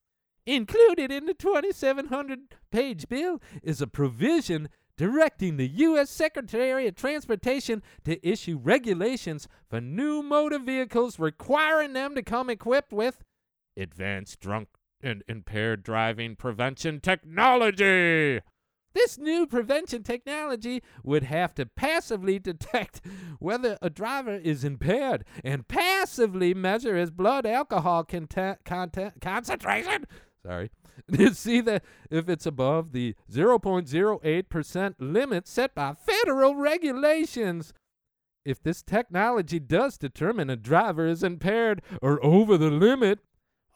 Included 0.46 1.12
in 1.12 1.26
the 1.26 1.34
2,700 1.34 2.56
page 2.70 3.08
bill 3.08 3.40
is 3.62 3.82
a 3.82 3.86
provision 3.86 4.70
directing 4.96 5.56
the 5.56 5.68
U.S. 5.68 6.10
Secretary 6.10 6.86
of 6.86 6.94
Transportation 6.94 7.82
to 8.04 8.26
issue 8.26 8.58
regulations 8.62 9.46
for 9.68 9.80
new 9.80 10.22
motor 10.22 10.58
vehicles 10.58 11.18
requiring 11.18 11.92
them 11.92 12.14
to 12.14 12.22
come 12.22 12.48
equipped 12.48 12.92
with 12.92 13.22
Advanced 13.76 14.40
drunk 14.40 14.68
and 15.02 15.22
impaired 15.28 15.82
driving 15.82 16.36
prevention 16.36 17.00
technology. 17.00 18.40
This 18.94 19.18
new 19.18 19.46
prevention 19.46 20.02
technology 20.02 20.82
would 21.02 21.24
have 21.24 21.54
to 21.54 21.66
passively 21.66 22.38
detect 22.38 23.00
whether 23.38 23.78
a 23.80 23.88
driver 23.88 24.34
is 24.34 24.64
impaired 24.64 25.24
and 25.42 25.66
passively 25.66 26.54
measure 26.54 26.96
his 26.96 27.10
blood 27.10 27.46
alcohol 27.46 28.04
content, 28.04 28.58
content 28.64 29.14
concentration. 29.20 30.06
Sorry. 30.44 30.70
To 31.14 31.34
see 31.34 31.60
that 31.62 31.84
if 32.10 32.28
it's 32.28 32.46
above 32.46 32.92
the 32.92 33.14
0.08% 33.30 34.94
limit 34.98 35.48
set 35.48 35.74
by 35.74 35.94
federal 35.94 36.56
regulations. 36.56 37.72
If 38.44 38.62
this 38.62 38.82
technology 38.82 39.60
does 39.60 39.96
determine 39.96 40.50
a 40.50 40.56
driver 40.56 41.06
is 41.06 41.22
impaired 41.22 41.80
or 42.02 42.22
over 42.24 42.58
the 42.58 42.70
limit, 42.70 43.20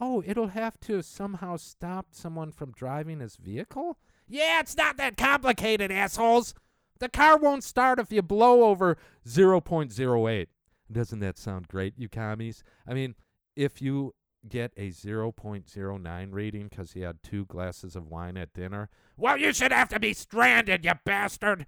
oh, 0.01 0.23
it'll 0.27 0.49
have 0.49 0.79
to 0.81 1.03
somehow 1.03 1.57
stop 1.57 2.07
someone 2.11 2.53
from 2.53 2.73
driving 2.73 3.21
his 3.21 3.37
vehicle? 3.37 3.99
Yeah, 4.29 4.61
it's 4.61 4.77
not 4.77 4.97
that 4.97 5.17
complicated, 5.17 5.91
assholes. 5.91 6.55
The 6.99 7.09
car 7.09 7.37
won't 7.37 7.65
start 7.65 7.99
if 7.99 8.11
you 8.11 8.23
blow 8.23 8.65
over 8.65 8.97
0.08. 9.27 10.47
Doesn't 10.91 11.21
that 11.21 11.39
sound 11.39 11.69
great, 11.69 11.95
you 11.97 12.09
commies? 12.09 12.63
I 12.89 12.95
mean, 12.95 13.15
if 13.55 13.83
you 13.83 14.15
get 14.49 14.73
a 14.77 14.91
0.09 14.91 16.29
rating 16.31 16.69
because 16.69 16.95
you 16.95 17.05
had 17.05 17.23
two 17.23 17.45
glasses 17.47 17.97
of 17.97 18.07
wine 18.07 18.37
at 18.37 18.53
dinner, 18.53 18.89
Well, 19.17 19.37
you 19.37 19.53
should 19.53 19.73
have 19.73 19.89
to 19.91 20.01
be 20.01 20.13
stranded, 20.13 20.85
you 20.85 20.93
bastard. 21.05 21.67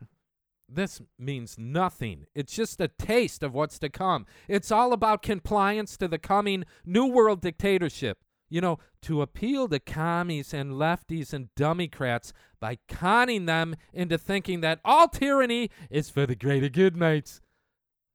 This 0.68 1.00
means 1.18 1.56
nothing. 1.58 2.26
It's 2.34 2.54
just 2.54 2.80
a 2.80 2.88
taste 2.88 3.42
of 3.42 3.54
what's 3.54 3.78
to 3.78 3.88
come. 3.88 4.26
It's 4.48 4.70
all 4.70 4.92
about 4.92 5.22
compliance 5.22 5.96
to 5.96 6.08
the 6.08 6.18
coming 6.18 6.64
New 6.84 7.06
World 7.06 7.40
dictatorship. 7.40 8.18
You 8.50 8.62
know, 8.62 8.78
to 9.02 9.20
appeal 9.20 9.68
to 9.68 9.78
commies 9.78 10.54
and 10.54 10.72
lefties 10.72 11.34
and 11.34 11.48
dummycrats 11.54 12.32
by 12.60 12.78
conning 12.88 13.44
them 13.44 13.76
into 13.92 14.16
thinking 14.16 14.62
that 14.62 14.80
all 14.84 15.08
tyranny 15.08 15.70
is 15.90 16.08
for 16.08 16.24
the 16.24 16.34
greater 16.34 16.70
good, 16.70 16.96
mates. 16.96 17.42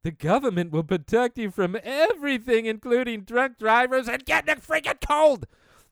The 0.03 0.11
government 0.11 0.71
will 0.71 0.83
protect 0.83 1.37
you 1.37 1.51
from 1.51 1.77
everything, 1.83 2.65
including 2.65 3.21
drunk 3.21 3.57
drivers 3.59 4.07
and 4.07 4.25
getting 4.25 4.55
a 4.55 4.57
freaking 4.57 4.99
cold. 5.07 5.45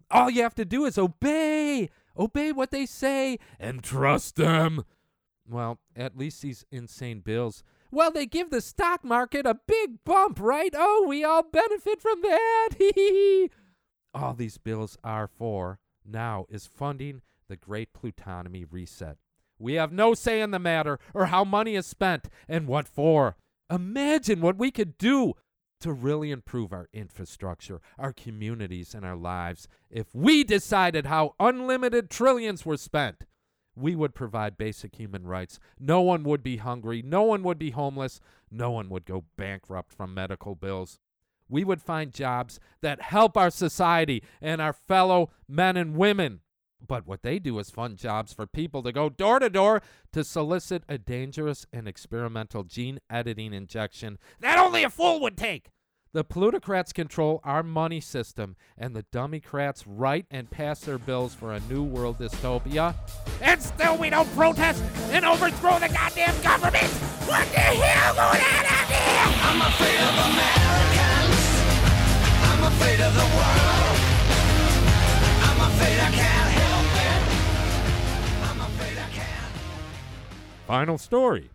All 0.09 0.29
you 0.29 0.41
have 0.41 0.55
to 0.55 0.65
do 0.65 0.85
is 0.85 0.97
obey. 0.97 1.89
Obey 2.17 2.51
what 2.51 2.71
they 2.71 2.85
say 2.85 3.39
and 3.59 3.83
trust 3.83 4.35
them. 4.35 4.83
Well, 5.47 5.79
at 5.95 6.17
least 6.17 6.41
these 6.41 6.65
insane 6.71 7.19
bills. 7.19 7.63
Well, 7.91 8.11
they 8.11 8.25
give 8.25 8.51
the 8.51 8.61
stock 8.61 9.03
market 9.03 9.45
a 9.45 9.59
big 9.67 10.03
bump, 10.05 10.39
right? 10.39 10.73
Oh, 10.75 11.05
we 11.07 11.23
all 11.23 11.43
benefit 11.43 12.01
from 12.01 12.21
that. 12.21 13.49
all 14.13 14.33
these 14.33 14.57
bills 14.57 14.97
are 15.03 15.27
for 15.27 15.79
now 16.05 16.45
is 16.49 16.67
funding 16.67 17.21
the 17.47 17.57
great 17.57 17.93
plutonomy 17.93 18.65
reset. 18.69 19.17
We 19.59 19.73
have 19.73 19.91
no 19.91 20.13
say 20.13 20.41
in 20.41 20.51
the 20.51 20.59
matter 20.59 20.99
or 21.13 21.27
how 21.27 21.43
money 21.43 21.75
is 21.75 21.85
spent 21.85 22.29
and 22.47 22.67
what 22.67 22.87
for. 22.87 23.35
Imagine 23.69 24.41
what 24.41 24.57
we 24.57 24.71
could 24.71 24.97
do 24.97 25.33
to 25.81 25.91
really 25.91 26.31
improve 26.31 26.71
our 26.71 26.87
infrastructure, 26.93 27.81
our 27.97 28.13
communities, 28.13 28.93
and 28.93 29.05
our 29.05 29.15
lives 29.15 29.67
if 29.89 30.13
we 30.13 30.43
decided 30.43 31.07
how 31.07 31.35
unlimited 31.39 32.09
trillions 32.09 32.65
were 32.65 32.77
spent. 32.77 33.25
We 33.75 33.95
would 33.95 34.13
provide 34.13 34.57
basic 34.57 34.95
human 34.95 35.25
rights. 35.25 35.59
No 35.79 36.01
one 36.01 36.23
would 36.23 36.43
be 36.43 36.57
hungry. 36.57 37.01
No 37.01 37.23
one 37.23 37.43
would 37.43 37.57
be 37.57 37.71
homeless. 37.71 38.19
No 38.49 38.71
one 38.71 38.89
would 38.89 39.05
go 39.05 39.25
bankrupt 39.37 39.93
from 39.93 40.13
medical 40.13 40.55
bills. 40.55 40.99
We 41.47 41.63
would 41.63 41.81
find 41.81 42.13
jobs 42.13 42.59
that 42.81 43.01
help 43.01 43.35
our 43.35 43.49
society 43.49 44.23
and 44.41 44.61
our 44.61 44.73
fellow 44.73 45.31
men 45.47 45.77
and 45.77 45.95
women. 45.95 46.41
But 46.85 47.05
what 47.05 47.21
they 47.21 47.39
do 47.39 47.59
is 47.59 47.69
fund 47.69 47.97
jobs 47.97 48.33
for 48.33 48.47
people 48.47 48.81
to 48.83 48.91
go 48.91 49.09
door 49.09 49.39
to 49.39 49.49
door 49.49 49.81
to 50.13 50.23
solicit 50.23 50.83
a 50.89 50.97
dangerous 50.97 51.65
and 51.71 51.87
experimental 51.87 52.63
gene 52.63 52.99
editing 53.09 53.53
injection 53.53 54.17
that 54.39 54.57
only 54.57 54.83
a 54.83 54.89
fool 54.89 55.19
would 55.19 55.37
take. 55.37 55.69
The 56.13 56.25
plutocrats 56.25 56.91
control 56.91 57.39
our 57.45 57.63
money 57.63 58.01
system, 58.01 58.57
and 58.77 58.93
the 58.93 59.03
dummycrats 59.13 59.85
write 59.87 60.25
and 60.29 60.51
pass 60.51 60.81
their 60.81 60.97
bills 60.97 61.33
for 61.33 61.53
a 61.53 61.61
new 61.69 61.83
world 61.83 62.19
dystopia. 62.19 62.95
And 63.39 63.61
still 63.61 63.97
we 63.97 64.09
don't 64.09 64.27
protest 64.35 64.83
and 65.11 65.23
overthrow 65.23 65.79
the 65.79 65.87
goddamn 65.87 66.35
government. 66.43 66.91
What 67.31 67.47
the 67.53 67.59
hell 67.59 68.13
going 68.13 68.43
on 68.43 68.65
out 68.67 68.89
there? 68.89 69.23
I'm 69.39 69.61
afraid 69.61 70.01
of 70.03 70.15
Americans. 70.35 71.39
I'm 72.43 72.63
afraid 72.73 72.99
of 72.99 73.13
the 73.15 73.27
world. 73.31 73.95
I'm 75.47 75.59
afraid 75.71 75.95
I 75.95 76.11
can't 76.11 76.51
help 76.59 76.91
it. 77.07 77.23
I'm 78.51 78.59
afraid 78.67 78.97
I 78.97 79.09
can't. 79.15 79.53
Final 80.67 80.97
story. 80.97 81.51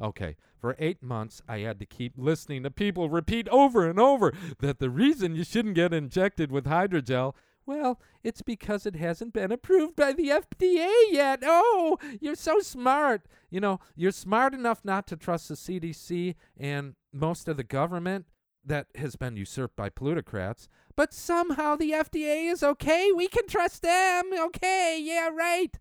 Okay, 0.00 0.36
for 0.62 0.76
eight 0.78 1.02
months, 1.02 1.42
I 1.48 1.58
had 1.58 1.80
to 1.80 1.86
keep 1.86 2.14
listening 2.16 2.62
to 2.62 2.70
people 2.70 3.10
repeat 3.10 3.48
over 3.48 3.90
and 3.90 3.98
over 3.98 4.32
that 4.60 4.78
the 4.78 4.88
reason 4.88 5.34
you 5.34 5.42
shouldn't 5.42 5.74
get 5.74 5.92
injected 5.92 6.52
with 6.52 6.66
hydrogel, 6.66 7.34
well, 7.66 8.00
it's 8.22 8.42
because 8.42 8.86
it 8.86 8.94
hasn't 8.94 9.32
been 9.32 9.50
approved 9.50 9.96
by 9.96 10.12
the 10.12 10.28
FDA 10.28 10.88
yet. 11.10 11.40
Oh, 11.42 11.98
you're 12.20 12.36
so 12.36 12.60
smart. 12.60 13.22
You 13.50 13.58
know, 13.58 13.80
you're 13.96 14.12
smart 14.12 14.54
enough 14.54 14.84
not 14.84 15.08
to 15.08 15.16
trust 15.16 15.48
the 15.48 15.54
CDC 15.54 16.36
and 16.56 16.94
most 17.12 17.48
of 17.48 17.56
the 17.56 17.64
government 17.64 18.26
that 18.64 18.86
has 18.94 19.16
been 19.16 19.36
usurped 19.36 19.74
by 19.74 19.88
plutocrats, 19.88 20.68
but 20.94 21.12
somehow 21.12 21.74
the 21.74 21.90
FDA 21.90 22.48
is 22.48 22.62
okay. 22.62 23.10
We 23.10 23.26
can 23.26 23.48
trust 23.48 23.82
them. 23.82 24.30
Okay, 24.32 25.00
yeah, 25.02 25.28
right. 25.28 25.76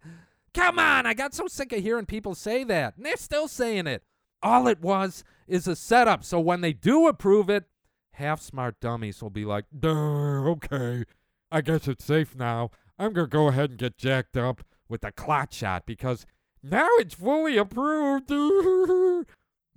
Come 0.55 0.79
on, 0.79 1.05
I 1.05 1.13
got 1.13 1.35
so 1.35 1.47
sick 1.47 1.71
of 1.71 1.83
hearing 1.83 2.07
people 2.07 2.33
say 2.33 2.63
that, 2.63 2.97
and 2.97 3.05
they're 3.05 3.15
still 3.15 3.47
saying 3.47 3.85
it. 3.85 4.03
All 4.43 4.67
it 4.67 4.81
was 4.81 5.23
is 5.47 5.67
a 5.67 5.75
setup, 5.75 6.23
so 6.23 6.39
when 6.39 6.61
they 6.61 6.73
do 6.73 7.07
approve 7.07 7.49
it, 7.49 7.65
half 8.13 8.41
smart 8.41 8.79
dummies 8.79 9.21
will 9.21 9.29
be 9.29 9.45
like, 9.45 9.65
okay. 9.83 11.03
I 11.51 11.61
guess 11.61 11.87
it's 11.87 12.05
safe 12.05 12.35
now. 12.35 12.71
I'm 12.97 13.13
gonna 13.13 13.27
go 13.27 13.47
ahead 13.47 13.71
and 13.71 13.79
get 13.79 13.97
jacked 13.97 14.37
up 14.37 14.63
with 14.87 15.01
the 15.01 15.11
clot 15.11 15.53
shot 15.53 15.85
because 15.85 16.25
now 16.63 16.87
it's 16.97 17.15
fully 17.15 17.57
approved. 17.57 18.31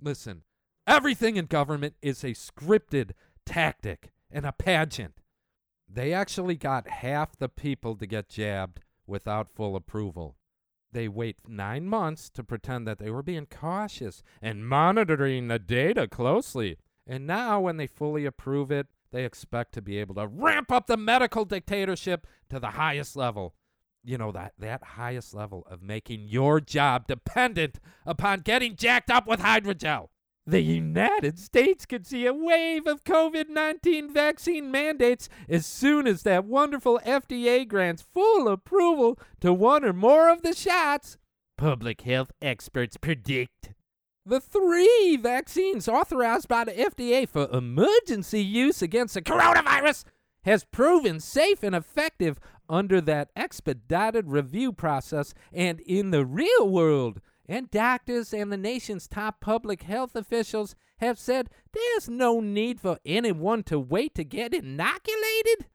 listen, 0.01 0.43
everything 0.87 1.35
in 1.35 1.45
government 1.45 1.95
is 2.01 2.23
a 2.23 2.31
scripted 2.31 3.11
tactic 3.45 4.11
and 4.31 4.45
a 4.45 4.51
pageant. 4.51 5.21
They 5.87 6.13
actually 6.13 6.55
got 6.55 6.87
half 6.87 7.37
the 7.37 7.49
people 7.49 7.95
to 7.95 8.05
get 8.05 8.29
jabbed 8.29 8.79
without 9.07 9.49
full 9.49 9.75
approval. 9.75 10.35
They 10.95 11.09
wait 11.09 11.35
nine 11.45 11.87
months 11.87 12.29
to 12.29 12.41
pretend 12.41 12.87
that 12.87 12.99
they 12.99 13.11
were 13.11 13.21
being 13.21 13.47
cautious 13.47 14.23
and 14.41 14.65
monitoring 14.65 15.49
the 15.49 15.59
data 15.59 16.07
closely. 16.07 16.77
And 17.05 17.27
now, 17.27 17.59
when 17.59 17.75
they 17.75 17.85
fully 17.85 18.25
approve 18.25 18.71
it, 18.71 18.87
they 19.11 19.25
expect 19.25 19.73
to 19.73 19.81
be 19.81 19.97
able 19.97 20.15
to 20.15 20.25
ramp 20.25 20.71
up 20.71 20.87
the 20.87 20.95
medical 20.95 21.43
dictatorship 21.43 22.25
to 22.49 22.61
the 22.61 22.71
highest 22.71 23.17
level. 23.17 23.55
You 24.05 24.17
know, 24.17 24.31
that, 24.31 24.53
that 24.57 24.83
highest 24.83 25.33
level 25.33 25.67
of 25.69 25.81
making 25.81 26.29
your 26.29 26.61
job 26.61 27.07
dependent 27.07 27.77
upon 28.05 28.39
getting 28.39 28.77
jacked 28.77 29.11
up 29.11 29.27
with 29.27 29.41
hydrogel. 29.41 30.07
The 30.47 30.61
United 30.61 31.39
States 31.39 31.87
could 31.87 32.05
see 32.05 32.27
a 32.27 32.33
wave 32.33 32.85
of 32.85 33.03
COVID 33.03 33.49
19 33.49 34.13
vaccine 34.13 34.69
mandates 34.69 35.27
as 35.49 35.65
soon 35.65 36.05
as 36.05 36.21
that 36.21 36.45
wonderful 36.45 36.99
FDA 37.03 37.67
grants 37.67 38.03
full 38.13 38.47
approval 38.47 39.17
to 39.41 39.51
one 39.51 39.83
or 39.83 39.93
more 39.93 40.29
of 40.29 40.43
the 40.43 40.53
shots. 40.53 41.17
Public 41.57 42.01
health 42.01 42.31
experts 42.43 42.95
predict. 42.95 43.71
The 44.23 44.39
three 44.39 45.17
vaccines 45.17 45.87
authorized 45.87 46.47
by 46.47 46.65
the 46.65 46.73
FDA 46.73 47.27
for 47.27 47.49
emergency 47.51 48.43
use 48.43 48.83
against 48.83 49.15
the 49.15 49.23
coronavirus 49.23 50.03
has 50.43 50.63
proven 50.65 51.19
safe 51.19 51.63
and 51.63 51.75
effective 51.75 52.39
under 52.69 53.01
that 53.01 53.31
expedited 53.35 54.29
review 54.29 54.73
process 54.73 55.33
and 55.51 55.79
in 55.79 56.11
the 56.11 56.23
real 56.23 56.69
world. 56.69 57.19
And 57.47 57.69
doctors 57.69 58.33
and 58.33 58.51
the 58.51 58.57
nation's 58.57 59.07
top 59.07 59.39
public 59.39 59.83
health 59.83 60.15
officials 60.15 60.75
have 60.97 61.19
said 61.19 61.49
there's 61.73 62.09
no 62.09 62.39
need 62.39 62.79
for 62.79 62.97
anyone 63.05 63.63
to 63.63 63.79
wait 63.79 64.15
to 64.15 64.23
get 64.23 64.53
inoculated. 64.53 65.67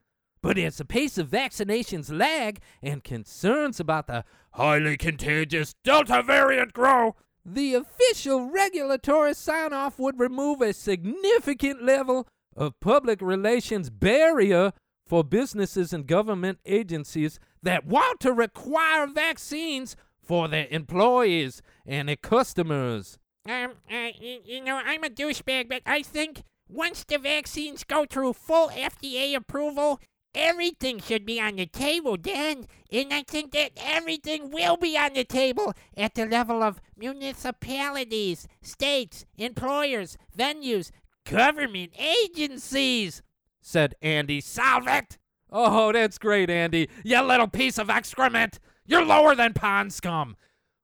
But 0.43 0.59
as 0.59 0.79
the 0.79 0.85
pace 0.85 1.18
of 1.18 1.29
vaccinations 1.29 2.11
lag 2.11 2.61
and 2.83 3.05
concerns 3.05 3.79
about 3.79 4.07
the 4.07 4.25
highly 4.53 4.97
contagious 4.97 5.75
Delta 5.85 6.23
variant 6.23 6.73
grow, 6.73 7.14
the 7.45 7.75
official 7.75 8.51
regulatory 8.51 9.35
sign 9.35 9.73
off 9.73 9.99
would 9.99 10.18
remove 10.18 10.61
a 10.61 10.73
significant 10.73 11.83
level 11.85 12.27
of 12.57 12.81
public 12.81 13.21
relations 13.21 13.91
barrier 13.91 14.73
for 15.07 15.25
businesses 15.25 15.93
and 15.93 16.07
government 16.07 16.59
agencies 16.64 17.39
that 17.62 17.87
want 17.87 18.21
to 18.21 18.33
require 18.33 19.07
vaccines 19.07 19.97
for 20.31 20.47
their 20.47 20.68
employees 20.70 21.61
and 21.85 22.09
their 22.09 22.14
customers. 22.14 23.18
Um, 23.49 23.72
uh, 23.91 24.14
y- 24.22 24.39
you 24.45 24.62
know, 24.62 24.81
I'm 24.85 25.03
a 25.03 25.09
douchebag, 25.11 25.68
but 25.68 25.83
I 25.85 26.03
think 26.03 26.43
once 26.68 27.03
the 27.03 27.18
vaccines 27.18 27.83
go 27.83 28.07
through 28.09 28.35
full 28.35 28.68
FDA 28.68 29.35
approval, 29.35 29.99
everything 30.33 31.01
should 31.01 31.26
be 31.26 31.41
on 31.41 31.57
the 31.57 31.66
table 31.66 32.16
then. 32.16 32.66
And 32.93 33.12
I 33.12 33.24
think 33.24 33.51
that 33.55 33.72
everything 33.76 34.53
will 34.53 34.76
be 34.76 34.97
on 34.97 35.14
the 35.14 35.24
table 35.24 35.72
at 35.97 36.14
the 36.14 36.26
level 36.26 36.62
of 36.62 36.81
municipalities, 36.97 38.47
states, 38.62 39.24
employers, 39.37 40.16
venues, 40.39 40.93
government 41.28 41.93
agencies. 41.99 43.20
said 43.61 43.97
Andy 44.01 44.41
Slavitt. 44.41 45.16
Oh, 45.51 45.91
that's 45.91 46.18
great, 46.18 46.49
Andy. 46.51 46.89
You 47.03 47.20
little 47.22 47.49
piece 47.49 47.78
of 47.78 47.91
excrement. 47.91 48.61
You're 48.91 49.07
lower 49.07 49.36
than 49.36 49.53
pond 49.53 49.93
scum. 49.93 50.36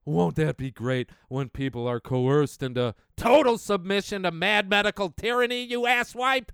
Won't 0.04 0.36
that 0.36 0.56
be 0.56 0.70
great 0.70 1.10
when 1.28 1.48
people 1.48 1.88
are 1.88 1.98
coerced 1.98 2.62
into 2.62 2.94
total 3.16 3.58
submission 3.58 4.22
to 4.22 4.30
mad 4.30 4.70
medical 4.70 5.10
tyranny, 5.10 5.64
you 5.64 5.80
asswipe? 5.80 6.50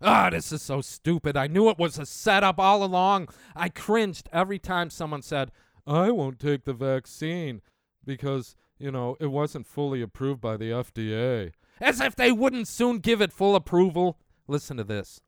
Ah, 0.00 0.30
this 0.30 0.52
is 0.52 0.62
so 0.62 0.80
stupid. 0.80 1.36
I 1.36 1.48
knew 1.48 1.68
it 1.68 1.78
was 1.78 1.98
a 1.98 2.06
setup 2.06 2.60
all 2.60 2.84
along. 2.84 3.28
I 3.56 3.70
cringed 3.70 4.28
every 4.32 4.60
time 4.60 4.88
someone 4.88 5.22
said, 5.22 5.50
I 5.84 6.12
won't 6.12 6.38
take 6.38 6.64
the 6.64 6.72
vaccine 6.72 7.60
because, 8.04 8.54
you 8.78 8.92
know, 8.92 9.16
it 9.18 9.32
wasn't 9.32 9.66
fully 9.66 10.00
approved 10.00 10.40
by 10.40 10.56
the 10.56 10.70
FDA. 10.70 11.54
As 11.80 12.00
if 12.00 12.14
they 12.14 12.30
wouldn't 12.30 12.68
soon 12.68 13.00
give 13.00 13.20
it 13.20 13.32
full 13.32 13.56
approval. 13.56 14.20
Listen 14.46 14.76
to 14.76 14.84
this. 14.84 15.20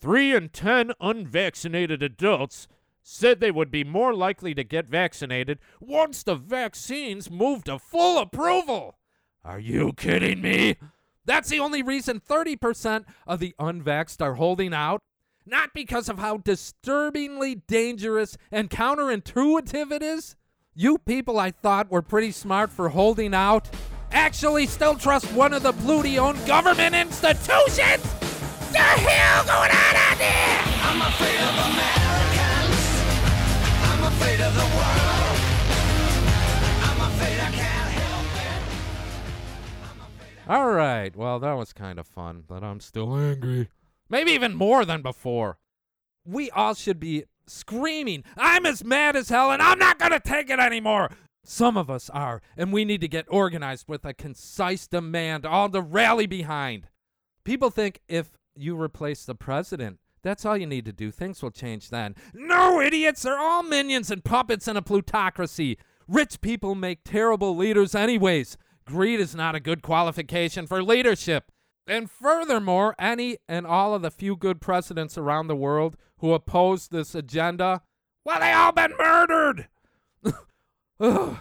Three 0.00 0.34
in 0.34 0.48
ten 0.48 0.90
unvaccinated 1.00 2.02
adults 2.02 2.66
said 3.04 3.38
they 3.38 3.50
would 3.50 3.70
be 3.70 3.84
more 3.84 4.14
likely 4.14 4.54
to 4.54 4.64
get 4.64 4.86
vaccinated 4.86 5.58
once 5.78 6.22
the 6.22 6.34
vaccines 6.34 7.30
moved 7.30 7.66
to 7.66 7.78
full 7.78 8.18
approval. 8.18 8.96
Are 9.44 9.60
you 9.60 9.92
kidding 9.92 10.40
me? 10.40 10.76
That's 11.26 11.50
the 11.50 11.60
only 11.60 11.82
reason 11.82 12.20
30% 12.20 13.04
of 13.26 13.40
the 13.40 13.54
unvaxxed 13.60 14.22
are 14.22 14.34
holding 14.34 14.72
out. 14.72 15.02
Not 15.46 15.74
because 15.74 16.08
of 16.08 16.18
how 16.18 16.38
disturbingly 16.38 17.56
dangerous 17.56 18.38
and 18.50 18.70
counterintuitive 18.70 19.92
it 19.92 20.02
is. 20.02 20.36
You 20.74 20.96
people 20.96 21.38
I 21.38 21.50
thought 21.50 21.90
were 21.90 22.02
pretty 22.02 22.32
smart 22.32 22.70
for 22.70 22.88
holding 22.88 23.34
out 23.34 23.68
actually 24.10 24.66
still 24.66 24.94
trust 24.94 25.30
one 25.32 25.52
of 25.52 25.62
the 25.62 25.72
Pluty 25.72 26.18
owned 26.18 26.44
government 26.46 26.94
institutions? 26.94 28.02
The 28.72 28.78
hell 28.78 29.44
going 29.44 29.70
on 29.70 29.96
out 29.96 30.18
there? 30.18 30.64
All 40.46 40.72
right. 40.72 41.16
Well, 41.16 41.38
that 41.40 41.54
was 41.54 41.72
kind 41.72 41.98
of 41.98 42.06
fun, 42.06 42.44
but 42.46 42.62
I'm 42.62 42.80
still 42.80 43.16
angry. 43.16 43.70
Maybe 44.10 44.32
even 44.32 44.54
more 44.54 44.84
than 44.84 45.00
before. 45.00 45.56
We 46.26 46.50
all 46.50 46.74
should 46.74 47.00
be 47.00 47.24
screaming, 47.46 48.24
I'm 48.36 48.66
as 48.66 48.84
mad 48.84 49.16
as 49.16 49.28
hell 49.28 49.50
and 49.50 49.60
I'm 49.60 49.78
not 49.78 49.98
going 49.98 50.12
to 50.12 50.20
take 50.20 50.50
it 50.50 50.58
anymore. 50.58 51.10
Some 51.44 51.76
of 51.76 51.90
us 51.90 52.08
are, 52.10 52.40
and 52.56 52.72
we 52.72 52.84
need 52.84 53.02
to 53.02 53.08
get 53.08 53.26
organized 53.28 53.84
with 53.86 54.04
a 54.04 54.14
concise 54.14 54.86
demand, 54.86 55.44
all 55.44 55.68
to 55.68 55.82
rally 55.82 56.26
behind. 56.26 56.88
People 57.44 57.70
think 57.70 58.00
if 58.08 58.38
you 58.56 58.80
replace 58.80 59.24
the 59.24 59.34
president, 59.34 59.98
that's 60.24 60.44
all 60.44 60.56
you 60.56 60.66
need 60.66 60.84
to 60.86 60.92
do. 60.92 61.12
Things 61.12 61.42
will 61.42 61.52
change 61.52 61.90
then. 61.90 62.16
No, 62.32 62.80
idiots! 62.80 63.22
They're 63.22 63.38
all 63.38 63.62
minions 63.62 64.10
and 64.10 64.24
puppets 64.24 64.66
in 64.66 64.76
a 64.76 64.82
plutocracy. 64.82 65.78
Rich 66.08 66.40
people 66.40 66.74
make 66.74 67.04
terrible 67.04 67.56
leaders, 67.56 67.94
anyways. 67.94 68.56
Greed 68.84 69.20
is 69.20 69.34
not 69.34 69.54
a 69.54 69.60
good 69.60 69.82
qualification 69.82 70.66
for 70.66 70.82
leadership. 70.82 71.52
And 71.86 72.10
furthermore, 72.10 72.94
any 72.98 73.38
and 73.48 73.66
all 73.66 73.94
of 73.94 74.02
the 74.02 74.10
few 74.10 74.36
good 74.36 74.60
presidents 74.60 75.16
around 75.16 75.46
the 75.46 75.56
world 75.56 75.96
who 76.18 76.32
oppose 76.32 76.88
this 76.88 77.14
agenda, 77.14 77.82
well, 78.24 78.40
they 78.40 78.52
all 78.52 78.72
been 78.72 78.94
murdered. 78.98 79.68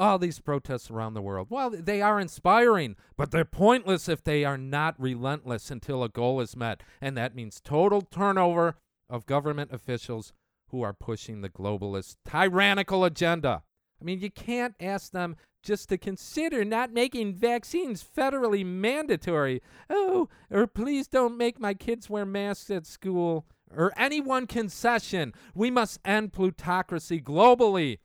All 0.00 0.18
these 0.18 0.40
protests 0.40 0.90
around 0.90 1.12
the 1.12 1.20
world, 1.20 1.48
well, 1.50 1.68
they 1.68 2.00
are 2.00 2.18
inspiring, 2.18 2.96
but 3.18 3.32
they're 3.32 3.44
pointless 3.44 4.08
if 4.08 4.24
they 4.24 4.46
are 4.46 4.56
not 4.56 4.98
relentless 4.98 5.70
until 5.70 6.02
a 6.02 6.08
goal 6.08 6.40
is 6.40 6.56
met. 6.56 6.82
And 7.02 7.18
that 7.18 7.34
means 7.34 7.60
total 7.60 8.00
turnover 8.00 8.76
of 9.10 9.26
government 9.26 9.72
officials 9.74 10.32
who 10.70 10.80
are 10.80 10.94
pushing 10.94 11.42
the 11.42 11.50
globalist 11.50 12.16
tyrannical 12.26 13.04
agenda. 13.04 13.62
I 14.00 14.04
mean, 14.04 14.20
you 14.20 14.30
can't 14.30 14.74
ask 14.80 15.12
them 15.12 15.36
just 15.62 15.90
to 15.90 15.98
consider 15.98 16.64
not 16.64 16.94
making 16.94 17.34
vaccines 17.34 18.02
federally 18.02 18.64
mandatory. 18.64 19.60
Oh, 19.90 20.30
or 20.50 20.66
please 20.66 21.08
don't 21.08 21.36
make 21.36 21.60
my 21.60 21.74
kids 21.74 22.08
wear 22.08 22.24
masks 22.24 22.70
at 22.70 22.86
school. 22.86 23.44
Or 23.70 23.92
any 23.98 24.22
one 24.22 24.46
concession. 24.46 25.34
We 25.54 25.70
must 25.70 26.00
end 26.06 26.32
plutocracy 26.32 27.20
globally, 27.20 27.98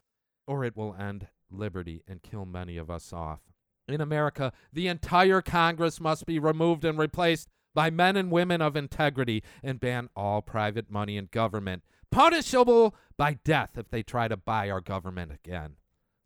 or 0.46 0.66
it 0.66 0.76
will 0.76 0.94
end 0.94 1.28
liberty 1.58 2.04
and 2.08 2.22
kill 2.22 2.46
many 2.46 2.78
of 2.78 2.90
us 2.90 3.12
off. 3.12 3.42
In 3.88 4.02
America, 4.02 4.52
the 4.74 4.88
entire 4.88 5.42
Congress 5.42 6.00
must 6.02 6.26
be 6.26 6.40
removed 6.40 6.84
and 6.86 6.98
replaced 6.98 7.50
by 7.74 7.90
men 7.90 8.16
and 8.16 8.32
women 8.32 8.62
of 8.62 8.76
integrity 8.76 9.44
and 9.62 9.80
ban 9.80 10.10
all 10.16 10.42
private 10.42 10.90
money 10.90 11.18
in 11.18 11.28
government, 11.32 11.84
punishable 12.12 12.96
by 13.18 13.38
death 13.44 13.72
if 13.78 13.90
they 13.90 14.02
try 14.02 14.28
to 14.28 14.38
buy 14.38 14.70
our 14.70 14.82
government 14.82 15.32
again. 15.32 15.76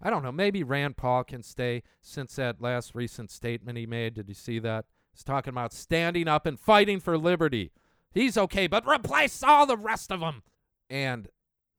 I 0.02 0.10
don't 0.10 0.24
know, 0.24 0.32
maybe 0.32 0.64
Rand 0.64 0.96
Paul 0.96 1.26
can 1.26 1.44
stay 1.44 1.84
since 2.02 2.36
that 2.36 2.62
last 2.62 2.96
recent 2.96 3.32
statement 3.32 3.78
he 3.78 3.86
made. 3.86 4.14
Did 4.14 4.30
you 4.30 4.36
see 4.36 4.60
that? 4.60 4.86
He's 5.12 5.24
talking 5.26 5.52
about 5.52 5.74
standing 5.74 6.28
up 6.30 6.46
and 6.46 6.58
fighting 6.58 7.02
for 7.02 7.18
liberty. 7.18 7.72
He's 8.14 8.38
okay, 8.38 8.68
but 8.68 8.88
replace 8.88 9.44
all 9.44 9.66
the 9.66 9.76
rest 9.76 10.12
of 10.12 10.22
them. 10.22 10.44
And 10.90 11.28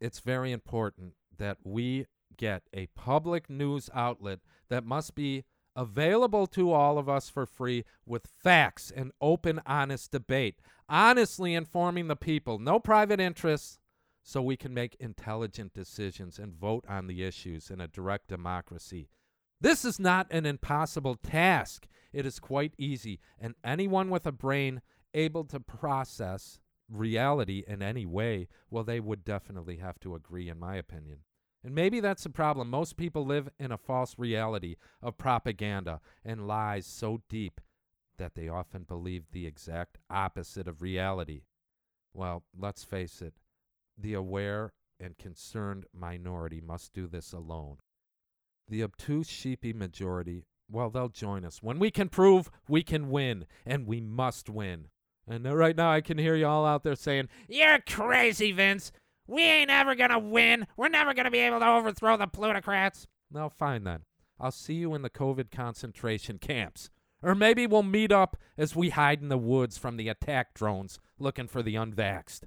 it's 0.01 0.21
very 0.21 0.53
important 0.53 1.15
that 1.39 1.59
we 1.65 2.07
get 2.41 2.63
a 2.73 2.87
public 2.97 3.51
news 3.51 3.91
outlet 3.93 4.39
that 4.71 4.83
must 4.83 5.15
be 5.15 5.45
available 5.77 6.47
to 6.47 6.73
all 6.73 6.97
of 6.97 7.07
us 7.07 7.29
for 7.29 7.45
free 7.45 7.85
with 8.07 8.33
facts 8.43 8.91
and 8.95 9.13
open, 9.21 9.61
honest 9.67 10.11
debate, 10.11 10.59
honestly 10.89 11.55
informing 11.55 12.09
the 12.09 12.17
people, 12.17 12.59
no 12.59 12.81
private 12.81 13.21
interests, 13.21 13.79
so 14.23 14.41
we 14.41 14.57
can 14.57 14.73
make 14.73 14.97
intelligent 14.99 15.75
decisions 15.75 16.39
and 16.39 16.55
vote 16.55 16.85
on 16.89 17.07
the 17.07 17.23
issues 17.23 17.71
in 17.71 17.79
a 17.79 17.89
direct 17.89 18.29
democracy. 18.29 19.11
This 19.61 19.85
is 19.85 20.01
not 20.01 20.27
an 20.31 20.47
impossible 20.47 21.17
task. 21.17 21.87
It 22.11 22.25
is 22.25 22.39
quite 22.39 22.73
easy, 22.79 23.21
and 23.39 23.55
anyone 23.63 24.09
with 24.09 24.27
a 24.27 24.33
brain 24.33 24.81
able 25.13 25.45
to 25.45 25.61
process 25.61 26.59
reality 26.89 27.65
in 27.67 27.83
any 27.83 28.07
way, 28.07 28.49
well, 28.71 28.85
they 28.85 28.99
would 28.99 29.27
definitely 29.27 29.77
have 29.77 30.01
to 30.01 30.15
agree, 30.15 30.49
in 30.49 30.59
my 30.59 30.77
opinion. 30.77 31.19
And 31.63 31.75
maybe 31.75 32.01
that's 32.01 32.23
the 32.23 32.31
problem. 32.31 32.71
Most 32.71 32.97
people 32.97 33.25
live 33.25 33.51
in 33.59 33.71
a 33.71 33.79
false 33.79 34.15
reality 34.19 34.77
of 35.03 35.19
propaganda 35.19 36.01
and 36.25 36.47
lies 36.47 36.87
so 36.87 37.21
deep 37.29 37.61
that 38.17 38.35
they 38.35 38.49
often 38.49 38.85
believe 38.85 39.25
the 39.33 39.47
exact 39.47 39.99
opposite 40.09 40.69
of 40.69 40.83
reality. 40.83 41.43
Well, 42.15 42.45
let's 42.59 42.85
face 42.85 43.21
it, 43.23 43.35
the 43.97 44.15
aware 44.15 44.73
and 44.99 45.19
concerned 45.19 45.85
minority 45.93 46.61
must 46.61 46.93
do 46.93 47.07
this 47.07 47.33
alone. 47.33 47.79
The 48.69 48.83
obtuse, 48.83 49.29
sheepy 49.29 49.73
majority, 49.73 50.45
well, 50.71 50.91
they'll 50.91 51.09
join 51.09 51.45
us 51.45 51.63
when 51.63 51.79
we 51.79 51.91
can 51.91 52.09
prove 52.09 52.51
we 52.69 52.83
can 52.83 53.11
win, 53.11 53.47
and 53.67 53.87
we 53.87 54.01
must 54.01 54.49
win. 54.49 54.87
And 55.29 55.45
right 55.45 55.77
now, 55.77 55.91
I 55.91 56.01
can 56.01 56.19
hear 56.19 56.35
you 56.35 56.47
all 56.47 56.65
out 56.65 56.83
there 56.83 56.95
saying, 56.95 57.29
You're 57.49 57.81
crazy, 57.81 58.53
Vince. 58.53 58.93
We 59.31 59.43
ain't 59.43 59.71
ever 59.71 59.95
gonna 59.95 60.19
win. 60.19 60.67
We're 60.77 60.89
never 60.89 61.15
gonna 61.15 61.31
be 61.31 61.39
able 61.39 61.61
to 61.61 61.69
overthrow 61.69 62.17
the 62.17 62.27
plutocrats. 62.27 63.07
No, 63.31 63.49
fine 63.49 63.85
then. 63.85 64.01
I'll 64.41 64.51
see 64.51 64.75
you 64.75 64.93
in 64.95 65.03
the 65.03 65.11
COVID 65.11 65.53
concentration 65.53 66.39
camps. 66.39 66.91
Or 67.23 67.37
maybe 67.37 67.67
we'll 67.67 67.85
meet 67.85 68.11
up 68.11 68.37
as 68.59 68.75
we 68.75 68.91
hide 68.91 69.23
in 69.23 69.29
the 69.29 69.39
woods 69.39 69.79
from 69.79 69.97
the 69.97 70.09
attack 70.09 70.55
drones 70.55 70.99
looking 71.19 71.47
for 71.47 71.63
the 71.63 71.77
unvaxxed. 71.77 72.45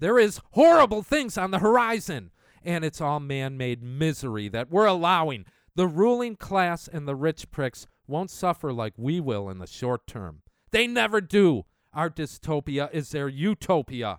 There 0.00 0.18
is 0.18 0.40
horrible 0.52 1.04
things 1.04 1.38
on 1.38 1.52
the 1.52 1.60
horizon, 1.60 2.32
and 2.62 2.84
it's 2.84 3.00
all 3.00 3.20
man 3.20 3.56
made 3.56 3.82
misery 3.82 4.48
that 4.48 4.68
we're 4.68 4.86
allowing. 4.86 5.44
The 5.76 5.86
ruling 5.86 6.34
class 6.34 6.88
and 6.88 7.06
the 7.06 7.14
rich 7.14 7.52
pricks 7.52 7.86
won't 8.08 8.30
suffer 8.30 8.72
like 8.72 8.94
we 8.96 9.20
will 9.20 9.48
in 9.48 9.58
the 9.58 9.66
short 9.66 10.08
term. 10.08 10.42
They 10.72 10.88
never 10.88 11.20
do. 11.20 11.66
Our 11.92 12.10
dystopia 12.10 12.92
is 12.92 13.10
their 13.10 13.28
utopia. 13.28 14.18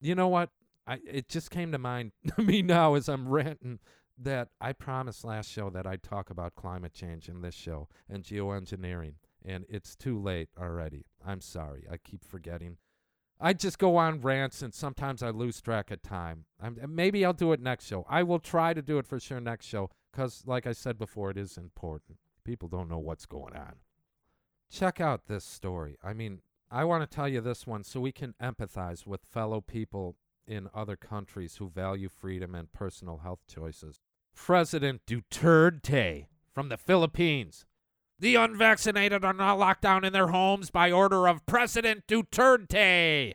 You 0.00 0.14
know 0.14 0.28
what? 0.28 0.50
I, 0.88 1.00
it 1.06 1.28
just 1.28 1.50
came 1.50 1.70
to 1.72 1.78
mind 1.78 2.12
to 2.36 2.42
me 2.42 2.62
now 2.62 2.94
as 2.94 3.08
I'm 3.08 3.28
ranting 3.28 3.78
that 4.16 4.48
I 4.60 4.72
promised 4.72 5.24
last 5.24 5.50
show 5.50 5.70
that 5.70 5.86
I'd 5.86 6.02
talk 6.02 6.30
about 6.30 6.54
climate 6.56 6.94
change 6.94 7.28
in 7.28 7.42
this 7.42 7.54
show 7.54 7.88
and 8.08 8.24
geoengineering, 8.24 9.14
and 9.44 9.64
it's 9.68 9.94
too 9.94 10.18
late 10.18 10.48
already. 10.58 11.04
I'm 11.24 11.40
sorry. 11.40 11.84
I 11.90 11.98
keep 11.98 12.24
forgetting. 12.24 12.78
I 13.40 13.52
just 13.52 13.78
go 13.78 13.96
on 13.96 14.20
rants, 14.20 14.62
and 14.62 14.74
sometimes 14.74 15.22
I 15.22 15.30
lose 15.30 15.60
track 15.60 15.92
of 15.92 16.02
time. 16.02 16.46
I'm, 16.60 16.78
maybe 16.88 17.24
I'll 17.24 17.32
do 17.32 17.52
it 17.52 17.60
next 17.60 17.86
show. 17.86 18.04
I 18.08 18.24
will 18.24 18.40
try 18.40 18.74
to 18.74 18.82
do 18.82 18.98
it 18.98 19.06
for 19.06 19.20
sure 19.20 19.40
next 19.40 19.66
show 19.66 19.90
because, 20.10 20.42
like 20.46 20.66
I 20.66 20.72
said 20.72 20.98
before, 20.98 21.30
it 21.30 21.36
is 21.36 21.56
important. 21.56 22.18
People 22.42 22.68
don't 22.68 22.88
know 22.88 22.98
what's 22.98 23.26
going 23.26 23.54
on. 23.54 23.74
Check 24.68 25.00
out 25.00 25.26
this 25.26 25.44
story. 25.44 25.96
I 26.02 26.14
mean, 26.14 26.40
I 26.70 26.84
want 26.84 27.08
to 27.08 27.14
tell 27.14 27.28
you 27.28 27.40
this 27.40 27.66
one 27.66 27.84
so 27.84 28.00
we 28.00 28.10
can 28.10 28.34
empathize 28.42 29.06
with 29.06 29.24
fellow 29.24 29.60
people 29.60 30.16
in 30.48 30.68
other 30.74 30.96
countries 30.96 31.56
who 31.56 31.68
value 31.68 32.08
freedom 32.08 32.54
and 32.54 32.72
personal 32.72 33.18
health 33.18 33.40
choices. 33.46 34.00
President 34.34 35.02
Duterte 35.06 36.26
from 36.52 36.68
the 36.70 36.76
Philippines. 36.76 37.66
The 38.18 38.34
unvaccinated 38.34 39.24
are 39.24 39.32
not 39.32 39.58
locked 39.58 39.82
down 39.82 40.04
in 40.04 40.12
their 40.12 40.28
homes 40.28 40.70
by 40.70 40.90
order 40.90 41.28
of 41.28 41.46
President 41.46 42.06
Duterte. 42.08 43.34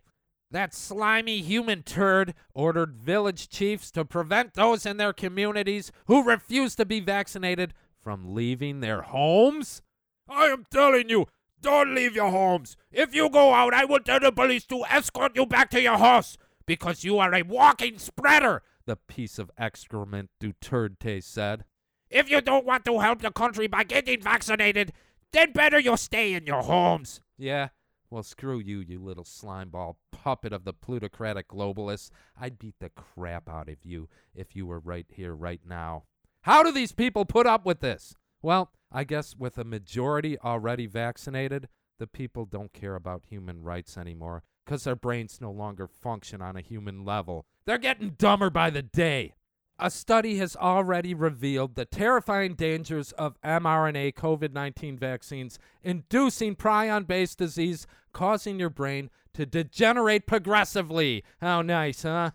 That 0.52 0.74
slimy 0.74 1.42
human 1.42 1.84
turd 1.84 2.34
ordered 2.54 2.96
village 2.96 3.50
chiefs 3.50 3.92
to 3.92 4.06
prevent 4.06 4.54
those 4.54 4.86
in 4.86 4.98
their 4.98 5.14
communities 5.14 5.92
who 6.08 6.24
refuse 6.24 6.76
to 6.76 6.86
be 6.86 7.00
vaccinated 7.00 7.74
from 8.02 8.34
leaving 8.36 8.80
their 8.80 9.04
homes. 9.04 9.82
I 10.28 10.46
am 10.48 10.66
telling 10.70 11.10
you, 11.10 11.28
don't 11.62 11.96
leave 11.96 12.16
your 12.16 12.30
homes. 12.30 12.76
If 12.92 13.16
you 13.16 13.30
go 13.30 13.54
out, 13.54 13.74
I 13.74 13.86
will 13.86 14.02
tell 14.02 14.20
the 14.20 14.32
police 14.32 14.66
to 14.66 14.84
escort 14.90 15.36
you 15.36 15.46
back 15.46 15.70
to 15.72 15.82
your 15.82 15.98
house 15.98 16.38
because 16.66 17.04
you 17.04 17.20
are 17.20 17.34
a 17.34 17.44
walking 17.44 17.98
spreader. 17.98 18.64
The 18.86 18.96
piece 18.96 19.40
of 19.40 19.52
excrement, 19.58 20.30
Duterte 20.42 21.24
said. 21.24 21.66
If 22.10 22.30
you 22.30 22.42
don't 22.42 22.66
want 22.66 22.86
to 22.86 23.00
help 23.00 23.22
the 23.22 23.32
country 23.32 23.68
by 23.68 23.84
getting 23.84 24.22
vaccinated, 24.22 24.94
then 25.32 25.52
better 25.52 25.80
you 25.80 25.98
stay 25.98 26.34
in 26.34 26.46
your 26.46 26.62
homes. 26.62 27.22
Yeah, 27.38 27.70
well, 28.14 28.22
screw 28.22 28.60
you, 28.60 28.80
you 28.80 29.00
little 29.00 29.24
slimeball 29.24 29.96
puppet 30.12 30.54
of 30.54 30.66
the 30.66 30.74
plutocratic 30.74 31.48
globalists. 31.48 32.12
I'd 32.40 32.60
beat 32.60 32.76
the 32.80 32.92
crap 32.92 33.50
out 33.50 33.70
of 33.70 33.84
you 33.84 34.08
if 34.36 34.56
you 34.56 34.68
were 34.68 34.80
right 34.80 35.08
here, 35.10 35.34
right 35.34 35.62
now. 35.68 36.04
How 36.44 36.62
do 36.62 36.72
these 36.72 36.92
people 36.92 37.26
put 37.26 37.48
up 37.48 37.66
with 37.66 37.80
this? 37.80 38.14
Well, 38.44 38.72
I 38.92 39.04
guess 39.04 39.36
with 39.36 39.58
a 39.58 39.64
majority 39.64 40.38
already 40.38 40.86
vaccinated, 40.86 41.70
the 41.98 42.06
people 42.06 42.46
don't 42.46 42.72
care 42.72 42.96
about 42.96 43.24
human 43.30 43.64
rights 43.64 43.98
anymore 43.98 44.44
because 44.64 44.84
their 44.84 44.96
brains 44.96 45.40
no 45.42 45.52
longer 45.52 45.88
function 45.88 46.42
on 46.42 46.56
a 46.56 46.62
human 46.62 47.04
level. 47.06 47.46
They're 47.66 47.78
getting 47.78 48.12
dumber 48.12 48.50
by 48.50 48.70
the 48.70 48.82
day. 48.82 49.34
A 49.80 49.90
study 49.90 50.38
has 50.38 50.56
already 50.56 51.14
revealed 51.14 51.76
the 51.76 51.86
terrifying 51.86 52.54
dangers 52.54 53.12
of 53.14 53.42
mRNA 53.42 54.14
COVID 54.14 54.54
19 54.54 54.98
vaccines 54.98 55.58
inducing 55.82 56.56
prion 56.56 57.08
based 57.08 57.38
disease, 57.38 57.88
causing 58.14 58.60
your 58.60 58.70
brain 58.70 59.10
to 59.34 59.46
degenerate 59.46 60.28
progressively. 60.28 61.24
How 61.42 61.62
nice, 61.64 62.04
huh? 62.04 62.32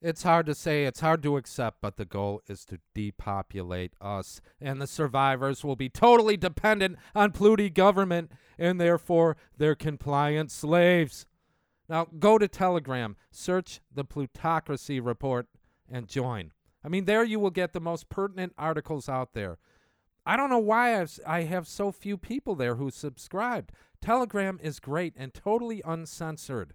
It's 0.00 0.24
hard 0.24 0.46
to 0.46 0.54
say, 0.54 0.84
it's 0.84 0.98
hard 0.98 1.22
to 1.22 1.36
accept, 1.36 1.78
but 1.80 1.96
the 1.96 2.04
goal 2.04 2.42
is 2.48 2.64
to 2.64 2.80
depopulate 2.92 3.92
us, 4.00 4.40
and 4.60 4.82
the 4.82 4.88
survivors 4.88 5.62
will 5.62 5.76
be 5.76 5.88
totally 5.88 6.36
dependent 6.36 6.98
on 7.14 7.30
Pluty 7.30 7.70
government, 7.70 8.32
and 8.58 8.80
therefore 8.80 9.36
their 9.56 9.76
compliant 9.76 10.50
slaves. 10.50 11.26
Now 11.92 12.06
go 12.18 12.38
to 12.38 12.48
Telegram, 12.48 13.16
search 13.30 13.82
the 13.94 14.02
Plutocracy 14.02 14.98
Report, 14.98 15.46
and 15.90 16.08
join. 16.08 16.52
I 16.82 16.88
mean, 16.88 17.04
there 17.04 17.22
you 17.22 17.38
will 17.38 17.50
get 17.50 17.74
the 17.74 17.80
most 17.80 18.08
pertinent 18.08 18.54
articles 18.56 19.10
out 19.10 19.34
there. 19.34 19.58
I 20.24 20.38
don't 20.38 20.48
know 20.48 20.56
why 20.56 20.98
I've, 20.98 21.20
I 21.26 21.42
have 21.42 21.68
so 21.68 21.92
few 21.92 22.16
people 22.16 22.54
there 22.54 22.76
who 22.76 22.90
subscribed. 22.90 23.72
Telegram 24.00 24.58
is 24.62 24.80
great 24.80 25.12
and 25.18 25.34
totally 25.34 25.82
uncensored. 25.84 26.72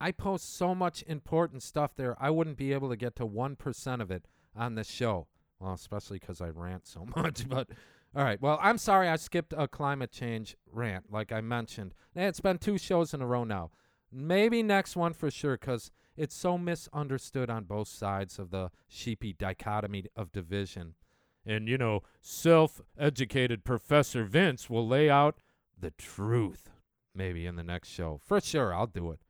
I 0.00 0.12
post 0.12 0.56
so 0.56 0.72
much 0.72 1.02
important 1.08 1.64
stuff 1.64 1.96
there, 1.96 2.14
I 2.20 2.30
wouldn't 2.30 2.56
be 2.56 2.72
able 2.72 2.90
to 2.90 2.96
get 2.96 3.16
to 3.16 3.26
1% 3.26 4.00
of 4.00 4.12
it 4.12 4.28
on 4.54 4.76
this 4.76 4.88
show. 4.88 5.26
Well, 5.58 5.72
especially 5.72 6.20
because 6.20 6.40
I 6.40 6.50
rant 6.50 6.86
so 6.86 7.08
much. 7.16 7.48
But, 7.48 7.70
all 8.14 8.22
right. 8.22 8.40
Well, 8.40 8.60
I'm 8.62 8.78
sorry 8.78 9.08
I 9.08 9.16
skipped 9.16 9.52
a 9.56 9.66
climate 9.66 10.12
change 10.12 10.56
rant, 10.70 11.06
like 11.10 11.32
I 11.32 11.40
mentioned. 11.40 11.92
It's 12.14 12.40
been 12.40 12.58
two 12.58 12.78
shows 12.78 13.12
in 13.12 13.20
a 13.20 13.26
row 13.26 13.42
now. 13.42 13.72
Maybe 14.16 14.62
next 14.62 14.94
one 14.94 15.12
for 15.12 15.28
sure, 15.28 15.58
because 15.58 15.90
it's 16.16 16.36
so 16.36 16.56
misunderstood 16.56 17.50
on 17.50 17.64
both 17.64 17.88
sides 17.88 18.38
of 18.38 18.50
the 18.50 18.70
sheepy 18.86 19.32
dichotomy 19.32 20.04
of 20.14 20.30
division. 20.30 20.94
And, 21.44 21.68
you 21.68 21.76
know, 21.76 22.02
self 22.20 22.80
educated 22.96 23.64
Professor 23.64 24.24
Vince 24.24 24.70
will 24.70 24.86
lay 24.86 25.10
out 25.10 25.40
the 25.78 25.90
truth. 25.90 26.70
Maybe 27.14 27.44
in 27.44 27.56
the 27.56 27.64
next 27.64 27.88
show. 27.88 28.20
For 28.24 28.40
sure, 28.40 28.72
I'll 28.72 28.86
do 28.86 29.10
it. 29.10 29.20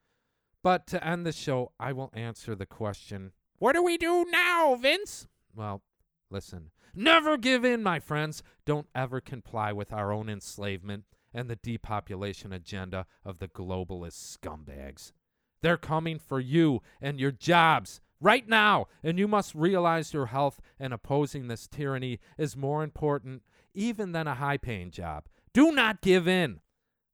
But 0.62 0.87
to 0.89 1.07
end 1.07 1.26
the 1.26 1.32
show, 1.32 1.72
I 1.80 1.93
will 1.93 2.11
answer 2.14 2.55
the 2.55 2.66
question 2.66 3.32
What 3.59 3.72
do 3.72 3.82
we 3.82 3.97
do 3.97 4.26
now, 4.30 4.74
Vince? 4.74 5.26
well, 5.55 5.82
listen. 6.30 6.70
Never 6.95 7.37
give 7.37 7.64
in, 7.64 7.82
my 7.82 7.99
friends. 7.99 8.43
Don't 8.64 8.87
ever 8.95 9.20
comply 9.20 9.72
with 9.72 9.93
our 9.93 10.12
own 10.12 10.28
enslavement 10.28 11.05
and 11.35 11.51
the 11.51 11.57
depopulation 11.57 12.53
agenda 12.53 13.07
of 13.24 13.39
the 13.39 13.49
globalist 13.49 14.39
scumbags. 14.39 15.12
They're 15.61 15.76
coming 15.76 16.18
for 16.18 16.41
you 16.41 16.82
and 17.01 17.18
your 17.18 17.32
jobs 17.32 18.01
right 18.20 18.49
now, 18.49 18.87
and 19.03 19.18
you 19.18 19.26
must 19.26 19.55
realize 19.55 20.14
your 20.14 20.26
health 20.26 20.61
and 20.78 20.93
opposing 20.93 21.49
this 21.49 21.66
tyranny 21.66 22.20
is 22.39 22.57
more 22.57 22.82
important 22.82 23.43
even 23.74 24.12
than 24.12 24.26
a 24.26 24.35
high 24.35 24.57
paying 24.57 24.91
job. 24.91 25.24
Do 25.53 25.72
not 25.72 26.01
give 26.01 26.28
in. 26.28 26.61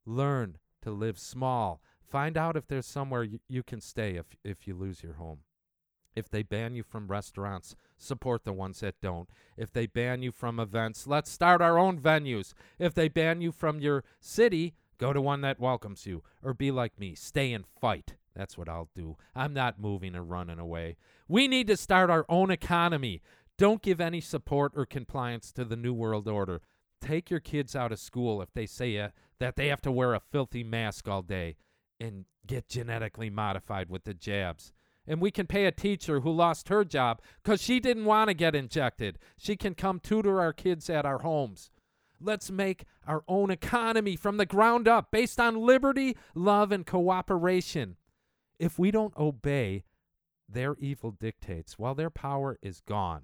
Learn 0.05 0.57
to 0.81 0.91
live 0.91 1.17
small. 1.17 1.81
Find 2.09 2.37
out 2.37 2.57
if 2.57 2.67
there's 2.67 2.85
somewhere 2.85 3.23
you, 3.23 3.39
you 3.47 3.63
can 3.63 3.81
stay 3.81 4.15
if, 4.15 4.25
if 4.43 4.67
you 4.67 4.75
lose 4.75 5.01
your 5.01 5.13
home. 5.13 5.39
If 6.15 6.29
they 6.29 6.43
ban 6.43 6.75
you 6.75 6.83
from 6.83 7.07
restaurants, 7.07 7.75
support 7.97 8.43
the 8.43 8.53
ones 8.53 8.81
that 8.81 8.99
don't. 9.01 9.29
If 9.57 9.71
they 9.71 9.85
ban 9.85 10.21
you 10.21 10.31
from 10.31 10.59
events, 10.59 11.07
let's 11.07 11.31
start 11.31 11.61
our 11.61 11.77
own 11.77 11.99
venues. 11.99 12.53
If 12.79 12.93
they 12.93 13.07
ban 13.07 13.41
you 13.41 13.51
from 13.51 13.79
your 13.79 14.03
city, 14.19 14.73
go 14.97 15.13
to 15.13 15.21
one 15.21 15.41
that 15.41 15.59
welcomes 15.59 16.05
you. 16.05 16.23
Or 16.43 16.53
be 16.53 16.71
like 16.71 16.99
me, 16.99 17.15
stay 17.15 17.53
and 17.53 17.65
fight. 17.65 18.15
That's 18.35 18.57
what 18.57 18.69
I'll 18.69 18.89
do. 18.95 19.17
I'm 19.35 19.53
not 19.53 19.79
moving 19.79 20.15
or 20.15 20.23
running 20.23 20.59
away. 20.59 20.97
We 21.27 21.47
need 21.47 21.67
to 21.67 21.77
start 21.77 22.09
our 22.09 22.25
own 22.29 22.51
economy. 22.51 23.21
Don't 23.57 23.81
give 23.81 24.01
any 24.01 24.21
support 24.21 24.73
or 24.75 24.85
compliance 24.85 25.51
to 25.53 25.65
the 25.65 25.75
New 25.75 25.93
World 25.93 26.27
Order. 26.27 26.61
Take 26.99 27.29
your 27.29 27.39
kids 27.39 27.75
out 27.75 27.91
of 27.91 27.99
school 27.99 28.41
if 28.41 28.53
they 28.53 28.65
say 28.65 28.97
uh, 28.97 29.09
that 29.39 29.55
they 29.55 29.67
have 29.67 29.81
to 29.81 29.91
wear 29.91 30.13
a 30.13 30.19
filthy 30.19 30.63
mask 30.63 31.07
all 31.07 31.21
day 31.21 31.55
and 31.99 32.25
get 32.45 32.67
genetically 32.67 33.29
modified 33.29 33.89
with 33.89 34.03
the 34.03 34.13
jabs. 34.13 34.71
And 35.07 35.19
we 35.19 35.31
can 35.31 35.47
pay 35.47 35.65
a 35.65 35.71
teacher 35.71 36.19
who 36.19 36.31
lost 36.31 36.69
her 36.69 36.85
job 36.85 37.21
because 37.43 37.61
she 37.61 37.79
didn't 37.79 38.05
want 38.05 38.29
to 38.29 38.33
get 38.33 38.55
injected. 38.55 39.17
She 39.37 39.55
can 39.55 39.73
come 39.73 39.99
tutor 39.99 40.39
our 40.39 40.53
kids 40.53 40.89
at 40.89 41.05
our 41.05 41.19
homes. 41.19 41.71
Let's 42.19 42.51
make 42.51 42.85
our 43.07 43.23
own 43.27 43.49
economy 43.49 44.15
from 44.15 44.37
the 44.37 44.45
ground 44.45 44.87
up 44.87 45.09
based 45.11 45.39
on 45.39 45.65
liberty, 45.65 46.15
love, 46.35 46.71
and 46.71 46.85
cooperation. 46.85 47.97
If 48.59 48.77
we 48.77 48.91
don't 48.91 49.17
obey 49.17 49.85
their 50.47 50.75
evil 50.79 51.11
dictates 51.11 51.79
while 51.79 51.95
their 51.95 52.11
power 52.11 52.59
is 52.61 52.81
gone, 52.81 53.23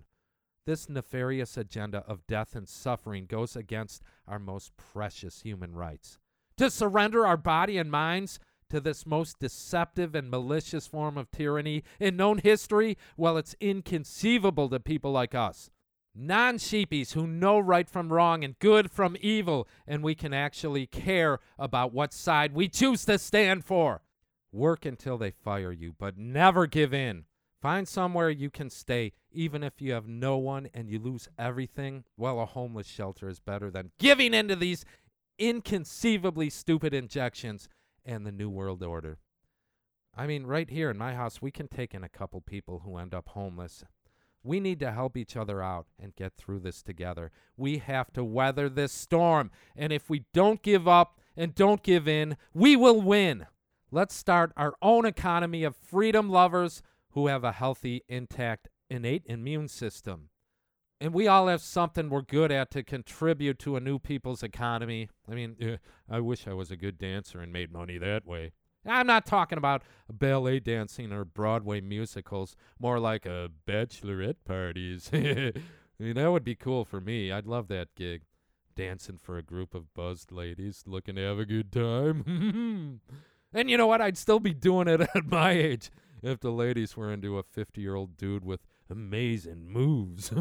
this 0.66 0.90
nefarious 0.90 1.56
agenda 1.58 2.04
of 2.08 2.26
death 2.28 2.56
and 2.56 2.68
suffering 2.68 3.26
goes 3.26 3.56
against 3.56 4.02
our 4.28 4.40
most 4.40 4.76
precious 4.76 5.42
human 5.42 5.74
rights. 5.74 6.18
To 6.58 6.72
surrender 6.72 7.26
our 7.26 7.38
body 7.38 7.78
and 7.78 7.92
minds 7.92 8.40
to 8.70 8.80
this 8.80 9.06
most 9.06 9.40
deceptive 9.40 10.16
and 10.16 10.30
malicious 10.30 10.88
form 10.88 11.18
of 11.18 11.32
tyranny 11.32 11.84
in 12.00 12.18
known 12.18 12.40
history, 12.40 12.98
well, 13.16 13.38
it's 13.38 13.56
inconceivable 13.60 14.70
to 14.70 14.80
people 14.80 15.12
like 15.12 15.36
us. 15.36 15.70
Non 16.16 16.56
sheepies 16.56 17.14
who 17.14 17.28
know 17.28 17.60
right 17.60 17.88
from 17.88 18.12
wrong 18.12 18.44
and 18.44 18.58
good 18.58 18.90
from 18.90 19.16
evil, 19.22 19.68
and 19.86 20.04
we 20.04 20.16
can 20.16 20.34
actually 20.34 20.88
care 20.88 21.40
about 21.60 21.94
what 21.94 22.12
side 22.12 22.54
we 22.54 22.68
choose 22.68 23.06
to 23.06 23.20
stand 23.20 23.64
for. 23.64 24.02
Work 24.52 24.86
until 24.86 25.18
they 25.18 25.30
fire 25.30 25.72
you, 25.72 25.94
but 26.00 26.18
never 26.18 26.66
give 26.66 26.94
in. 26.94 27.26
Find 27.62 27.88
somewhere 27.88 28.30
you 28.30 28.50
can 28.50 28.70
stay, 28.70 29.14
even 29.32 29.64
if 29.64 29.82
you 29.82 29.92
have 29.94 30.08
no 30.08 30.38
one 30.38 30.70
and 30.74 30.90
you 30.90 31.00
lose 31.00 31.28
everything. 31.38 32.04
Well, 32.16 32.40
a 32.40 32.46
homeless 32.46 32.88
shelter 32.88 33.30
is 33.30 33.40
better 33.40 33.70
than 33.70 33.92
giving 34.00 34.34
into 34.34 34.56
these 34.56 34.86
inconceivably 35.40 36.50
stupid 36.50 36.94
injections 36.94 37.70
and 38.08 38.26
the 38.26 38.32
New 38.32 38.50
World 38.50 38.82
Order. 38.82 39.20
I 40.16 40.26
mean, 40.26 40.48
right 40.48 40.70
here 40.70 40.90
in 40.90 40.98
my 40.98 41.14
house, 41.14 41.42
we 41.42 41.52
can 41.52 41.68
take 41.68 41.94
in 41.94 42.04
a 42.04 42.10
couple 42.10 42.42
people 42.42 42.82
who 42.84 42.98
end 42.98 43.14
up 43.14 43.30
homeless. 43.30 43.84
We 44.44 44.60
need 44.60 44.80
to 44.80 44.92
help 44.92 45.18
each 45.18 45.36
other 45.36 45.62
out 45.62 45.88
and 46.00 46.16
get 46.16 46.34
through 46.34 46.62
this 46.62 46.82
together. 46.82 47.32
We 47.58 47.80
have 47.80 48.12
to 48.14 48.24
weather 48.24 48.70
this 48.70 48.94
storm. 48.94 49.52
And 49.76 49.92
if 49.92 50.10
we 50.10 50.24
don't 50.34 50.64
give 50.64 50.88
up 50.88 51.20
and 51.36 51.54
don't 51.54 51.84
give 51.84 52.08
in, 52.08 52.38
we 52.54 52.76
will 52.76 53.02
win. 53.02 53.46
Let's 53.92 54.16
start 54.16 54.54
our 54.58 54.74
own 54.82 55.06
economy 55.06 55.64
of 55.64 55.76
freedom 55.76 56.30
lovers 56.30 56.82
who 57.12 57.28
have 57.28 57.44
a 57.44 57.52
healthy, 57.52 58.04
intact, 58.08 58.70
innate 58.90 59.24
immune 59.26 59.68
system. 59.68 60.30
And 61.00 61.14
we 61.14 61.28
all 61.28 61.48
have 61.48 61.62
something 61.62 62.10
we're 62.10 62.22
good 62.22 62.52
at 62.52 62.72
to 62.72 62.82
contribute 62.82 63.60
to 63.60 63.76
a 63.76 63.80
new 63.80 64.00
people's 64.00 64.42
economy. 64.42 65.10
I 65.30 65.36
mean, 65.36 65.80
I 66.10 66.20
wish 66.20 66.48
I 66.48 66.54
was 66.54 66.72
a 66.72 66.78
good 66.78 66.98
dancer 66.98 67.40
and 67.40 67.54
made 67.54 67.72
money 67.72 68.00
that 68.00 68.26
way. 68.26 68.54
I'm 68.88 69.08
not 69.08 69.26
talking 69.26 69.58
about 69.58 69.84
ballet 70.12 70.60
dancing 70.60 71.12
or 71.12 71.26
Broadway 71.26 71.82
musicals, 71.82 72.56
more 72.80 73.00
like 73.00 73.26
a 73.26 73.50
bachelorette 73.68 74.46
parties. 74.46 75.10
I 75.14 75.54
mean, 76.00 76.16
that 76.16 76.32
would 76.32 76.44
be 76.44 76.56
cool 76.56 76.86
for 76.86 77.02
me. 77.02 77.32
I'd 77.32 77.48
love 77.48 77.68
that 77.68 77.96
gig. 77.96 78.24
Dancing 78.76 79.18
for 79.18 79.38
a 79.38 79.44
group 79.44 79.74
of 79.74 79.94
buzzed 79.96 80.32
ladies 80.32 80.84
looking 80.86 81.16
to 81.16 81.22
have 81.22 81.40
a 81.40 81.46
good 81.46 81.72
time. 81.72 83.02
and 83.54 83.70
you 83.70 83.78
know 83.78 83.88
what? 83.88 84.02
I'd 84.02 84.18
still 84.18 84.40
be 84.40 84.54
doing 84.54 84.88
it 84.88 85.02
at 85.16 85.26
my 85.26 85.52
age 85.52 85.90
if 86.22 86.40
the 86.40 86.52
ladies 86.52 86.96
were 86.96 87.12
into 87.12 87.40
a 87.40 87.44
50 87.44 87.82
year 87.82 87.96
old 87.96 88.18
dude 88.18 88.46
with 88.46 88.62
amazing 88.90 89.68
moves. 89.68 90.32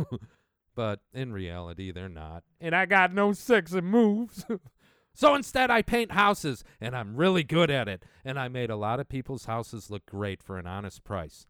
But 0.76 1.00
in 1.12 1.32
reality, 1.32 1.90
they're 1.90 2.08
not. 2.08 2.44
And 2.60 2.76
I 2.76 2.86
got 2.86 3.12
no 3.12 3.32
sexy 3.32 3.80
moves. 3.80 4.44
so 5.14 5.34
instead, 5.34 5.70
I 5.70 5.82
paint 5.82 6.12
houses, 6.12 6.62
and 6.80 6.94
I'm 6.94 7.16
really 7.16 7.42
good 7.42 7.70
at 7.70 7.88
it. 7.88 8.04
And 8.24 8.38
I 8.38 8.46
made 8.46 8.70
a 8.70 8.76
lot 8.76 9.00
of 9.00 9.08
people's 9.08 9.46
houses 9.46 9.90
look 9.90 10.06
great 10.06 10.42
for 10.42 10.58
an 10.58 10.66
honest 10.66 11.02
price. 11.02 11.46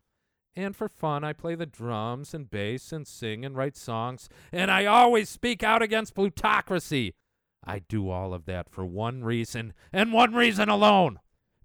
And 0.54 0.74
for 0.74 0.88
fun, 0.88 1.22
I 1.22 1.34
play 1.34 1.54
the 1.54 1.66
drums 1.66 2.32
and 2.32 2.48
bass 2.48 2.92
and 2.92 3.06
sing 3.06 3.44
and 3.44 3.54
write 3.54 3.76
songs. 3.76 4.30
And 4.50 4.70
I 4.70 4.86
always 4.86 5.28
speak 5.28 5.62
out 5.62 5.82
against 5.82 6.14
plutocracy. 6.14 7.14
I 7.62 7.80
do 7.80 8.08
all 8.08 8.32
of 8.32 8.46
that 8.46 8.70
for 8.70 8.86
one 8.86 9.24
reason, 9.24 9.74
and 9.92 10.12
one 10.12 10.32
reason 10.34 10.68
alone. 10.68 11.18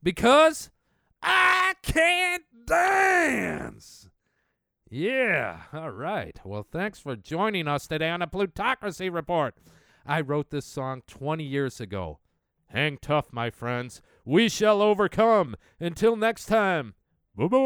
Because 0.04 0.72
I 1.22 1.76
can't 1.84 2.44
dance. 2.66 4.10
Yeah, 4.94 5.62
all 5.72 5.92
right. 5.92 6.38
Well, 6.44 6.68
thanks 6.70 7.00
for 7.00 7.16
joining 7.16 7.66
us 7.66 7.88
today 7.88 8.10
on 8.10 8.20
the 8.20 8.28
Plutocracy 8.28 9.10
Report. 9.10 9.56
I 10.06 10.20
wrote 10.20 10.50
this 10.50 10.66
song 10.66 11.04
20 11.08 11.46
years 11.46 11.80
ago. 11.80 12.20
Hang 12.68 12.98
tough, 12.98 13.32
my 13.32 13.50
friends. 13.52 14.02
We 14.26 14.50
shall 14.50 14.82
overcome. 14.82 15.56
Until 15.80 16.18
next 16.18 16.48
time, 16.48 16.96
bye 17.38 17.48
bye. 17.48 17.62